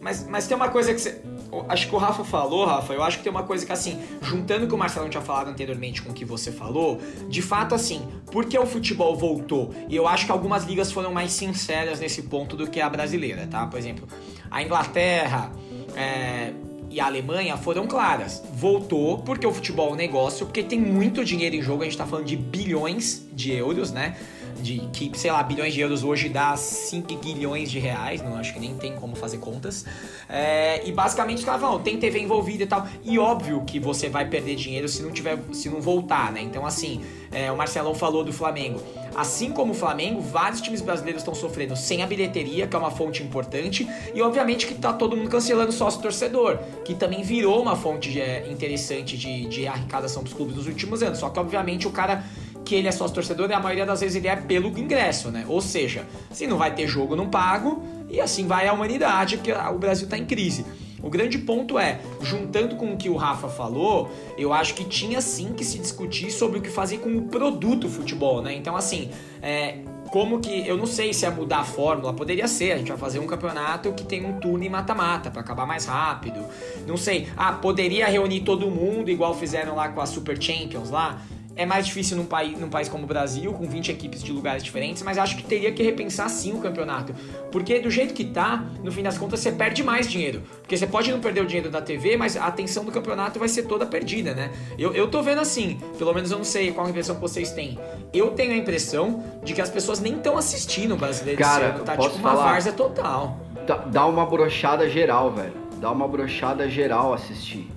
Mas, 0.00 0.26
mas 0.28 0.46
tem 0.46 0.56
uma 0.56 0.68
coisa 0.68 0.92
que 0.92 1.00
você 1.00 1.22
acho 1.68 1.88
que 1.88 1.94
o 1.94 1.98
Rafa 1.98 2.24
falou, 2.24 2.64
Rafa, 2.64 2.92
eu 2.92 3.02
acho 3.02 3.18
que 3.18 3.24
tem 3.24 3.30
uma 3.30 3.42
coisa 3.42 3.64
que, 3.64 3.72
assim, 3.72 4.00
juntando 4.22 4.64
o 4.64 4.68
que 4.68 4.74
o 4.74 4.78
Marcelo 4.78 5.08
tinha 5.08 5.22
falado 5.22 5.48
anteriormente 5.48 6.02
com 6.02 6.10
o 6.10 6.14
que 6.14 6.24
você 6.24 6.52
falou, 6.52 7.00
de 7.28 7.42
fato, 7.42 7.74
assim, 7.74 8.02
porque 8.30 8.58
o 8.58 8.66
futebol 8.66 9.16
voltou, 9.16 9.74
e 9.88 9.96
eu 9.96 10.06
acho 10.06 10.26
que 10.26 10.32
algumas 10.32 10.64
ligas 10.64 10.92
foram 10.92 11.12
mais 11.12 11.32
sinceras 11.32 12.00
nesse 12.00 12.22
ponto 12.22 12.56
do 12.56 12.68
que 12.68 12.80
a 12.80 12.88
brasileira, 12.88 13.46
tá? 13.46 13.66
Por 13.66 13.78
exemplo, 13.78 14.06
a 14.50 14.62
Inglaterra 14.62 15.52
é, 15.96 16.52
e 16.90 17.00
a 17.00 17.06
Alemanha 17.06 17.56
foram 17.56 17.86
claras. 17.86 18.42
Voltou 18.52 19.18
porque 19.18 19.46
o 19.46 19.52
futebol 19.52 19.90
é 19.90 19.92
um 19.92 19.96
negócio, 19.96 20.44
porque 20.44 20.62
tem 20.62 20.80
muito 20.80 21.24
dinheiro 21.24 21.54
em 21.54 21.62
jogo, 21.62 21.82
a 21.82 21.84
gente 21.84 21.96
tá 21.96 22.06
falando 22.06 22.26
de 22.26 22.36
bilhões 22.36 23.24
de 23.32 23.52
euros, 23.52 23.92
né? 23.92 24.16
De 24.60 24.78
que, 24.92 25.10
sei 25.18 25.30
lá, 25.30 25.42
bilhões 25.42 25.74
de 25.74 25.80
euros 25.80 26.04
hoje 26.04 26.28
dá 26.28 26.56
5 26.56 27.16
bilhões 27.16 27.70
de 27.70 27.78
reais, 27.78 28.22
não 28.22 28.36
acho 28.36 28.52
que 28.52 28.60
nem 28.60 28.74
tem 28.74 28.94
como 28.94 29.16
fazer 29.16 29.38
contas. 29.38 29.84
É, 30.28 30.86
e 30.86 30.92
basicamente 30.92 31.38
estavam, 31.38 31.78
tem 31.80 31.98
TV 31.98 32.20
envolvida 32.20 32.62
e 32.64 32.66
tal. 32.66 32.86
E 33.04 33.18
óbvio 33.18 33.62
que 33.64 33.80
você 33.80 34.08
vai 34.08 34.28
perder 34.28 34.56
dinheiro 34.56 34.88
se 34.88 35.02
não 35.02 35.10
tiver, 35.10 35.38
se 35.52 35.68
não 35.68 35.80
voltar, 35.80 36.32
né? 36.32 36.40
Então 36.40 36.64
assim, 36.64 37.02
é, 37.32 37.50
o 37.50 37.56
Marcelão 37.56 37.94
falou 37.94 38.24
do 38.24 38.32
Flamengo. 38.32 38.82
Assim 39.14 39.50
como 39.50 39.72
o 39.72 39.74
Flamengo, 39.74 40.20
vários 40.20 40.60
times 40.60 40.80
brasileiros 40.80 41.22
estão 41.22 41.34
sofrendo 41.34 41.76
sem 41.76 42.02
a 42.02 42.06
bilheteria, 42.06 42.66
que 42.66 42.74
é 42.74 42.78
uma 42.78 42.90
fonte 42.90 43.22
importante, 43.22 43.88
e 44.14 44.22
obviamente 44.22 44.66
que 44.66 44.74
tá 44.74 44.92
todo 44.92 45.16
mundo 45.16 45.28
cancelando 45.28 45.72
sócio 45.72 46.00
torcedor, 46.00 46.58
que 46.84 46.94
também 46.94 47.22
virou 47.22 47.60
uma 47.60 47.76
fonte 47.76 48.10
de, 48.10 48.20
é, 48.20 48.50
interessante 48.50 49.16
de, 49.16 49.46
de 49.46 49.66
arrecadação 49.66 50.22
dos 50.22 50.32
clubes 50.32 50.56
nos 50.56 50.66
últimos 50.66 51.02
anos. 51.02 51.18
Só 51.18 51.28
que 51.28 51.38
obviamente 51.38 51.86
o 51.86 51.90
cara 51.90 52.24
que 52.64 52.74
ele 52.74 52.88
é 52.88 52.92
sócio 52.92 53.14
torcedor 53.14 53.50
e 53.50 53.52
a 53.52 53.60
maioria 53.60 53.86
das 53.86 54.00
vezes 54.00 54.16
ele 54.16 54.28
é 54.28 54.36
pelo 54.36 54.68
ingresso, 54.78 55.30
né? 55.30 55.44
Ou 55.48 55.60
seja, 55.60 56.06
se 56.30 56.46
não 56.46 56.58
vai 56.58 56.74
ter 56.74 56.86
jogo, 56.86 57.16
não 57.16 57.28
pago, 57.28 57.82
e 58.08 58.20
assim 58.20 58.46
vai 58.46 58.68
a 58.68 58.72
humanidade, 58.72 59.36
porque 59.36 59.52
o 59.52 59.78
Brasil 59.78 60.04
está 60.04 60.16
em 60.16 60.24
crise. 60.24 60.64
O 61.02 61.08
grande 61.08 61.38
ponto 61.38 61.78
é, 61.78 62.00
juntando 62.20 62.76
com 62.76 62.92
o 62.92 62.96
que 62.96 63.08
o 63.08 63.16
Rafa 63.16 63.48
falou, 63.48 64.10
eu 64.36 64.52
acho 64.52 64.74
que 64.74 64.84
tinha 64.84 65.20
sim 65.20 65.54
que 65.54 65.64
se 65.64 65.78
discutir 65.78 66.30
sobre 66.30 66.58
o 66.58 66.62
que 66.62 66.68
fazer 66.68 66.98
com 66.98 67.16
o 67.16 67.22
produto 67.22 67.88
futebol, 67.88 68.42
né? 68.42 68.54
Então, 68.54 68.76
assim, 68.76 69.10
é, 69.40 69.78
como 70.10 70.40
que. 70.40 70.66
Eu 70.66 70.76
não 70.76 70.86
sei 70.86 71.14
se 71.14 71.24
é 71.24 71.30
mudar 71.30 71.60
a 71.60 71.64
fórmula, 71.64 72.12
poderia 72.12 72.46
ser. 72.46 72.72
A 72.72 72.78
gente 72.78 72.88
vai 72.88 72.98
fazer 72.98 73.18
um 73.18 73.26
campeonato 73.26 73.92
que 73.92 74.04
tem 74.04 74.26
um 74.26 74.38
turno 74.38 74.62
e 74.64 74.68
mata-mata 74.68 75.30
para 75.30 75.40
acabar 75.40 75.66
mais 75.66 75.86
rápido. 75.86 76.44
Não 76.86 76.96
sei. 76.96 77.28
Ah, 77.36 77.52
poderia 77.52 78.06
reunir 78.06 78.40
todo 78.40 78.70
mundo, 78.70 79.10
igual 79.10 79.34
fizeram 79.34 79.76
lá 79.76 79.88
com 79.88 80.00
a 80.00 80.06
Super 80.06 80.40
Champions 80.40 80.90
lá. 80.90 81.22
É 81.56 81.66
mais 81.66 81.86
difícil 81.86 82.16
num 82.16 82.24
país, 82.24 82.58
num 82.58 82.68
país 82.68 82.88
como 82.88 83.04
o 83.04 83.06
Brasil, 83.06 83.52
com 83.52 83.66
20 83.66 83.90
equipes 83.90 84.22
de 84.22 84.32
lugares 84.32 84.62
diferentes, 84.62 85.02
mas 85.02 85.18
acho 85.18 85.36
que 85.36 85.42
teria 85.42 85.72
que 85.72 85.82
repensar 85.82 86.28
sim 86.28 86.52
o 86.52 86.58
campeonato. 86.58 87.14
Porque 87.50 87.80
do 87.80 87.90
jeito 87.90 88.14
que 88.14 88.24
tá, 88.24 88.64
no 88.82 88.90
fim 88.90 89.02
das 89.02 89.18
contas, 89.18 89.40
você 89.40 89.52
perde 89.52 89.82
mais 89.82 90.08
dinheiro. 90.08 90.42
Porque 90.60 90.76
você 90.76 90.86
pode 90.86 91.10
não 91.10 91.20
perder 91.20 91.42
o 91.42 91.46
dinheiro 91.46 91.70
da 91.70 91.82
TV, 91.82 92.16
mas 92.16 92.36
a 92.36 92.46
atenção 92.46 92.84
do 92.84 92.92
campeonato 92.92 93.38
vai 93.38 93.48
ser 93.48 93.64
toda 93.64 93.84
perdida, 93.84 94.34
né? 94.34 94.50
Eu, 94.78 94.94
eu 94.94 95.08
tô 95.08 95.22
vendo 95.22 95.40
assim, 95.40 95.78
pelo 95.98 96.14
menos 96.14 96.30
eu 96.30 96.38
não 96.38 96.44
sei 96.44 96.72
qual 96.72 96.86
a 96.86 96.90
impressão 96.90 97.16
que 97.16 97.20
vocês 97.20 97.50
têm. 97.52 97.78
Eu 98.12 98.30
tenho 98.30 98.52
a 98.52 98.56
impressão 98.56 99.22
de 99.42 99.52
que 99.52 99.60
as 99.60 99.68
pessoas 99.68 100.00
nem 100.00 100.14
estão 100.14 100.38
assistindo 100.38 100.94
o 100.94 100.96
brasileiro 100.96 101.38
Cara, 101.38 101.74
ano, 101.74 101.84
tá 101.84 101.96
tipo 101.96 102.16
uma 102.16 102.34
várzea 102.34 102.72
total. 102.72 103.38
Dá, 103.66 103.76
dá 103.76 104.06
uma 104.06 104.24
brochada 104.24 104.88
geral, 104.88 105.30
velho. 105.32 105.54
Dá 105.78 105.90
uma 105.90 106.06
brochada 106.06 106.68
geral 106.68 107.12
assistir. 107.12 107.70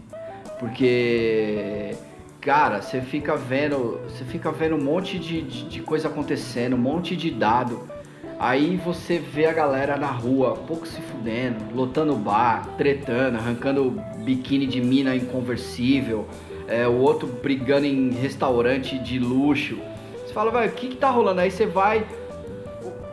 Porque 0.60 1.96
cara, 2.44 2.82
você 2.82 3.00
fica 3.02 3.38
vendo, 3.38 4.02
você 4.04 4.26
fica 4.26 4.52
vendo 4.52 4.76
um 4.76 4.84
monte 4.84 5.18
de, 5.18 5.42
de, 5.42 5.64
de, 5.64 5.82
coisa 5.82 6.10
acontecendo, 6.10 6.76
um 6.76 6.80
monte 6.80 7.16
de 7.16 7.32
dado. 7.32 7.88
Aí 8.38 8.76
você 8.76 9.18
vê 9.18 9.46
a 9.46 9.54
galera 9.54 9.96
na 9.96 10.12
rua, 10.12 10.54
pouco 10.68 10.86
se 10.86 11.00
fudendo, 11.00 11.64
lotando 11.74 12.14
bar, 12.16 12.68
tretando, 12.78 13.38
arrancando 13.38 13.92
biquíni 14.18 14.68
de 14.68 14.82
mina 14.82 15.16
inconversível, 15.16 16.28
é, 16.68 16.86
o 16.86 16.98
outro 16.98 17.28
brigando 17.28 17.86
em 17.86 18.12
restaurante 18.12 19.00
de 19.00 19.20
luxo. 19.20 19.78
Você 20.26 20.34
fala, 20.34 20.52
velho, 20.52 20.70
o 20.70 20.74
que, 20.74 20.90
que 20.90 20.98
tá 20.98 21.10
rolando? 21.10 21.40
Aí 21.40 21.50
você 21.50 21.66
vai. 21.66 22.06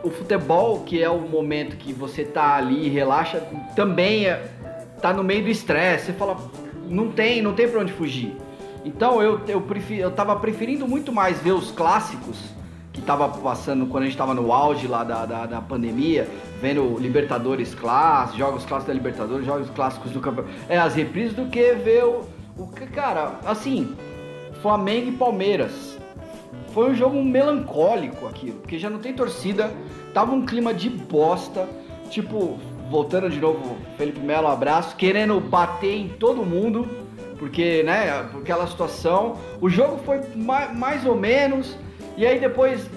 O, 0.03 0.09
o, 0.09 0.11
futebol, 0.11 0.81
que 0.81 1.01
é 1.01 1.09
o 1.09 1.21
momento 1.21 1.77
que 1.77 1.93
você 1.93 2.25
tá 2.25 2.55
ali, 2.55 2.89
relaxa, 2.89 3.39
também 3.77 4.25
é, 4.25 4.43
tá 5.01 5.13
no 5.13 5.23
meio 5.23 5.43
do 5.43 5.49
estresse. 5.49 6.07
Você 6.07 6.13
fala, 6.13 6.35
não 6.89 7.09
tem, 7.09 7.41
não 7.41 7.53
tem 7.53 7.69
pra 7.69 7.79
onde 7.79 7.93
fugir. 7.93 8.35
Então 8.83 9.21
eu, 9.21 9.41
eu, 9.47 9.63
eu 9.89 10.11
tava 10.11 10.35
preferindo 10.35 10.87
muito 10.87 11.11
mais 11.11 11.39
ver 11.39 11.51
os 11.51 11.71
clássicos 11.71 12.37
que 12.91 13.01
tava 13.01 13.29
passando 13.29 13.85
quando 13.85 14.03
a 14.03 14.05
gente 14.07 14.17
tava 14.17 14.33
no 14.33 14.51
auge 14.51 14.87
lá 14.87 15.03
da, 15.03 15.25
da, 15.25 15.45
da 15.45 15.61
pandemia, 15.61 16.27
vendo 16.61 16.97
Libertadores 16.99 17.73
clássicos, 17.73 18.37
jogos 18.37 18.65
clássicos 18.65 18.87
da 18.87 18.93
Libertadores, 18.93 19.45
jogos 19.45 19.69
clássicos 19.69 20.11
do 20.11 20.19
campeonato. 20.19 20.53
É, 20.67 20.77
as 20.77 20.95
reprises 20.95 21.33
do 21.33 21.45
que 21.45 21.73
ver 21.73 22.03
o, 22.03 22.25
o. 22.57 22.67
Cara, 22.93 23.39
assim, 23.45 23.95
Flamengo 24.61 25.09
e 25.09 25.11
Palmeiras. 25.13 25.97
Foi 26.73 26.91
um 26.91 26.95
jogo 26.95 27.21
melancólico 27.21 28.27
aquilo, 28.27 28.59
porque 28.59 28.79
já 28.79 28.89
não 28.89 28.99
tem 28.99 29.13
torcida, 29.13 29.71
tava 30.13 30.31
um 30.31 30.45
clima 30.45 30.73
de 30.73 30.89
bosta, 30.89 31.67
tipo, 32.09 32.57
voltando 32.89 33.29
de 33.29 33.39
novo, 33.41 33.77
Felipe 33.97 34.21
Melo, 34.21 34.47
abraço, 34.47 34.95
querendo 34.95 35.39
bater 35.41 35.97
em 35.97 36.07
todo 36.07 36.45
mundo, 36.45 36.87
porque, 37.41 37.81
né, 37.81 38.07
aquela 38.39 38.67
situação. 38.67 39.35
O 39.59 39.67
jogo 39.67 39.99
foi 40.05 40.21
mais, 40.35 40.77
mais 40.77 41.03
ou 41.07 41.15
menos, 41.15 41.75
e 42.15 42.23
aí 42.23 42.39
depois, 42.39 42.87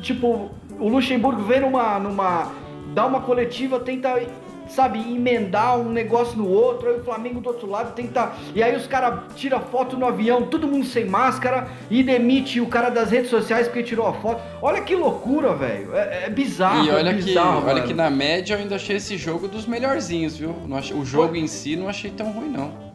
tipo, 0.00 0.50
o 0.80 0.88
Luxemburgo 0.88 1.40
vem 1.44 1.60
numa, 1.60 2.00
numa. 2.00 2.50
dá 2.92 3.06
uma 3.06 3.20
coletiva, 3.20 3.78
tenta, 3.78 4.20
sabe, 4.68 4.98
emendar 4.98 5.78
um 5.78 5.88
negócio 5.88 6.36
no 6.36 6.48
outro, 6.48 6.88
aí 6.88 6.96
o 6.98 7.04
Flamengo 7.04 7.40
do 7.40 7.48
outro 7.48 7.70
lado 7.70 7.94
tenta. 7.94 8.32
E 8.56 8.60
aí 8.60 8.74
os 8.74 8.88
caras 8.88 9.20
tiram 9.36 9.60
foto 9.60 9.96
no 9.96 10.04
avião, 10.04 10.42
todo 10.46 10.66
mundo 10.66 10.84
sem 10.84 11.04
máscara, 11.06 11.68
e 11.88 12.02
demite 12.02 12.60
o 12.60 12.66
cara 12.66 12.90
das 12.90 13.08
redes 13.12 13.30
sociais 13.30 13.68
porque 13.68 13.84
tirou 13.84 14.08
a 14.08 14.14
foto. 14.14 14.42
Olha 14.60 14.80
que 14.80 14.96
loucura, 14.96 15.54
velho. 15.54 15.94
É, 15.94 16.24
é 16.24 16.28
bizarro. 16.30 16.84
E 16.84 16.90
olha, 16.90 17.10
é 17.10 17.14
que, 17.14 17.22
bizarro, 17.22 17.58
olha 17.66 17.74
mano. 17.74 17.86
que 17.86 17.94
na 17.94 18.10
média 18.10 18.54
eu 18.54 18.58
ainda 18.58 18.74
achei 18.74 18.96
esse 18.96 19.16
jogo 19.16 19.46
dos 19.46 19.64
melhorzinhos, 19.64 20.36
viu? 20.36 20.56
Não 20.66 20.76
achei- 20.76 20.96
o 20.96 21.04
jogo 21.04 21.36
em 21.36 21.46
si 21.46 21.76
não 21.76 21.88
achei 21.88 22.10
tão 22.10 22.32
ruim, 22.32 22.48
não. 22.48 22.90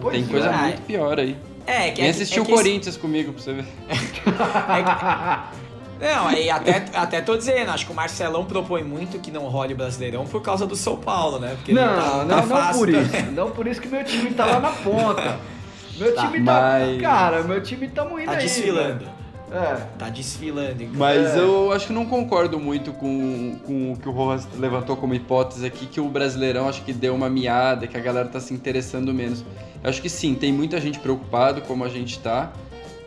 Pois 0.00 0.14
Tem 0.16 0.26
coisa 0.26 0.48
é. 0.48 0.56
muito 0.56 0.82
pior 0.82 1.18
aí. 1.18 1.36
É, 1.66 1.86
que 1.90 1.96
Quem 1.96 2.06
é, 2.06 2.10
assistiu 2.10 2.42
é 2.44 2.46
o 2.46 2.48
Corinthians 2.48 2.96
comigo 2.96 3.32
pra 3.32 3.42
você 3.42 3.52
ver. 3.54 3.66
Não, 5.98 6.28
aí 6.28 6.50
até, 6.50 6.84
até 6.94 7.20
tô 7.22 7.36
dizendo, 7.38 7.70
acho 7.70 7.86
que 7.86 7.92
o 7.92 7.94
Marcelão 7.94 8.44
propõe 8.44 8.84
muito 8.84 9.18
que 9.18 9.30
não 9.30 9.44
role 9.48 9.72
o 9.72 9.76
Brasileirão 9.78 10.26
por 10.26 10.42
causa 10.42 10.66
do 10.66 10.76
São 10.76 10.96
Paulo, 10.98 11.38
né? 11.38 11.54
Porque 11.56 11.72
Não, 11.72 11.82
tá- 11.82 12.16
não, 12.18 12.28
tá 12.28 12.36
não 12.36 12.46
fácil 12.48 12.78
por 12.80 12.88
isso. 12.90 13.16
Não 13.32 13.50
por 13.50 13.66
isso 13.66 13.80
que 13.80 13.88
meu 13.88 14.04
time 14.04 14.30
tá 14.32 14.44
lá 14.44 14.60
na 14.60 14.70
ponta. 14.72 15.38
Meu 15.98 16.14
Tá, 16.14 16.26
time 16.26 16.44
tá. 16.44 16.52
mas- 16.52 17.00
Cara, 17.00 17.42
meu 17.42 17.62
time 17.62 17.88
tá 17.88 18.04
indo 18.04 18.26
Tá 18.26 18.32
aí. 18.32 18.36
desfilando. 18.36 18.98
velho. 19.06 19.10
É. 19.56 19.86
Tá 19.98 20.08
desfilando. 20.08 20.82
então. 20.82 20.94
Mas 20.96 21.34
É. 21.34 21.38
eu 21.38 21.72
acho 21.72 21.86
que 21.88 21.92
não 21.92 22.06
concordo 22.06 22.58
muito 22.58 22.92
com, 22.92 23.56
com 23.66 23.92
o 23.92 23.96
que 23.96 24.08
o 24.08 24.12
Rojas 24.12 24.46
levantou 24.58 24.96
como 24.96 25.14
hipótese 25.14 25.64
aqui, 25.66 25.86
que 25.86 26.00
o 26.00 26.08
Brasileirão 26.08 26.68
acho 26.68 26.82
que 26.82 26.92
deu 26.92 27.14
uma 27.14 27.28
miada, 27.30 27.86
que 27.86 27.96
a 27.96 28.00
galera 28.00 28.28
tá 28.28 28.40
se 28.40 28.52
interessando 28.52 29.12
menos. 29.14 29.44
Eu 29.82 29.90
acho 29.90 30.02
que 30.02 30.08
sim, 30.08 30.34
tem 30.34 30.52
muita 30.52 30.80
gente 30.80 30.98
preocupado, 30.98 31.60
como 31.62 31.84
a 31.84 31.88
gente 31.88 32.18
tá. 32.18 32.52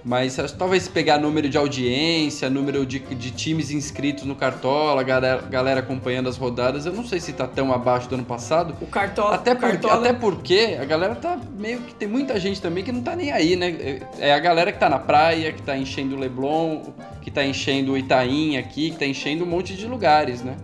Mas 0.10 0.39
acho 0.39 0.54
que 0.54 0.58
talvez 0.60 0.88
pegar 0.88 1.19
número 1.19 1.48
de 1.48 1.56
audiência, 1.56 2.50
número 2.50 2.84
de, 2.84 2.98
de 2.98 3.30
times 3.30 3.69
inscritos 3.69 4.24
no 4.24 4.34
Cartola, 4.34 5.04
galera, 5.04 5.39
galera 5.43 5.80
acompanhando 5.82 6.28
as 6.28 6.36
rodadas, 6.36 6.88
eu 6.88 6.93
não 6.93 7.06
sei 7.06 7.19
se 7.19 7.32
tá 7.32 7.45
tão 7.45 7.72
abaixo 7.72 8.10
do 8.10 8.15
ano 8.15 8.26
passado. 8.26 8.74
O 8.82 8.88
Cartola. 8.88 9.36
Até, 9.36 9.52
o 9.54 9.56
porque, 9.58 9.72
Cartola- 9.78 9.93
até 10.00 10.13
porque 10.13 10.78
a 10.82 10.86
galera 10.86 11.13
tá 11.13 11.39
meio 11.56 11.82
que. 11.82 11.93
Tem 11.93 12.08
muita 12.08 12.39
gente 12.39 12.60
também 12.60 12.84
que 12.84 12.91
não 12.91 13.04
tá 13.04 13.15
nem 13.15 13.32
aí, 13.32 13.56
né? 13.56 14.00
É 14.17 14.34
a 14.34 14.39
galera 14.39 14.72
que 14.72 14.80
tá 14.80 14.89
na 14.89 14.98
praia, 14.98 15.54
que 15.54 15.62
tá 15.62 15.78
enchendo 15.78 16.15
o 16.15 16.19
Leblon, 16.19 16.86
que 17.22 17.30
tá 17.30 17.45
enchendo 17.45 17.91
o 17.91 17.98
Itaim 17.98 18.58
aqui, 18.58 18.89
que 18.89 18.98
tá 18.98 19.06
enchendo 19.06 19.43
um 19.43 19.48
monte 19.48 19.76
de 19.76 19.86
lugares, 19.86 20.41
né? 20.41 20.56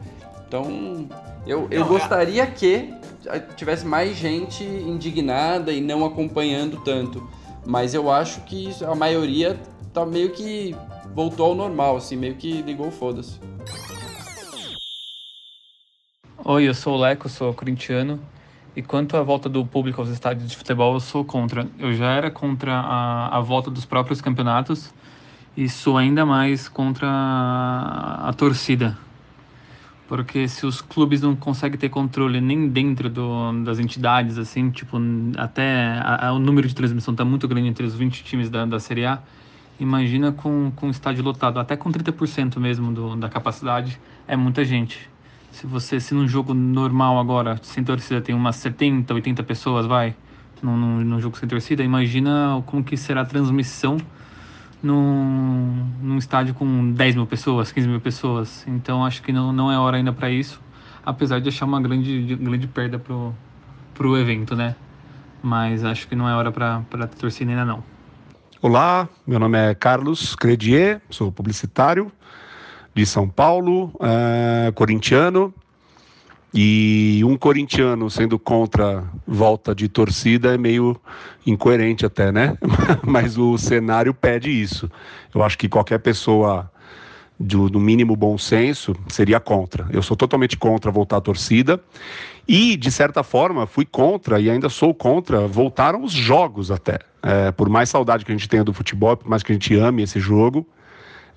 Então, 0.47 1.07
eu, 1.45 1.67
eu 1.69 1.81
Não, 1.81 1.85
é- 1.85 1.89
gostaria 1.89 2.47
que 2.47 2.91
tivesse 3.55 3.85
mais 3.85 4.17
gente 4.17 4.63
indignada 4.63 5.71
e 5.71 5.81
não 5.81 6.03
acompanhando 6.03 6.81
tanto. 6.83 7.29
Mas 7.65 7.93
eu 7.93 8.11
acho 8.11 8.41
que 8.41 8.71
a 8.83 8.93
maioria 8.93 9.59
tá 9.93 10.05
meio 10.05 10.31
que 10.31 10.75
voltou 11.13 11.47
ao 11.47 11.55
normal, 11.55 11.97
assim, 11.97 12.15
meio 12.15 12.35
que 12.35 12.61
ligou 12.61 12.91
foda-se. 12.91 13.39
Oi, 16.43 16.67
eu 16.69 16.73
sou 16.75 16.93
o 16.93 16.99
Leco, 16.99 17.27
sou 17.27 17.53
corintiano. 17.53 18.19
E 18.75 18.81
quanto 18.81 19.15
à 19.15 19.23
volta 19.23 19.47
do 19.47 19.65
público 19.65 20.01
aos 20.01 20.09
estádios 20.09 20.49
de 20.49 20.55
futebol, 20.55 20.93
eu 20.93 20.99
sou 20.99 21.23
contra. 21.25 21.67
Eu 21.79 21.93
já 21.93 22.11
era 22.11 22.29
contra 22.29 22.73
a, 22.73 23.37
a 23.37 23.39
volta 23.39 23.71
dos 23.71 23.85
próprios 23.85 24.21
campeonatos 24.21 24.93
e 25.55 25.69
sou 25.69 25.97
ainda 25.97 26.25
mais 26.25 26.67
contra 26.67 27.07
a, 27.07 28.29
a 28.29 28.33
torcida. 28.33 28.97
Porque 30.07 30.47
se 30.47 30.65
os 30.67 30.81
clubes 30.81 31.21
não 31.21 31.35
conseguem 31.35 31.79
ter 31.79 31.89
controle 31.89 32.39
nem 32.39 32.69
dentro 32.69 33.09
do, 33.09 33.51
das 33.63 33.79
entidades, 33.79 34.37
assim, 34.37 34.69
tipo, 34.69 34.97
até 35.35 35.97
a- 35.99 36.27
a- 36.27 36.33
o 36.33 36.39
número 36.39 36.67
de 36.67 36.75
transmissão 36.75 37.11
está 37.13 37.25
muito 37.25 37.47
grande 37.47 37.67
entre 37.69 37.85
os 37.85 37.95
20 37.95 38.23
times 38.23 38.49
da, 38.49 38.65
da 38.65 38.79
Série 38.79 39.05
A, 39.05 39.19
imagina 39.79 40.31
com, 40.31 40.71
com 40.75 40.89
estádio 40.91 41.23
lotado, 41.23 41.59
até 41.59 41.75
com 41.75 41.91
30% 41.91 42.59
mesmo 42.59 42.91
do, 42.93 43.15
da 43.15 43.27
capacidade, 43.29 43.99
é 44.27 44.35
muita 44.35 44.63
gente. 44.63 45.09
Se 45.51 45.65
você, 45.65 45.99
se 45.99 46.13
num 46.13 46.27
jogo 46.27 46.53
normal 46.53 47.19
agora, 47.19 47.59
sem 47.63 47.83
torcida, 47.83 48.21
tem 48.21 48.35
umas 48.35 48.57
70, 48.57 49.13
80 49.13 49.41
pessoas, 49.41 49.85
vai, 49.87 50.15
num, 50.61 50.77
num, 50.77 50.99
num 51.03 51.19
jogo 51.19 51.37
sem 51.37 51.49
torcida, 51.49 51.83
imagina 51.83 52.61
como 52.67 52.83
que 52.83 52.95
será 52.95 53.21
a 53.21 53.25
transmissão 53.25 53.97
num, 54.81 55.85
num 56.01 56.17
estádio 56.17 56.53
com 56.53 56.91
10 56.91 57.15
mil 57.15 57.25
pessoas, 57.25 57.71
15 57.71 57.87
mil 57.87 57.99
pessoas. 58.01 58.63
Então 58.67 59.03
acho 59.05 59.21
que 59.21 59.31
não, 59.31 59.51
não 59.51 59.71
é 59.71 59.77
hora 59.77 59.97
ainda 59.97 60.13
para 60.13 60.29
isso, 60.29 60.61
apesar 61.05 61.39
de 61.39 61.49
achar 61.49 61.65
uma 61.65 61.81
grande, 61.81 62.25
de- 62.25 62.35
grande 62.35 62.67
perda 62.67 62.99
pro, 62.99 63.33
pro 63.93 64.17
evento, 64.17 64.55
né? 64.55 64.75
Mas 65.41 65.83
acho 65.83 66.07
que 66.07 66.15
não 66.15 66.27
é 66.27 66.35
hora 66.35 66.51
para 66.51 66.81
torcida 67.19 67.51
ainda 67.51 67.65
não. 67.65 67.83
Olá, 68.61 69.07
meu 69.27 69.37
nome 69.39 69.57
é 69.57 69.75
Carlos 69.75 70.35
Credier, 70.35 71.01
sou 71.09 71.31
publicitário 71.31 72.11
de 72.95 73.05
São 73.05 73.27
Paulo, 73.29 73.91
eh, 74.01 74.71
corintiano. 74.73 75.53
E 76.57 77.21
um 77.25 77.35
corintiano 77.35 78.09
sendo 78.09 78.39
contra 78.39 79.03
volta 79.27 79.75
de 79.75 79.89
torcida 79.89 80.53
é 80.53 80.57
meio 80.57 80.95
incoerente 81.45 82.05
até, 82.05 82.31
né? 82.31 82.57
Mas 83.03 83.37
o 83.37 83.57
cenário 83.57 84.13
pede 84.13 84.49
isso. 84.49 84.89
Eu 85.33 85.43
acho 85.43 85.57
que 85.57 85.67
qualquer 85.67 85.99
pessoa 85.99 86.71
do, 87.37 87.69
do 87.69 87.77
mínimo 87.77 88.15
bom 88.15 88.37
senso 88.37 88.95
seria 89.09 89.37
contra. 89.37 89.85
Eu 89.91 90.01
sou 90.01 90.15
totalmente 90.15 90.55
contra 90.55 90.89
voltar 90.89 91.17
à 91.17 91.21
torcida. 91.21 91.77
E, 92.47 92.77
de 92.77 92.89
certa 92.89 93.21
forma, 93.21 93.67
fui 93.67 93.83
contra 93.83 94.39
e 94.39 94.49
ainda 94.49 94.69
sou 94.69 94.93
contra. 94.93 95.45
Voltaram 95.47 96.05
os 96.05 96.13
jogos 96.13 96.71
até. 96.71 96.99
É, 97.21 97.51
por 97.51 97.67
mais 97.67 97.89
saudade 97.89 98.23
que 98.23 98.31
a 98.31 98.35
gente 98.35 98.47
tenha 98.47 98.63
do 98.63 98.71
futebol, 98.71 99.17
por 99.17 99.27
mais 99.27 99.43
que 99.43 99.51
a 99.51 99.55
gente 99.55 99.75
ame 99.75 100.03
esse 100.03 100.21
jogo, 100.21 100.65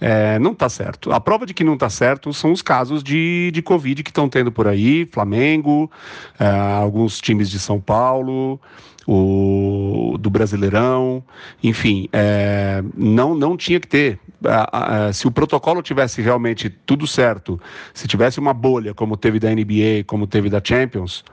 é, 0.00 0.38
não 0.38 0.52
está 0.52 0.68
certo. 0.68 1.12
A 1.12 1.20
prova 1.20 1.44
de 1.46 1.52
que 1.54 1.64
não 1.64 1.74
está 1.74 1.90
certo 1.90 2.32
são 2.32 2.52
os 2.52 2.62
casos 2.62 3.02
de, 3.02 3.50
de 3.52 3.62
Covid 3.62 4.02
que 4.02 4.10
estão 4.10 4.28
tendo 4.28 4.52
por 4.52 4.66
aí, 4.68 5.08
Flamengo, 5.10 5.90
é, 6.38 6.46
alguns 6.46 7.20
times 7.20 7.50
de 7.50 7.58
São 7.58 7.80
Paulo, 7.80 8.60
o 9.06 10.16
do 10.20 10.28
Brasileirão, 10.28 11.24
enfim, 11.62 12.08
é, 12.12 12.82
não, 12.94 13.34
não 13.34 13.56
tinha 13.56 13.80
que 13.80 13.88
ter. 13.88 14.20
A- 14.44 15.10
se 15.12 15.26
o 15.26 15.30
protocolo 15.32 15.82
tivesse 15.82 16.22
realmente 16.22 16.68
tudo 16.70 17.06
certo, 17.06 17.60
se 17.92 18.06
tivesse 18.06 18.38
uma 18.38 18.52
bolha 18.54 18.94
como 18.94 19.16
teve 19.16 19.40
da 19.40 19.50
NBA, 19.50 20.04
como 20.06 20.26
teve 20.26 20.48
da 20.48 20.60
Champions, 20.62 21.24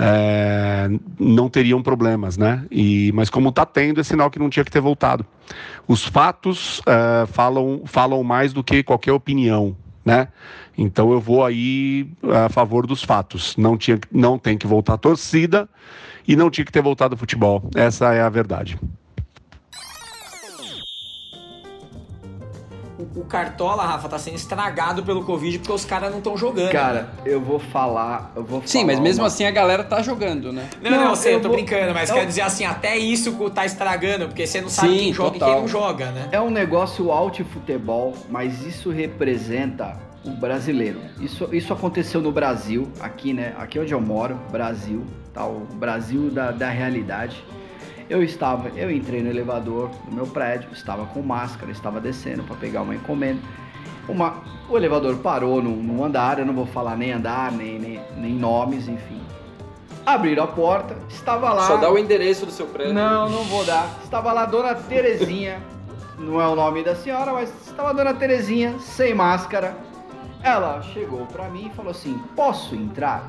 é, 0.00 0.88
não 1.18 1.50
teriam 1.50 1.82
problemas, 1.82 2.38
né? 2.38 2.64
E, 2.70 3.12
mas 3.14 3.28
como 3.28 3.50
está 3.50 3.66
tendo, 3.66 4.00
é 4.00 4.02
sinal 4.02 4.30
que 4.30 4.38
não 4.38 4.48
tinha 4.48 4.64
que 4.64 4.70
ter 4.70 4.80
voltado. 4.80 5.26
Os 5.86 6.04
fatos 6.06 6.80
é, 6.86 7.26
falam, 7.26 7.82
falam 7.84 8.24
mais 8.24 8.54
do 8.54 8.64
que 8.64 8.82
qualquer 8.82 9.12
opinião, 9.12 9.76
né? 10.02 10.28
Então 10.78 11.12
eu 11.12 11.20
vou 11.20 11.44
aí 11.44 12.10
a 12.22 12.48
favor 12.48 12.86
dos 12.86 13.04
fatos. 13.04 13.54
Não, 13.58 13.76
tinha, 13.76 14.00
não 14.10 14.38
tem 14.38 14.56
que 14.56 14.66
voltar 14.66 14.94
a 14.94 14.98
torcida 14.98 15.68
e 16.26 16.34
não 16.34 16.48
tinha 16.48 16.64
que 16.64 16.72
ter 16.72 16.82
voltado 16.82 17.14
o 17.14 17.18
futebol. 17.18 17.68
Essa 17.74 18.14
é 18.14 18.22
a 18.22 18.28
verdade. 18.30 18.78
O, 23.00 23.20
o 23.20 23.24
Cartola, 23.24 23.82
Rafa, 23.84 24.08
tá 24.08 24.18
sendo 24.18 24.34
estragado 24.36 25.02
pelo 25.02 25.24
Covid 25.24 25.58
porque 25.58 25.72
os 25.72 25.84
caras 25.84 26.10
não 26.10 26.18
estão 26.18 26.36
jogando. 26.36 26.70
Cara, 26.72 27.10
eu 27.24 27.40
vou 27.40 27.58
falar. 27.58 28.32
Eu 28.36 28.44
vou 28.44 28.62
Sim, 28.66 28.80
falar 28.80 28.86
mas 28.92 29.00
mesmo 29.00 29.22
uma- 29.22 29.28
assim 29.28 29.44
a 29.46 29.50
galera 29.50 29.82
tá 29.82 30.02
jogando, 30.02 30.52
né? 30.52 30.68
Não, 30.82 30.90
não, 30.90 31.02
eu 31.10 31.16
sei, 31.16 31.34
eu 31.34 31.40
tô 31.40 31.48
vou- 31.48 31.56
brincando, 31.56 31.94
mas 31.94 32.08
eu- 32.10 32.14
quero 32.16 32.26
dizer 32.26 32.42
assim, 32.42 32.64
até 32.64 32.98
isso 32.98 33.32
tá 33.50 33.64
estragando, 33.64 34.26
porque 34.26 34.46
você 34.46 34.60
não 34.60 34.68
sabe 34.68 34.88
Sim, 34.90 34.98
quem 34.98 35.12
joga 35.14 35.30
total. 35.32 35.48
e 35.48 35.52
quem 35.52 35.60
não 35.62 35.68
joga, 35.68 36.10
né? 36.10 36.28
É 36.32 36.40
um 36.40 36.50
negócio 36.50 37.10
alto 37.10 37.44
futebol, 37.44 38.14
mas 38.28 38.64
isso 38.64 38.90
representa 38.90 39.96
o 40.24 40.30
brasileiro. 40.30 41.00
Isso, 41.18 41.48
isso 41.52 41.72
aconteceu 41.72 42.20
no 42.20 42.30
Brasil, 42.30 42.90
aqui, 43.00 43.32
né? 43.32 43.54
Aqui 43.58 43.78
onde 43.78 43.92
eu 43.94 44.00
moro, 44.00 44.38
Brasil, 44.50 45.02
tá? 45.32 45.46
O 45.46 45.60
Brasil 45.74 46.30
da, 46.30 46.50
da 46.50 46.68
realidade. 46.68 47.42
Eu 48.10 48.24
estava, 48.24 48.70
eu 48.70 48.90
entrei 48.90 49.22
no 49.22 49.30
elevador 49.30 49.88
do 50.04 50.12
meu 50.12 50.26
prédio, 50.26 50.68
estava 50.72 51.06
com 51.06 51.22
máscara, 51.22 51.70
estava 51.70 52.00
descendo 52.00 52.42
para 52.42 52.56
pegar 52.56 52.82
uma 52.82 52.92
encomenda. 52.92 53.40
Uma, 54.08 54.42
o 54.68 54.76
elevador 54.76 55.16
parou 55.18 55.62
num, 55.62 55.76
num 55.76 56.04
andar, 56.04 56.40
eu 56.40 56.44
não 56.44 56.52
vou 56.52 56.66
falar 56.66 56.96
nem 56.96 57.12
andar, 57.12 57.52
nem, 57.52 57.78
nem, 57.78 58.00
nem 58.16 58.34
nomes, 58.34 58.88
enfim. 58.88 59.22
Abriram 60.04 60.42
a 60.42 60.48
porta, 60.48 60.96
estava 61.08 61.52
lá. 61.52 61.68
Só 61.68 61.76
dá 61.76 61.88
o 61.88 61.96
endereço 61.96 62.44
do 62.44 62.50
seu 62.50 62.66
prédio. 62.66 62.92
Não, 62.92 63.30
não 63.30 63.44
vou 63.44 63.64
dar. 63.64 63.88
Estava 64.02 64.32
lá 64.32 64.42
a 64.42 64.46
dona 64.46 64.74
Terezinha, 64.74 65.62
não 66.18 66.40
é 66.40 66.48
o 66.48 66.56
nome 66.56 66.82
da 66.82 66.96
senhora, 66.96 67.32
mas 67.32 67.48
estava 67.64 67.90
a 67.90 67.92
dona 67.92 68.12
Terezinha 68.12 68.76
sem 68.80 69.14
máscara. 69.14 69.76
Ela 70.42 70.82
chegou 70.82 71.26
para 71.26 71.48
mim 71.48 71.70
e 71.72 71.76
falou 71.76 71.92
assim: 71.92 72.20
Posso 72.34 72.74
entrar? 72.74 73.24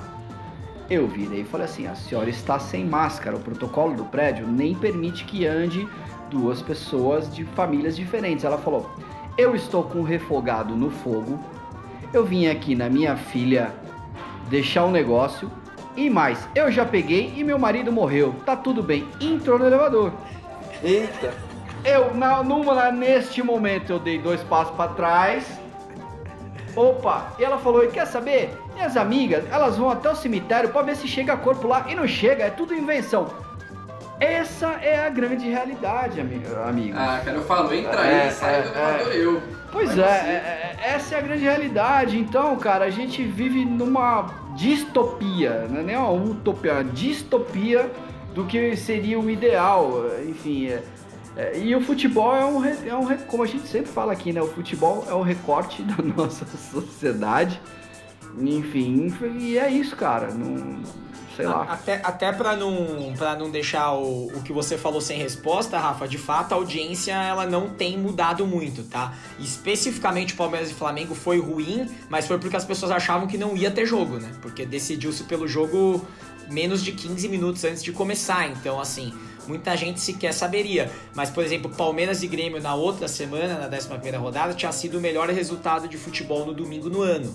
Eu 0.92 1.08
virei 1.08 1.40
e 1.40 1.46
falei 1.46 1.68
assim: 1.68 1.88
A 1.88 1.96
senhora 1.96 2.30
está 2.30 2.60
sem 2.60 2.84
máscara. 2.84 3.38
O 3.38 3.40
protocolo 3.40 3.96
do 3.96 4.04
prédio 4.04 4.46
nem 4.46 4.76
permite 4.76 5.24
que 5.24 5.48
ande 5.48 5.88
duas 6.30 6.62
pessoas 6.62 7.34
de 7.34 7.46
famílias 7.46 7.96
diferentes. 7.96 8.44
Ela 8.44 8.58
falou: 8.58 8.92
Eu 9.38 9.56
estou 9.56 9.86
com 9.86 10.00
um 10.00 10.04
refogado 10.04 10.76
no 10.76 10.92
fogo. 10.92 11.40
Eu 12.12 12.26
vim 12.26 12.48
aqui 12.48 12.76
na 12.76 12.90
minha 12.90 13.16
filha 13.16 13.74
deixar 14.50 14.84
um 14.84 14.92
negócio. 14.92 15.50
E 15.96 16.10
mais, 16.10 16.46
eu 16.54 16.70
já 16.70 16.84
peguei 16.84 17.34
e 17.38 17.44
meu 17.44 17.58
marido 17.58 17.90
morreu. 17.90 18.36
Tá 18.46 18.58
tudo 18.58 18.84
bem. 18.84 19.08
Entrou 19.22 19.58
no 19.58 19.66
elevador. 19.66 20.12
Eita! 20.84 21.34
Eu, 21.86 22.14
na, 22.14 22.44
numa, 22.44 22.92
neste 22.92 23.42
momento, 23.42 23.94
eu 23.94 24.00
dei 24.00 24.20
dois 24.20 24.44
passos 24.44 24.76
para 24.76 24.92
trás. 24.92 25.58
Opa! 26.76 27.32
E 27.40 27.46
ela 27.46 27.60
falou: 27.60 27.82
e 27.82 27.88
quer 27.88 28.08
saber? 28.08 28.58
Minhas 28.82 28.98
amigas, 28.98 29.44
elas 29.52 29.78
vão 29.78 29.92
até 29.92 30.10
o 30.10 30.16
cemitério 30.16 30.70
para 30.70 30.82
ver 30.82 30.96
se 30.96 31.08
chega 31.08 31.38
corpo 31.38 31.68
lá. 31.68 31.86
E 31.88 31.94
não 31.94 32.08
chega, 32.08 32.46
é 32.46 32.50
tudo 32.50 32.74
invenção. 32.74 33.32
Essa 34.20 34.70
é 34.82 35.06
a 35.06 35.10
grande 35.10 35.48
realidade, 35.48 36.20
amigo. 36.20 36.46
Ah, 36.96 37.22
cara, 37.24 37.38
eu 37.38 37.44
falo, 37.44 37.72
entra 37.72 38.02
É, 38.02 38.24
aí, 38.24 38.32
sai 38.32 38.56
é, 38.56 38.62
do 38.64 38.70
elevador 38.70 39.12
é. 39.12 39.16
eu. 39.18 39.44
Pois 39.72 39.96
Vai 39.96 40.04
é, 40.04 40.20
você. 40.20 40.28
é, 40.28 40.78
é, 40.82 40.94
essa 40.96 41.14
é 41.14 41.20
a 41.20 41.22
grande 41.22 41.44
realidade. 41.44 42.18
Então, 42.18 42.56
cara, 42.56 42.86
a 42.86 42.90
gente 42.90 43.24
vive 43.24 43.64
numa 43.64 44.34
distopia, 44.56 45.68
não 45.70 45.82
é 45.82 45.84
nem 45.84 45.96
uma 45.96 46.12
utopia, 46.12 46.74
uma 46.74 46.84
distopia 46.84 47.92
do 48.34 48.46
que 48.46 48.76
seria 48.76 49.20
o 49.20 49.30
ideal. 49.30 50.06
Enfim, 50.28 50.70
é, 50.70 50.84
é, 51.38 51.60
e 51.60 51.76
o 51.76 51.82
futebol 51.82 52.36
é 52.36 52.44
um, 52.44 52.66
é 52.66 52.96
um, 52.96 53.16
como 53.28 53.44
a 53.44 53.48
gente 53.48 53.68
sempre 53.68 53.92
fala 53.92 54.12
aqui, 54.12 54.34
né? 54.34 54.42
O 54.42 54.48
futebol 54.48 55.06
é 55.08 55.14
um 55.14 55.22
recorte 55.22 55.84
da 55.86 56.02
nossa 56.02 56.46
sociedade. 56.58 57.62
Enfim, 58.40 59.14
e 59.40 59.58
é 59.58 59.70
isso, 59.70 59.96
cara. 59.96 60.32
Não, 60.32 60.82
sei 61.36 61.46
lá. 61.46 61.64
Até, 61.64 62.02
até 62.04 62.32
para 62.32 62.56
não, 62.56 63.14
pra 63.18 63.36
não 63.36 63.50
deixar 63.50 63.94
o, 63.94 64.28
o 64.28 64.42
que 64.44 64.54
você 64.54 64.78
falou 64.78 65.02
sem 65.02 65.18
resposta, 65.18 65.78
Rafa, 65.78 66.08
de 66.08 66.18
fato 66.18 66.54
a 66.54 66.56
audiência 66.56 67.14
ela 67.14 67.46
não 67.46 67.70
tem 67.70 67.98
mudado 67.98 68.46
muito, 68.46 68.84
tá? 68.84 69.14
Especificamente 69.40 70.34
Palmeiras 70.36 70.72
e 70.72 70.74
Flamengo 70.74 71.16
foi 71.16 71.40
ruim, 71.40 71.90
mas 72.10 72.28
foi 72.28 72.38
porque 72.38 72.56
as 72.56 72.66
pessoas 72.66 72.92
achavam 72.92 73.28
que 73.28 73.38
não 73.38 73.56
ia 73.56 73.72
ter 73.72 73.86
jogo, 73.86 74.18
né? 74.18 74.32
Porque 74.42 74.66
decidiu-se 74.66 75.24
pelo 75.24 75.48
jogo 75.48 76.06
menos 76.50 76.84
de 76.84 76.92
15 76.92 77.28
minutos 77.30 77.64
antes 77.64 77.84
de 77.84 77.92
começar, 77.94 78.50
então 78.50 78.80
assim, 78.80 79.14
muita 79.48 79.76
gente 79.76 80.00
sequer 80.00 80.34
saberia. 80.34 80.92
Mas, 81.16 81.30
por 81.30 81.44
exemplo, 81.44 81.72
Palmeiras 81.72 82.24
e 82.24 82.28
Grêmio 82.28 82.62
na 82.62 82.76
outra 82.76 83.08
semana, 83.08 83.58
na 83.58 83.70
11ª 83.70 84.18
rodada, 84.18 84.54
tinha 84.54 84.72
sido 84.72 84.98
o 84.98 85.02
melhor 85.02 85.30
resultado 85.30 85.88
de 85.88 85.98
futebol 85.98 86.46
no 86.46 86.54
domingo 86.54 86.90
no 86.90 87.02
ano. 87.02 87.34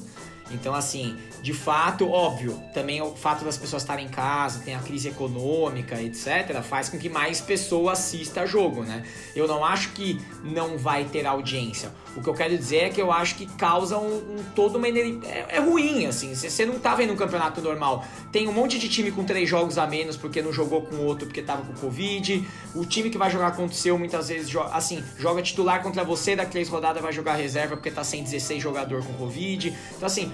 Então, 0.50 0.74
assim, 0.74 1.16
de 1.42 1.52
fato, 1.52 2.08
óbvio, 2.08 2.62
também 2.72 3.02
o 3.02 3.14
fato 3.16 3.44
das 3.44 3.56
pessoas 3.56 3.82
estarem 3.82 4.06
em 4.06 4.08
casa, 4.08 4.60
tem 4.64 4.74
a 4.74 4.78
crise 4.78 5.08
econômica, 5.08 6.00
etc., 6.00 6.62
faz 6.62 6.88
com 6.88 6.98
que 6.98 7.08
mais 7.08 7.40
pessoas 7.40 7.98
assistam 7.98 8.46
jogo, 8.46 8.82
né? 8.84 9.02
Eu 9.34 9.48
não 9.48 9.64
acho 9.64 9.90
que 9.92 10.20
não 10.44 10.78
vai 10.78 11.04
ter 11.04 11.26
audiência. 11.26 11.90
O 12.16 12.22
que 12.22 12.28
eu 12.28 12.34
quero 12.34 12.56
dizer 12.56 12.76
é 12.76 12.88
que 12.88 13.00
eu 13.02 13.12
acho 13.12 13.34
que 13.34 13.46
causa 13.46 13.98
um, 13.98 14.38
um 14.38 14.44
todo 14.54 14.76
uma 14.76 14.88
energia. 14.88 15.20
É, 15.28 15.56
é 15.56 15.60
ruim, 15.60 16.06
assim. 16.06 16.34
Você 16.34 16.64
não 16.64 16.78
tá 16.78 16.94
vendo 16.94 17.12
um 17.12 17.16
campeonato 17.16 17.60
normal. 17.60 18.04
Tem 18.32 18.48
um 18.48 18.52
monte 18.52 18.78
de 18.78 18.88
time 18.88 19.10
com 19.10 19.24
três 19.24 19.48
jogos 19.48 19.76
a 19.76 19.86
menos 19.86 20.16
porque 20.16 20.40
não 20.40 20.52
jogou 20.52 20.82
com 20.82 20.96
outro 21.04 21.26
porque 21.26 21.42
tava 21.42 21.62
com 21.62 21.74
Covid. 21.74 22.42
O 22.74 22.86
time 22.86 23.10
que 23.10 23.18
vai 23.18 23.30
jogar 23.30 23.50
contra 23.50 23.72
o 23.72 23.76
seu 23.76 23.98
muitas 23.98 24.28
vezes, 24.28 24.48
jo- 24.48 24.60
assim, 24.72 25.04
joga 25.18 25.42
titular 25.42 25.82
contra 25.82 26.04
você, 26.04 26.34
daqui 26.34 26.52
três 26.52 26.68
rodadas 26.68 27.02
vai 27.02 27.12
jogar 27.12 27.34
reserva 27.34 27.76
porque 27.76 27.90
tá 27.90 28.02
sem 28.02 28.22
16 28.22 28.62
jogador 28.62 29.04
com 29.04 29.12
Covid. 29.14 29.76
Então, 29.96 30.06
assim, 30.06 30.32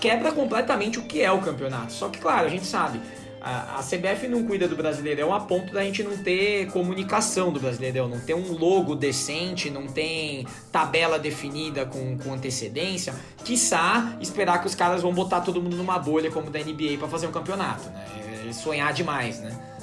quebra 0.00 0.32
completamente 0.32 0.98
o 0.98 1.02
que 1.02 1.22
é 1.22 1.30
o 1.30 1.40
campeonato. 1.40 1.92
Só 1.92 2.08
que, 2.08 2.18
claro, 2.18 2.46
a 2.46 2.50
gente 2.50 2.66
sabe. 2.66 3.00
A, 3.40 3.78
a 3.78 3.82
CBF 3.82 4.26
não 4.26 4.44
cuida 4.44 4.66
do 4.66 4.74
Brasileirão 4.74 5.34
a 5.34 5.40
ponto 5.40 5.70
da 5.72 5.82
gente 5.84 6.02
não 6.02 6.16
ter 6.16 6.70
comunicação 6.70 7.52
do 7.52 7.60
Brasileirão, 7.60 8.08
não 8.08 8.18
ter 8.18 8.32
um 8.32 8.52
logo 8.52 8.94
decente, 8.94 9.68
não 9.68 9.86
tem 9.86 10.46
tabela 10.72 11.18
definida 11.18 11.84
com, 11.84 12.16
com 12.16 12.32
antecedência. 12.32 13.14
Quiçá 13.44 14.16
esperar 14.18 14.62
que 14.62 14.66
os 14.66 14.74
caras 14.74 15.02
vão 15.02 15.12
botar 15.12 15.42
todo 15.42 15.60
mundo 15.60 15.76
numa 15.76 15.98
bolha 15.98 16.30
como 16.30 16.50
da 16.50 16.58
NBA 16.58 16.96
pra 16.98 17.06
fazer 17.06 17.26
um 17.26 17.32
campeonato, 17.32 17.90
né? 17.90 18.06
É 18.48 18.52
sonhar 18.52 18.94
demais, 18.94 19.40
né? 19.40 19.74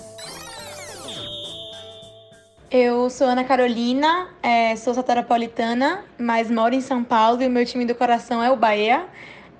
Eu 2.71 3.09
sou 3.09 3.27
Ana 3.27 3.43
Carolina, 3.43 4.29
é, 4.41 4.75
sou 4.77 4.93
satarapolitana, 4.93 6.05
mas 6.17 6.49
moro 6.49 6.73
em 6.73 6.79
São 6.79 7.03
Paulo 7.03 7.43
e 7.43 7.47
o 7.47 7.49
meu 7.49 7.65
time 7.65 7.85
do 7.85 7.93
coração 7.93 8.41
é 8.41 8.49
o 8.49 8.55
Bahia. 8.55 9.07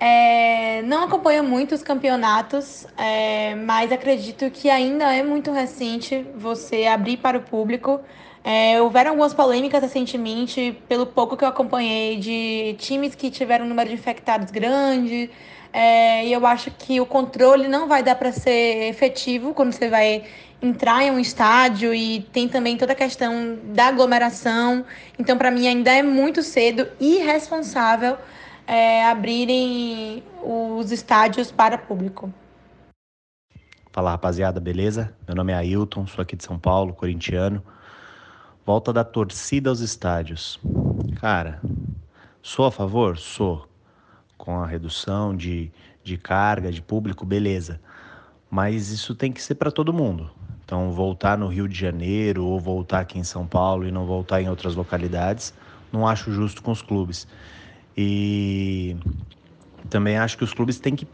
É, 0.04 0.82
não 0.82 1.04
acompanho 1.04 1.44
muito 1.44 1.76
os 1.76 1.82
campeonatos, 1.84 2.84
é, 2.98 3.54
mas 3.54 3.92
acredito 3.92 4.50
que 4.50 4.68
ainda 4.68 5.14
é 5.14 5.22
muito 5.22 5.52
recente 5.52 6.26
você 6.34 6.86
abrir 6.86 7.18
para 7.18 7.38
o 7.38 7.40
público. 7.40 8.00
É, 8.42 8.82
houveram 8.82 9.12
algumas 9.12 9.32
polêmicas 9.32 9.80
recentemente, 9.80 10.76
pelo 10.88 11.06
pouco 11.06 11.36
que 11.36 11.44
eu 11.44 11.48
acompanhei, 11.48 12.16
de 12.16 12.74
times 12.80 13.14
que 13.14 13.30
tiveram 13.30 13.64
um 13.64 13.68
número 13.68 13.90
de 13.90 13.94
infectados 13.94 14.50
grande. 14.50 15.30
É, 15.72 16.26
e 16.26 16.32
eu 16.32 16.44
acho 16.44 16.72
que 16.72 17.00
o 17.00 17.06
controle 17.06 17.68
não 17.68 17.86
vai 17.86 18.02
dar 18.02 18.16
para 18.16 18.32
ser 18.32 18.88
efetivo 18.88 19.54
quando 19.54 19.72
você 19.72 19.88
vai 19.88 20.24
entrar 20.60 21.04
em 21.04 21.12
um 21.12 21.18
estádio 21.20 21.94
e 21.94 22.22
tem 22.32 22.48
também 22.48 22.76
toda 22.76 22.92
a 22.92 22.96
questão 22.96 23.56
da 23.66 23.86
aglomeração. 23.86 24.84
Então, 25.16 25.38
para 25.38 25.52
mim, 25.52 25.68
ainda 25.68 25.92
é 25.92 26.02
muito 26.02 26.42
cedo 26.42 26.88
e 26.98 27.18
irresponsável 27.18 28.18
é, 28.66 29.04
abrirem 29.06 30.22
os 30.42 30.90
estádios 30.92 31.50
para 31.50 31.78
público. 31.78 32.32
Fala 33.92 34.10
rapaziada, 34.10 34.58
beleza? 34.58 35.14
Meu 35.26 35.36
nome 35.36 35.52
é 35.52 35.56
Ailton, 35.56 36.06
sou 36.06 36.22
aqui 36.22 36.34
de 36.34 36.44
São 36.44 36.58
Paulo, 36.58 36.94
corintiano. 36.94 37.62
Volta 38.64 38.92
da 38.92 39.04
torcida 39.04 39.68
aos 39.68 39.80
estádios. 39.80 40.58
Cara, 41.20 41.60
sou 42.40 42.64
a 42.64 42.70
favor? 42.72 43.18
Sou. 43.18 43.68
Com 44.38 44.60
a 44.60 44.66
redução 44.66 45.36
de, 45.36 45.70
de 46.02 46.16
carga, 46.16 46.72
de 46.72 46.80
público, 46.80 47.26
beleza. 47.26 47.80
Mas 48.50 48.90
isso 48.90 49.14
tem 49.14 49.30
que 49.30 49.42
ser 49.42 49.56
para 49.56 49.70
todo 49.70 49.92
mundo. 49.92 50.30
Então, 50.64 50.90
voltar 50.90 51.36
no 51.36 51.48
Rio 51.48 51.68
de 51.68 51.78
Janeiro 51.78 52.46
ou 52.46 52.58
voltar 52.58 53.00
aqui 53.00 53.18
em 53.18 53.24
São 53.24 53.46
Paulo 53.46 53.86
e 53.86 53.92
não 53.92 54.06
voltar 54.06 54.40
em 54.40 54.48
outras 54.48 54.74
localidades, 54.74 55.52
não 55.92 56.08
acho 56.08 56.32
justo 56.32 56.62
com 56.62 56.70
os 56.70 56.80
clubes. 56.80 57.26
E 57.96 58.96
também 59.90 60.16
acho 60.16 60.38
que 60.38 60.44
os 60.44 60.54
clubes 60.54 60.78
têm 60.80 60.96
que 60.96 61.06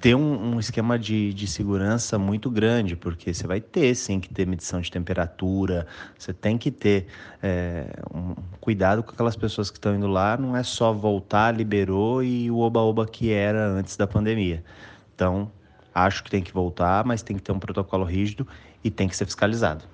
ter 0.00 0.14
um, 0.14 0.54
um 0.54 0.60
esquema 0.60 0.98
de, 0.98 1.32
de 1.34 1.46
segurança 1.46 2.18
muito 2.18 2.50
grande, 2.50 2.96
porque 2.96 3.34
você 3.34 3.46
vai 3.46 3.60
ter 3.60 3.94
sim 3.94 4.18
que 4.18 4.28
ter 4.30 4.46
medição 4.46 4.80
de 4.80 4.90
temperatura, 4.90 5.86
você 6.18 6.32
tem 6.32 6.56
que 6.56 6.70
ter 6.70 7.06
é, 7.42 7.86
um 8.12 8.34
cuidado 8.60 9.02
com 9.02 9.10
aquelas 9.12 9.36
pessoas 9.36 9.70
que 9.70 9.76
estão 9.76 9.94
indo 9.94 10.06
lá, 10.06 10.36
não 10.38 10.56
é 10.56 10.62
só 10.62 10.92
voltar, 10.92 11.54
liberou 11.54 12.22
e 12.22 12.50
o 12.50 12.58
oba-oba 12.58 13.06
que 13.06 13.30
era 13.30 13.66
antes 13.68 13.96
da 13.96 14.06
pandemia. 14.06 14.64
Então, 15.14 15.52
acho 15.94 16.24
que 16.24 16.30
tem 16.30 16.42
que 16.42 16.52
voltar, 16.52 17.04
mas 17.04 17.22
tem 17.22 17.36
que 17.36 17.42
ter 17.42 17.52
um 17.52 17.58
protocolo 17.58 18.04
rígido 18.04 18.46
e 18.82 18.90
tem 18.90 19.06
que 19.06 19.16
ser 19.16 19.26
fiscalizado. 19.26 19.84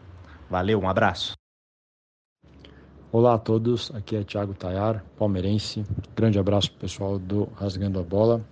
Valeu, 0.49 0.81
um 0.81 0.89
abraço. 0.89 1.46
Olá 3.19 3.33
a 3.33 3.39
todos, 3.39 3.91
aqui 3.95 4.15
é 4.15 4.23
Thiago 4.23 4.53
Tayar, 4.53 5.03
palmeirense. 5.17 5.83
Grande 6.15 6.39
abraço 6.39 6.71
pessoal 6.73 7.19
do 7.19 7.49
Rasgando 7.57 7.99
a 7.99 8.03
Bola. 8.03 8.43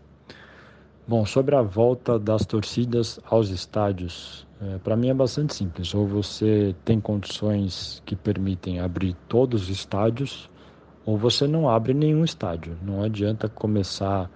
Bom, 1.07 1.27
sobre 1.27 1.55
a 1.55 1.61
volta 1.61 2.19
das 2.19 2.47
torcidas 2.47 3.21
aos 3.27 3.51
estádios, 3.51 4.47
é, 4.63 4.79
para 4.79 4.97
mim 4.97 5.11
é 5.11 5.13
bastante 5.15 5.55
simples. 5.55 5.95
Ou 5.95 6.07
você 6.07 6.75
tem 6.83 6.99
condições 6.99 8.03
que 8.07 8.17
permitem 8.17 8.81
abrir 8.81 9.15
todos 9.29 9.65
os 9.65 9.69
estádios, 9.69 10.49
ou 11.05 11.19
você 11.19 11.47
não 11.47 11.69
abre 11.69 11.93
nenhum 11.93 12.25
estádio. 12.25 12.75
Não 12.81 13.03
adianta 13.03 13.51
começar 13.51 14.31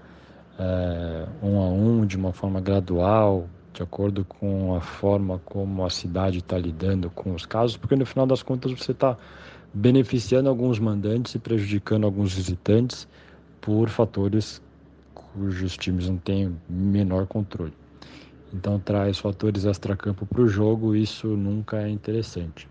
é, 0.59 1.27
um 1.43 1.59
a 1.59 1.69
um 1.71 2.05
de 2.05 2.19
uma 2.19 2.35
forma 2.35 2.61
gradual, 2.61 3.49
de 3.73 3.83
acordo 3.83 4.27
com 4.27 4.75
a 4.75 4.81
forma 4.83 5.41
como 5.45 5.87
a 5.87 5.89
cidade 5.89 6.41
está 6.41 6.59
lidando 6.59 7.09
com 7.09 7.33
os 7.33 7.47
casos, 7.47 7.79
porque 7.79 7.97
no 7.97 8.05
final 8.05 8.27
das 8.27 8.43
contas 8.43 8.73
você 8.73 8.93
está 8.93 9.17
beneficiando 9.73 10.49
alguns 10.49 10.79
mandantes 10.79 11.35
e 11.35 11.39
prejudicando 11.39 12.05
alguns 12.05 12.35
visitantes 12.35 13.07
por 13.61 13.89
fatores 13.89 14.63
cujos 15.15 15.77
times 15.77 16.09
não 16.09 16.17
têm 16.17 16.57
menor 16.69 17.27
controle. 17.27 17.73
Então 18.53 18.79
traz 18.79 19.19
fatores 19.19 19.65
extracampo 19.65 20.25
para 20.25 20.41
o 20.41 20.49
jogo, 20.49 20.97
isso 20.97 21.29
nunca 21.29 21.83
é 21.83 21.89
interessante. 21.89 22.69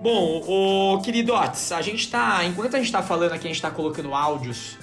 Bom, 0.00 0.44
o 0.46 1.02
queridotes, 1.02 1.72
a 1.72 1.82
gente 1.82 2.08
tá. 2.08 2.44
Enquanto 2.44 2.76
a 2.76 2.78
gente 2.78 2.92
tá 2.92 3.02
falando 3.02 3.32
aqui, 3.32 3.48
a 3.48 3.50
gente 3.50 3.60
tá 3.60 3.70
colocando 3.70 4.14
áudios 4.14 4.76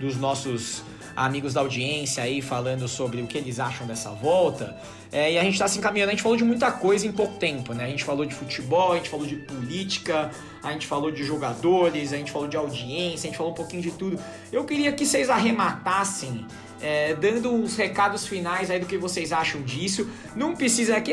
dos 0.00 0.16
nossos 0.16 0.82
amigos 1.16 1.54
da 1.54 1.60
audiência 1.60 2.22
aí 2.22 2.40
falando 2.40 2.88
sobre 2.88 3.20
o 3.20 3.26
que 3.26 3.38
eles 3.38 3.60
acham 3.60 3.86
dessa 3.86 4.10
volta. 4.10 4.76
É, 5.10 5.32
e 5.32 5.38
a 5.38 5.42
gente 5.42 5.54
está 5.54 5.68
se 5.68 5.78
encaminhando, 5.78 6.08
a 6.08 6.12
gente 6.12 6.22
falou 6.22 6.36
de 6.36 6.44
muita 6.44 6.72
coisa 6.72 7.06
em 7.06 7.12
pouco 7.12 7.36
tempo, 7.36 7.74
né? 7.74 7.84
A 7.84 7.88
gente 7.88 8.02
falou 8.02 8.24
de 8.24 8.34
futebol, 8.34 8.92
a 8.92 8.96
gente 8.96 9.10
falou 9.10 9.26
de 9.26 9.36
política, 9.36 10.30
a 10.62 10.72
gente 10.72 10.86
falou 10.86 11.10
de 11.10 11.22
jogadores, 11.22 12.12
a 12.12 12.16
gente 12.16 12.32
falou 12.32 12.48
de 12.48 12.56
audiência, 12.56 13.28
a 13.28 13.30
gente 13.30 13.36
falou 13.36 13.52
um 13.52 13.54
pouquinho 13.54 13.82
de 13.82 13.90
tudo. 13.90 14.18
Eu 14.50 14.64
queria 14.64 14.92
que 14.92 15.04
vocês 15.04 15.28
arrematassem 15.28 16.46
é, 16.80 17.14
dando 17.14 17.52
uns 17.52 17.76
recados 17.76 18.26
finais 18.26 18.70
aí 18.70 18.80
do 18.80 18.86
que 18.86 18.98
vocês 18.98 19.32
acham 19.32 19.62
disso. 19.62 20.08
Não 20.34 20.54
precisa 20.54 20.96
aqui, 20.96 21.12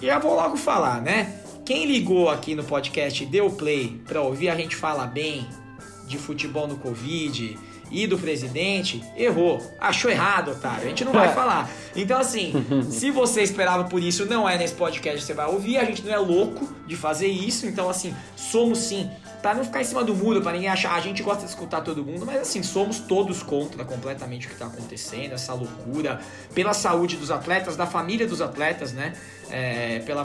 já 0.00 0.18
vou 0.18 0.34
logo 0.34 0.56
falar, 0.56 1.00
né? 1.00 1.40
Quem 1.64 1.86
ligou 1.86 2.28
aqui 2.28 2.54
no 2.54 2.64
podcast 2.64 3.24
deu 3.26 3.50
play 3.50 4.00
para 4.06 4.22
ouvir 4.22 4.48
a 4.48 4.56
gente 4.56 4.74
falar 4.74 5.06
bem 5.06 5.46
de 6.06 6.16
futebol 6.16 6.66
no 6.66 6.78
Covid, 6.78 7.58
e 7.90 8.06
do 8.06 8.18
presidente, 8.18 9.02
errou. 9.16 9.60
Achou 9.78 10.10
errado, 10.10 10.52
otário. 10.52 10.84
A 10.84 10.88
gente 10.88 11.04
não 11.04 11.12
vai 11.12 11.32
falar. 11.34 11.70
Então, 11.94 12.20
assim, 12.20 12.52
se 12.90 13.10
você 13.10 13.42
esperava 13.42 13.84
por 13.84 14.02
isso, 14.02 14.26
não 14.26 14.48
é 14.48 14.56
nesse 14.58 14.74
podcast 14.74 15.18
que 15.20 15.24
você 15.26 15.34
vai 15.34 15.46
ouvir. 15.46 15.78
A 15.78 15.84
gente 15.84 16.02
não 16.02 16.12
é 16.12 16.18
louco 16.18 16.72
de 16.86 16.96
fazer 16.96 17.28
isso. 17.28 17.66
Então, 17.66 17.88
assim, 17.88 18.14
somos 18.36 18.78
sim. 18.78 19.10
Pra 19.40 19.54
não 19.54 19.64
ficar 19.64 19.80
em 19.80 19.84
cima 19.84 20.02
do 20.02 20.14
muro, 20.14 20.42
para 20.42 20.52
ninguém 20.52 20.68
achar, 20.68 20.94
a 20.94 21.00
gente 21.00 21.22
gosta 21.22 21.44
de 21.44 21.50
escutar 21.50 21.80
todo 21.80 22.04
mundo, 22.04 22.26
mas 22.26 22.40
assim, 22.40 22.62
somos 22.62 22.98
todos 22.98 23.42
contra 23.42 23.84
completamente 23.84 24.46
o 24.46 24.50
que 24.50 24.56
tá 24.56 24.66
acontecendo, 24.66 25.32
essa 25.32 25.54
loucura, 25.54 26.20
pela 26.54 26.74
saúde 26.74 27.16
dos 27.16 27.30
atletas, 27.30 27.76
da 27.76 27.86
família 27.86 28.26
dos 28.26 28.40
atletas, 28.40 28.92
né? 28.92 29.14
é, 29.50 30.00
pela, 30.00 30.24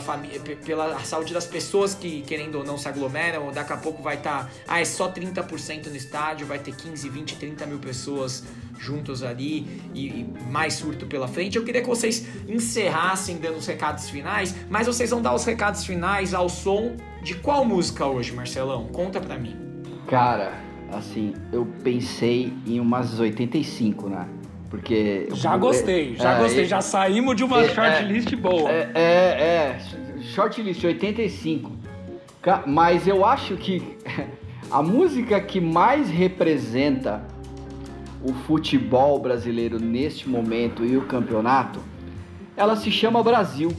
pela 0.65 0.99
saúde 1.03 1.33
das 1.33 1.45
pessoas 1.45 1.95
que, 1.95 2.21
querendo 2.21 2.55
ou 2.55 2.63
não, 2.63 2.77
se 2.77 2.87
aglomeram. 2.87 3.51
Daqui 3.51 3.73
a 3.73 3.77
pouco 3.77 4.01
vai 4.01 4.15
estar. 4.15 4.45
Tá, 4.45 4.49
ah, 4.67 4.81
é 4.81 4.85
só 4.85 5.11
30% 5.11 5.87
no 5.87 5.95
estádio, 5.95 6.45
vai 6.45 6.59
ter 6.59 6.75
15, 6.75 7.09
20, 7.09 7.35
30 7.37 7.65
mil 7.65 7.79
pessoas 7.79 8.43
juntos 8.79 9.23
ali 9.23 9.81
e, 9.93 10.07
e, 10.07 10.33
mais 10.49 10.73
surto 10.73 11.05
pela 11.05 11.27
frente. 11.27 11.57
Eu 11.57 11.63
queria 11.63 11.81
que 11.81 11.87
vocês 11.87 12.27
encerrassem 12.47 13.37
dando 13.37 13.57
os 13.57 13.67
recados 13.67 14.09
finais, 14.09 14.55
mas 14.69 14.87
vocês 14.87 15.09
vão 15.09 15.21
dar 15.21 15.33
os 15.33 15.45
recados 15.45 15.85
finais 15.85 16.33
ao 16.33 16.49
som 16.49 16.95
de 17.21 17.35
qual 17.35 17.63
música 17.65 18.05
hoje, 18.05 18.33
Marcelão? 18.33 18.87
Conta 18.87 19.19
pra 19.19 19.37
mim. 19.37 19.55
Cara, 20.07 20.53
assim, 20.91 21.33
eu 21.51 21.65
pensei 21.83 22.53
em 22.67 22.79
umas 22.79 23.19
85, 23.19 24.09
né? 24.09 24.27
Porque. 24.69 25.27
Já 25.33 25.55
gostei, 25.55 26.15
já 26.15 26.33
é, 26.33 26.39
gostei. 26.39 26.63
É, 26.63 26.67
já 26.67 26.81
saímos 26.81 27.35
de 27.35 27.43
uma 27.43 27.61
é, 27.61 27.69
shortlist 27.69 28.35
boa. 28.35 28.71
É, 28.71 28.91
é, 28.95 29.01
é. 29.01 29.79
Shortlist 30.33 30.83
85. 30.83 31.71
Mas 32.65 33.07
eu 33.07 33.23
acho 33.23 33.55
que 33.55 33.97
a 34.71 34.81
música 34.81 35.39
que 35.39 35.61
mais 35.61 36.09
representa 36.09 37.25
o 38.23 38.33
futebol 38.33 39.19
brasileiro 39.19 39.77
neste 39.79 40.29
momento 40.29 40.85
e 40.85 40.95
o 40.95 41.05
campeonato, 41.05 41.81
ela 42.55 42.75
se 42.75 42.89
chama 42.89 43.21
Brasil. 43.21 43.71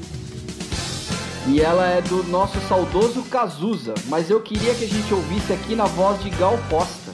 E 1.46 1.60
ela 1.60 1.86
é 1.86 2.00
do 2.00 2.24
nosso 2.24 2.58
saudoso 2.68 3.22
Cazuza, 3.24 3.94
mas 4.06 4.30
eu 4.30 4.40
queria 4.40 4.74
que 4.74 4.84
a 4.84 4.88
gente 4.88 5.12
ouvisse 5.12 5.52
aqui 5.52 5.74
na 5.74 5.84
voz 5.84 6.22
de 6.22 6.30
Gal 6.30 6.58
Costa. 6.70 7.12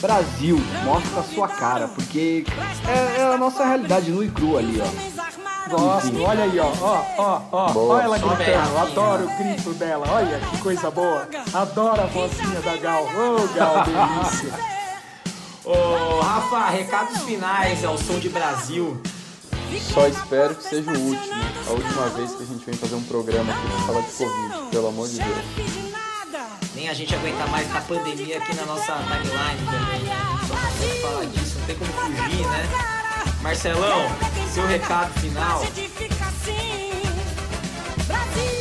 Brasil, 0.00 0.60
mostra 0.84 1.20
a 1.20 1.24
sua 1.24 1.48
cara, 1.48 1.88
porque 1.88 2.44
é, 2.86 3.20
é 3.20 3.34
a 3.34 3.36
nossa 3.36 3.64
realidade 3.64 4.12
nua 4.12 4.24
e 4.24 4.30
crua 4.30 4.60
ali, 4.60 4.80
ó. 4.80 5.68
Gosto, 5.68 6.22
olha 6.22 6.44
aí, 6.44 6.58
ó, 6.60 6.72
ó, 6.80 7.04
ó, 7.18 7.42
ó, 7.52 7.78
olha 7.88 8.04
ela 8.04 8.18
gritando, 8.18 8.78
adoro 8.78 9.24
o 9.24 9.36
grito 9.36 9.74
dela, 9.74 10.06
olha 10.08 10.38
que 10.38 10.58
coisa 10.58 10.90
boa, 10.90 11.28
adoro 11.52 12.00
a 12.00 12.06
vozinha 12.06 12.60
da 12.60 12.76
Gal, 12.76 13.02
ô 13.02 13.36
oh, 13.36 13.54
Gal, 13.54 13.84
delícia. 13.84 14.77
Ô, 15.68 16.20
Rafa, 16.20 16.70
recados 16.70 17.22
finais 17.24 17.84
ao 17.84 17.98
som 17.98 18.18
de 18.18 18.30
Brasil. 18.30 18.98
Só 19.92 20.08
espero 20.08 20.54
que 20.54 20.64
seja 20.64 20.90
o 20.90 20.98
último, 20.98 21.42
a 21.66 21.70
última 21.72 22.08
vez 22.08 22.34
que 22.34 22.42
a 22.42 22.46
gente 22.46 22.64
vem 22.64 22.74
fazer 22.74 22.94
um 22.94 23.02
programa 23.02 23.52
aqui 23.52 23.66
pra 23.66 23.80
falar 23.80 24.00
de 24.00 24.12
Covid, 24.12 24.70
pelo 24.70 24.88
amor 24.88 25.08
de 25.08 25.18
Deus 25.18 25.78
nem 26.78 26.88
a 26.88 26.94
gente 26.94 27.12
aguentar 27.12 27.48
mais 27.48 27.68
essa 27.68 27.80
pandemia 27.80 28.38
aqui 28.38 28.54
na 28.54 28.64
nossa 28.64 28.92
timeline 28.92 29.66
também. 29.66 30.06
Só 30.46 30.54
consegue 30.54 31.00
falar 31.00 31.24
disso, 31.24 31.58
não 31.58 31.66
tem 31.66 31.76
como 31.76 31.92
fugir, 31.92 32.46
né? 32.46 32.68
Marcelão, 33.42 34.08
seu 34.54 34.64
recado 34.64 35.12
final. 35.20 35.62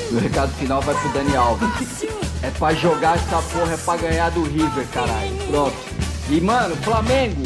Meu 0.09 0.19
recado 0.19 0.51
final 0.53 0.81
vai 0.81 0.95
pro 0.95 1.09
Dani 1.09 1.35
Alves. 1.35 2.05
É 2.41 2.49
pra 2.49 2.73
jogar 2.73 3.17
essa 3.17 3.39
porra, 3.53 3.73
é 3.73 3.77
pra 3.77 3.97
ganhar 3.97 4.31
do 4.31 4.43
River, 4.43 4.87
caralho. 4.87 5.37
Pronto. 5.49 5.96
E, 6.29 6.41
mano, 6.41 6.75
Flamengo, 6.77 7.43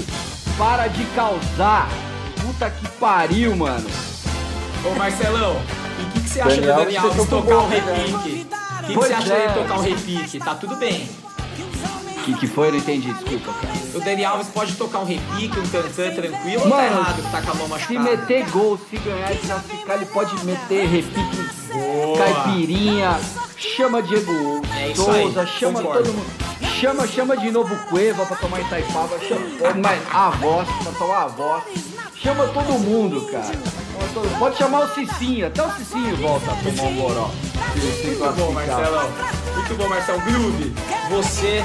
para 0.58 0.88
de 0.88 1.04
causar. 1.16 1.88
Puta 2.42 2.70
que 2.70 2.88
pariu, 3.00 3.56
mano. 3.56 3.88
Ô, 4.84 4.98
Marcelão, 4.98 5.62
e 6.00 6.04
o 6.04 6.12
que, 6.12 6.22
que, 6.22 6.30
você 6.30 6.42
acha 6.42 6.56
Daniel, 6.56 6.76
do 6.76 6.84
Dani 6.86 6.98
Alves 6.98 7.30
tocar 7.30 7.58
o 7.58 7.68
repique? 7.68 8.48
O 8.82 8.84
que, 8.84 8.88
que 8.88 8.94
você 8.96 9.14
acha 9.14 9.34
é. 9.34 9.40
dele 9.40 9.54
tocar 9.54 9.80
um 9.80 9.82
repique? 9.84 10.40
Tá 10.40 10.56
tudo 10.56 10.76
bem. 10.78 11.08
O 12.18 12.24
que, 12.24 12.34
que 12.34 12.48
foi? 12.48 12.68
Eu 12.68 12.72
não 12.72 12.80
entendi, 12.80 13.14
desculpa, 13.14 13.54
cara. 13.54 13.74
O 13.94 14.00
Dani 14.00 14.26
Alves 14.26 14.48
pode 14.48 14.74
tocar 14.74 15.00
um 15.00 15.06
repique, 15.06 15.60
um 15.60 15.68
tantã 15.68 16.12
tranquilo 16.14 16.70
Mano, 16.70 16.74
ou 16.74 16.78
tá 16.78 16.86
errado 16.86 17.22
que 17.22 17.32
tá 17.32 17.42
com 17.42 17.52
a 17.52 17.54
mão 17.56 17.68
machucada? 17.68 17.88
Se 17.88 18.18
meter 18.18 18.50
gol, 18.50 18.80
se 18.90 18.98
ganhar 18.98 19.32
e 19.32 19.38
classificar, 19.38 19.96
ele 19.96 20.06
pode 20.06 20.46
meter 20.46 20.88
repique, 20.88 21.50
Boa. 21.72 22.18
caipirinha, 22.18 23.20
chama 23.58 24.02
Diego 24.02 24.62
é 24.76 24.96
Souza, 24.96 25.46
chama 25.46 25.82
Concordo. 25.82 26.04
todo 26.04 26.14
mundo. 26.14 26.51
Chama, 26.82 27.06
chama 27.06 27.38
de 27.38 27.52
novo 27.52 27.76
Cueva 27.92 28.26
pra 28.26 28.36
tomar 28.38 28.60
Itaipava, 28.62 29.20
chama 29.20 29.46
a 30.12 30.30
voz 30.32 30.68
pra 30.82 30.92
tomar 30.94 31.24
a 31.26 31.28
voz. 31.28 31.64
Chama 32.16 32.48
todo 32.48 32.80
mundo, 32.80 33.22
cara. 33.32 33.52
Pode 34.40 34.58
chamar 34.58 34.86
o 34.86 34.96
Cicinho, 34.96 35.46
até 35.46 35.62
o 35.62 35.72
Cicinho 35.74 36.18
volta 36.18 36.52
a 36.52 36.56
tomar 36.56 36.90
um 36.90 36.96
goró. 36.96 37.30
Muito 37.76 38.36
bom, 38.36 38.52
Marcelo. 38.52 39.12
Muito 39.54 39.76
bom, 39.78 39.90
Marcelo. 39.90 40.22
Groove, 40.22 40.74
você, 41.12 41.64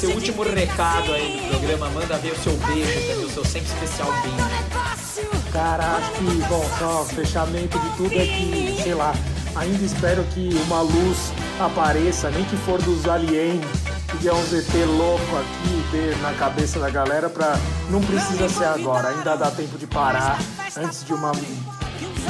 seu 0.00 0.08
último 0.12 0.42
recado 0.42 1.12
aí 1.12 1.42
do 1.42 1.58
programa, 1.58 1.90
manda 1.90 2.16
ver 2.16 2.32
o 2.32 2.38
seu 2.38 2.54
beijo 2.54 3.06
também, 3.06 3.26
o 3.26 3.30
seu 3.30 3.44
sempre 3.44 3.68
especial 3.68 4.08
beijo. 4.22 5.52
Cara, 5.52 5.98
acho 5.98 6.10
que, 6.12 6.24
bom, 6.48 6.66
só 6.78 7.04
fechamento 7.14 7.78
de 7.78 7.90
tudo 7.98 8.14
é 8.14 8.24
que, 8.24 8.80
sei 8.82 8.94
lá, 8.94 9.12
ainda 9.54 9.84
espero 9.84 10.24
que 10.32 10.48
uma 10.66 10.80
luz 10.80 11.30
apareça, 11.60 12.30
nem 12.30 12.42
que 12.44 12.56
for 12.56 12.80
dos 12.80 13.06
aliens, 13.06 13.60
que 14.20 14.28
é 14.28 14.34
um 14.34 14.42
ZT 14.42 14.84
louco 14.84 15.36
aqui 15.36 15.84
dê 15.90 16.14
na 16.22 16.32
cabeça 16.34 16.78
da 16.78 16.90
galera 16.90 17.28
pra. 17.28 17.58
Não 17.90 18.00
precisa 18.00 18.48
ser 18.48 18.64
agora, 18.64 19.08
ainda 19.08 19.36
dá 19.36 19.50
tempo 19.50 19.78
de 19.78 19.86
parar 19.86 20.38
antes 20.76 21.04
de 21.04 21.12
uma 21.12 21.32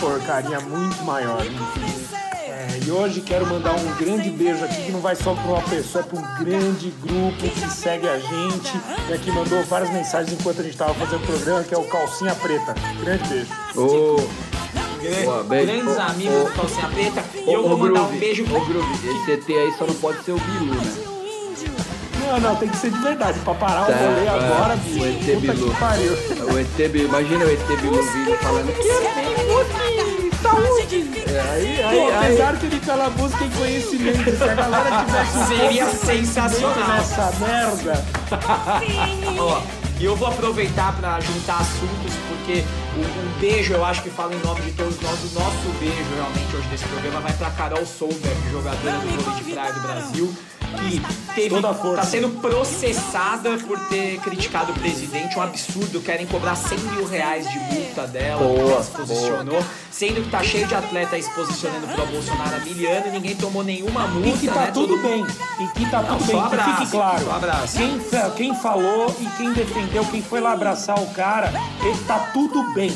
porcaria 0.00 0.60
muito 0.60 1.02
maior. 1.04 1.44
Enfim. 1.44 2.04
É, 2.46 2.80
e 2.86 2.90
hoje 2.90 3.20
quero 3.20 3.46
mandar 3.46 3.72
um 3.74 3.94
grande 3.96 4.30
beijo 4.30 4.64
aqui, 4.64 4.86
que 4.86 4.92
não 4.92 5.00
vai 5.00 5.14
só 5.16 5.34
para 5.34 5.44
uma 5.44 5.62
pessoa, 5.62 6.04
é 6.04 6.06
para 6.06 6.18
um 6.18 6.44
grande 6.44 6.90
grupo 7.02 7.36
que 7.36 7.70
segue 7.70 8.08
a 8.08 8.18
gente 8.18 8.72
e 9.08 9.12
aqui 9.12 9.30
mandou 9.30 9.62
várias 9.64 9.90
mensagens 9.90 10.38
enquanto 10.38 10.60
a 10.60 10.62
gente 10.62 10.72
estava 10.72 10.94
fazendo 10.94 11.22
o 11.22 11.26
programa, 11.26 11.64
que 11.64 11.74
é 11.74 11.78
o 11.78 11.84
Calcinha 11.84 12.34
Preta. 12.34 12.74
Grande 13.00 13.28
beijo. 13.28 13.50
Oh. 13.76 14.16
Boa, 15.24 15.44
beijo. 15.44 15.66
Grandes 15.66 15.98
amigos 15.98 16.34
oh, 16.40 16.44
do 16.44 16.54
Calcinha 16.54 16.88
Preta. 16.88 17.24
E 17.34 17.52
eu 17.52 17.68
vou 17.68 17.76
mandar 17.76 18.02
um 18.02 18.18
beijo 18.18 18.44
pro... 18.44 18.64
Groove, 18.64 19.08
esse 19.08 19.32
ET 19.32 19.48
aí 19.48 19.72
só 19.76 19.86
não 19.86 19.94
pode 19.94 20.24
ser 20.24 20.32
o 20.32 20.38
Bilu, 20.38 20.74
né? 20.74 21.13
Não, 22.34 22.40
não, 22.40 22.56
tem 22.56 22.68
que 22.68 22.76
ser 22.76 22.90
de 22.90 22.98
verdade. 22.98 23.38
Pra 23.40 23.54
parar 23.54 23.86
tá, 23.86 23.92
o 23.92 23.96
rolê 23.96 24.28
agora, 24.28 24.76
bicho. 24.76 25.00
O 25.00 25.06
ET 25.06 25.40
Bilu. 25.40 25.68
O 26.52 26.58
ET 26.58 26.90
Bilu. 26.90 27.08
Imagina 27.08 27.44
o 27.44 27.50
ET 27.50 27.66
Bilu 27.80 28.02
vindo 28.02 28.38
falando 28.38 28.72
que 28.72 28.88
é 28.88 30.24
saúde. 30.42 31.10
É, 31.28 31.40
aí, 31.40 31.82
aí, 31.82 31.98
Pô, 31.98 32.18
apesar 32.18 32.50
aí. 32.50 32.56
que 32.58 32.66
ele 32.66 32.80
fala 32.80 33.10
música 33.10 33.44
em 33.44 33.50
conhecimento, 33.50 34.36
se 34.36 34.42
a 34.42 34.54
galera 34.54 35.04
tivesse 35.04 35.46
Seria 35.46 35.86
sensacional 35.86 36.88
nessa 36.88 37.32
merda. 37.38 38.04
Ó, 39.38 39.62
e 40.00 40.04
eu 40.04 40.16
vou 40.16 40.28
aproveitar 40.28 40.94
para 40.96 41.20
juntar 41.20 41.60
assuntos, 41.60 42.12
porque 42.28 42.64
um, 42.96 43.00
um, 43.00 43.40
beijo 43.40 43.72
eu 43.72 43.84
acho 43.84 44.02
que 44.02 44.10
fala 44.10 44.34
em 44.34 44.38
nome 44.40 44.60
de 44.62 44.72
todos 44.72 45.00
nós. 45.00 45.18
O 45.20 45.38
nosso 45.38 45.68
beijo 45.78 46.14
realmente 46.14 46.56
hoje 46.56 46.68
desse 46.68 46.84
programa 46.86 47.20
vai 47.20 47.32
para 47.32 47.50
Carol 47.50 47.86
Solberg, 47.86 48.50
jogadora 48.50 48.98
do 48.98 49.22
vôlei 49.22 49.42
de 49.42 49.52
praia 49.52 49.72
do 49.72 49.80
Brasil 49.80 50.34
que 50.74 51.00
teve, 51.34 51.60
tá 51.60 52.02
sendo 52.04 52.28
processada 52.40 53.56
por 53.58 53.78
ter 53.88 54.18
criticado 54.20 54.72
o 54.72 54.74
presidente, 54.74 55.38
um 55.38 55.42
absurdo, 55.42 56.00
querem 56.00 56.26
cobrar 56.26 56.54
100 56.54 56.78
mil 56.78 57.06
reais 57.06 57.50
de 57.50 57.58
multa 57.58 58.06
dela, 58.06 58.42
boa, 58.42 58.54
porque 58.54 58.72
ela 58.72 58.82
se 58.82 58.90
posicionou, 58.90 59.54
boa. 59.54 59.66
sendo 59.90 60.22
que 60.22 60.30
tá 60.30 60.42
cheio 60.42 60.66
de 60.66 60.74
atleta 60.74 61.20
se 61.20 61.30
posicionando 61.30 61.86
pro 61.88 62.06
Bolsonaro 62.06 62.56
há 62.56 62.60
mil 62.60 62.90
anos, 62.90 63.12
ninguém 63.12 63.36
tomou 63.36 63.64
nenhuma 63.64 64.06
multa, 64.06 64.28
E 64.28 64.38
que 64.38 64.48
tá 64.48 64.60
né? 64.60 64.70
tudo 64.72 64.96
bem, 64.98 65.26
e 65.60 65.66
que 65.78 65.90
tá 65.90 66.02
Não, 66.02 66.18
tudo 66.18 66.26
bem, 66.26 66.40
abraço, 66.40 66.70
que 66.70 66.76
fique 66.76 66.90
claro, 66.90 67.26
quem, 67.76 68.00
quem 68.36 68.54
falou 68.60 69.14
e 69.20 69.26
quem 69.36 69.52
defendeu, 69.52 70.04
quem 70.06 70.22
foi 70.22 70.40
lá 70.40 70.52
abraçar 70.52 70.98
o 70.98 71.06
cara, 71.08 71.52
ele 71.82 71.98
tá 72.06 72.18
tudo 72.32 72.62
bem. 72.74 72.94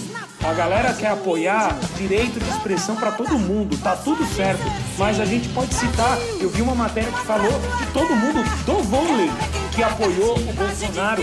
A 0.49 0.55
galera 0.55 0.94
quer 0.94 1.09
apoiar 1.09 1.78
direito 1.99 2.40
de 2.40 2.49
expressão 2.49 2.96
para 2.96 3.12
todo 3.12 3.38
mundo, 3.38 3.76
tá 3.82 3.94
tudo 3.94 4.24
certo. 4.34 4.62
Mas 4.96 5.20
a 5.20 5.26
gente 5.26 5.46
pode 5.51 5.74
citar, 5.74 6.16
eu 6.40 6.49
vi 6.49 6.62
uma 6.62 6.74
matéria 6.74 7.12
que 7.12 7.20
falou 7.26 7.53
que 7.78 7.92
todo 7.92 8.16
mundo 8.16 8.42
do 8.64 8.82
vôlei 8.84 9.30
que 9.72 9.82
apoiou 9.82 10.38
o 10.38 10.53
Bolsonaro 10.55 11.22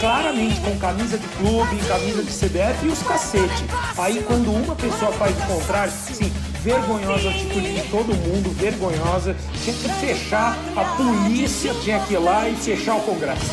claramente 0.00 0.58
com 0.62 0.74
camisa 0.78 1.18
de 1.18 1.28
clube, 1.36 1.76
camisa 1.86 2.22
de 2.22 2.30
CBF 2.32 2.86
e 2.86 2.88
os 2.88 3.02
cacete. 3.02 3.62
Aí 3.98 4.24
quando 4.26 4.50
uma 4.50 4.74
pessoa 4.74 5.12
faz 5.12 5.36
o 5.36 5.46
contrário, 5.48 5.92
sim, 5.92 6.32
vergonhosa 6.62 7.28
a 7.28 7.30
atitude 7.30 7.74
de 7.74 7.82
todo 7.90 8.06
mundo, 8.06 8.56
vergonhosa. 8.58 9.36
Tinha 9.62 9.76
que 9.76 9.88
fechar, 10.00 10.56
a 10.74 10.84
polícia 10.96 11.74
tinha 11.74 12.00
que 12.00 12.14
ir 12.14 12.18
lá 12.18 12.48
e 12.48 12.56
fechar 12.56 12.96
o 12.96 13.00
Congresso. 13.00 13.52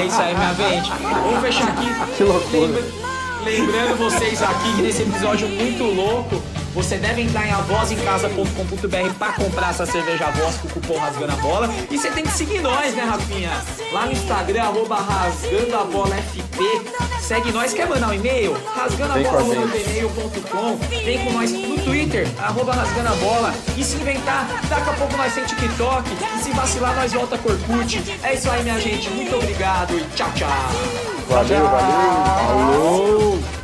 É 0.00 0.04
isso 0.04 0.22
aí, 0.22 0.36
minha 0.36 0.54
gente. 0.54 0.92
Vamos 1.02 1.40
fechar 1.40 1.68
aqui. 1.68 2.16
Que 2.16 2.22
loucura. 2.22 3.11
Lembrando 3.44 3.98
vocês 3.98 4.40
aqui 4.40 4.76
que 4.76 4.82
nesse 4.82 5.02
episódio 5.02 5.48
muito 5.48 5.82
louco, 5.82 6.40
você 6.72 6.96
deve 6.96 7.22
entrar 7.22 7.46
em 7.46 7.50
avosemcasa.com.br 7.50 9.14
para 9.18 9.32
comprar 9.32 9.70
essa 9.70 9.84
cerveja 9.84 10.30
voz 10.30 10.56
com 10.56 10.68
o 10.68 10.70
cupom 10.70 10.96
Rasgando 10.96 11.32
a 11.32 11.36
Bola. 11.36 11.68
E 11.90 11.98
você 11.98 12.10
tem 12.10 12.22
que 12.22 12.30
seguir 12.30 12.60
nós, 12.60 12.94
né, 12.94 13.02
Rafinha? 13.02 13.50
Lá 13.92 14.06
no 14.06 14.12
Instagram, 14.12 14.62
arroba 14.62 14.96
Rasgando 14.96 15.76
a 15.76 15.84
Bola 15.84 16.16
FP. 16.16 16.62
Segue 17.20 17.50
nós. 17.52 17.74
Quer 17.74 17.88
mandar 17.88 18.08
um 18.08 18.14
e-mail? 18.14 18.56
Rasgando 18.74 19.12
a 19.12 19.18
bola. 19.18 19.66
Vem 21.04 21.24
com 21.24 21.32
nós 21.32 21.50
Twitter, 21.84 22.26
arroba 22.38 22.72
Rasgando 22.72 23.08
a 23.08 23.14
Bola. 23.16 23.54
E 23.76 23.84
se 23.84 23.96
inventar, 23.96 24.46
daqui 24.68 24.90
a 24.90 24.92
pouco 24.94 25.16
nós 25.16 25.34
tem 25.34 25.44
TikTok. 25.44 26.10
E 26.36 26.42
se 26.42 26.50
vacilar, 26.52 26.94
nós 26.94 27.12
volta 27.12 27.38
com 27.38 27.50
Orkut. 27.50 28.18
É 28.22 28.34
isso 28.34 28.50
aí, 28.50 28.62
minha 28.62 28.80
gente. 28.80 29.08
Muito 29.10 29.36
obrigado 29.36 29.96
e 29.96 30.04
tchau, 30.16 30.30
tchau. 30.34 30.48
Valeu, 31.28 31.68
valeu. 31.68 32.24
Falou! 32.46 33.61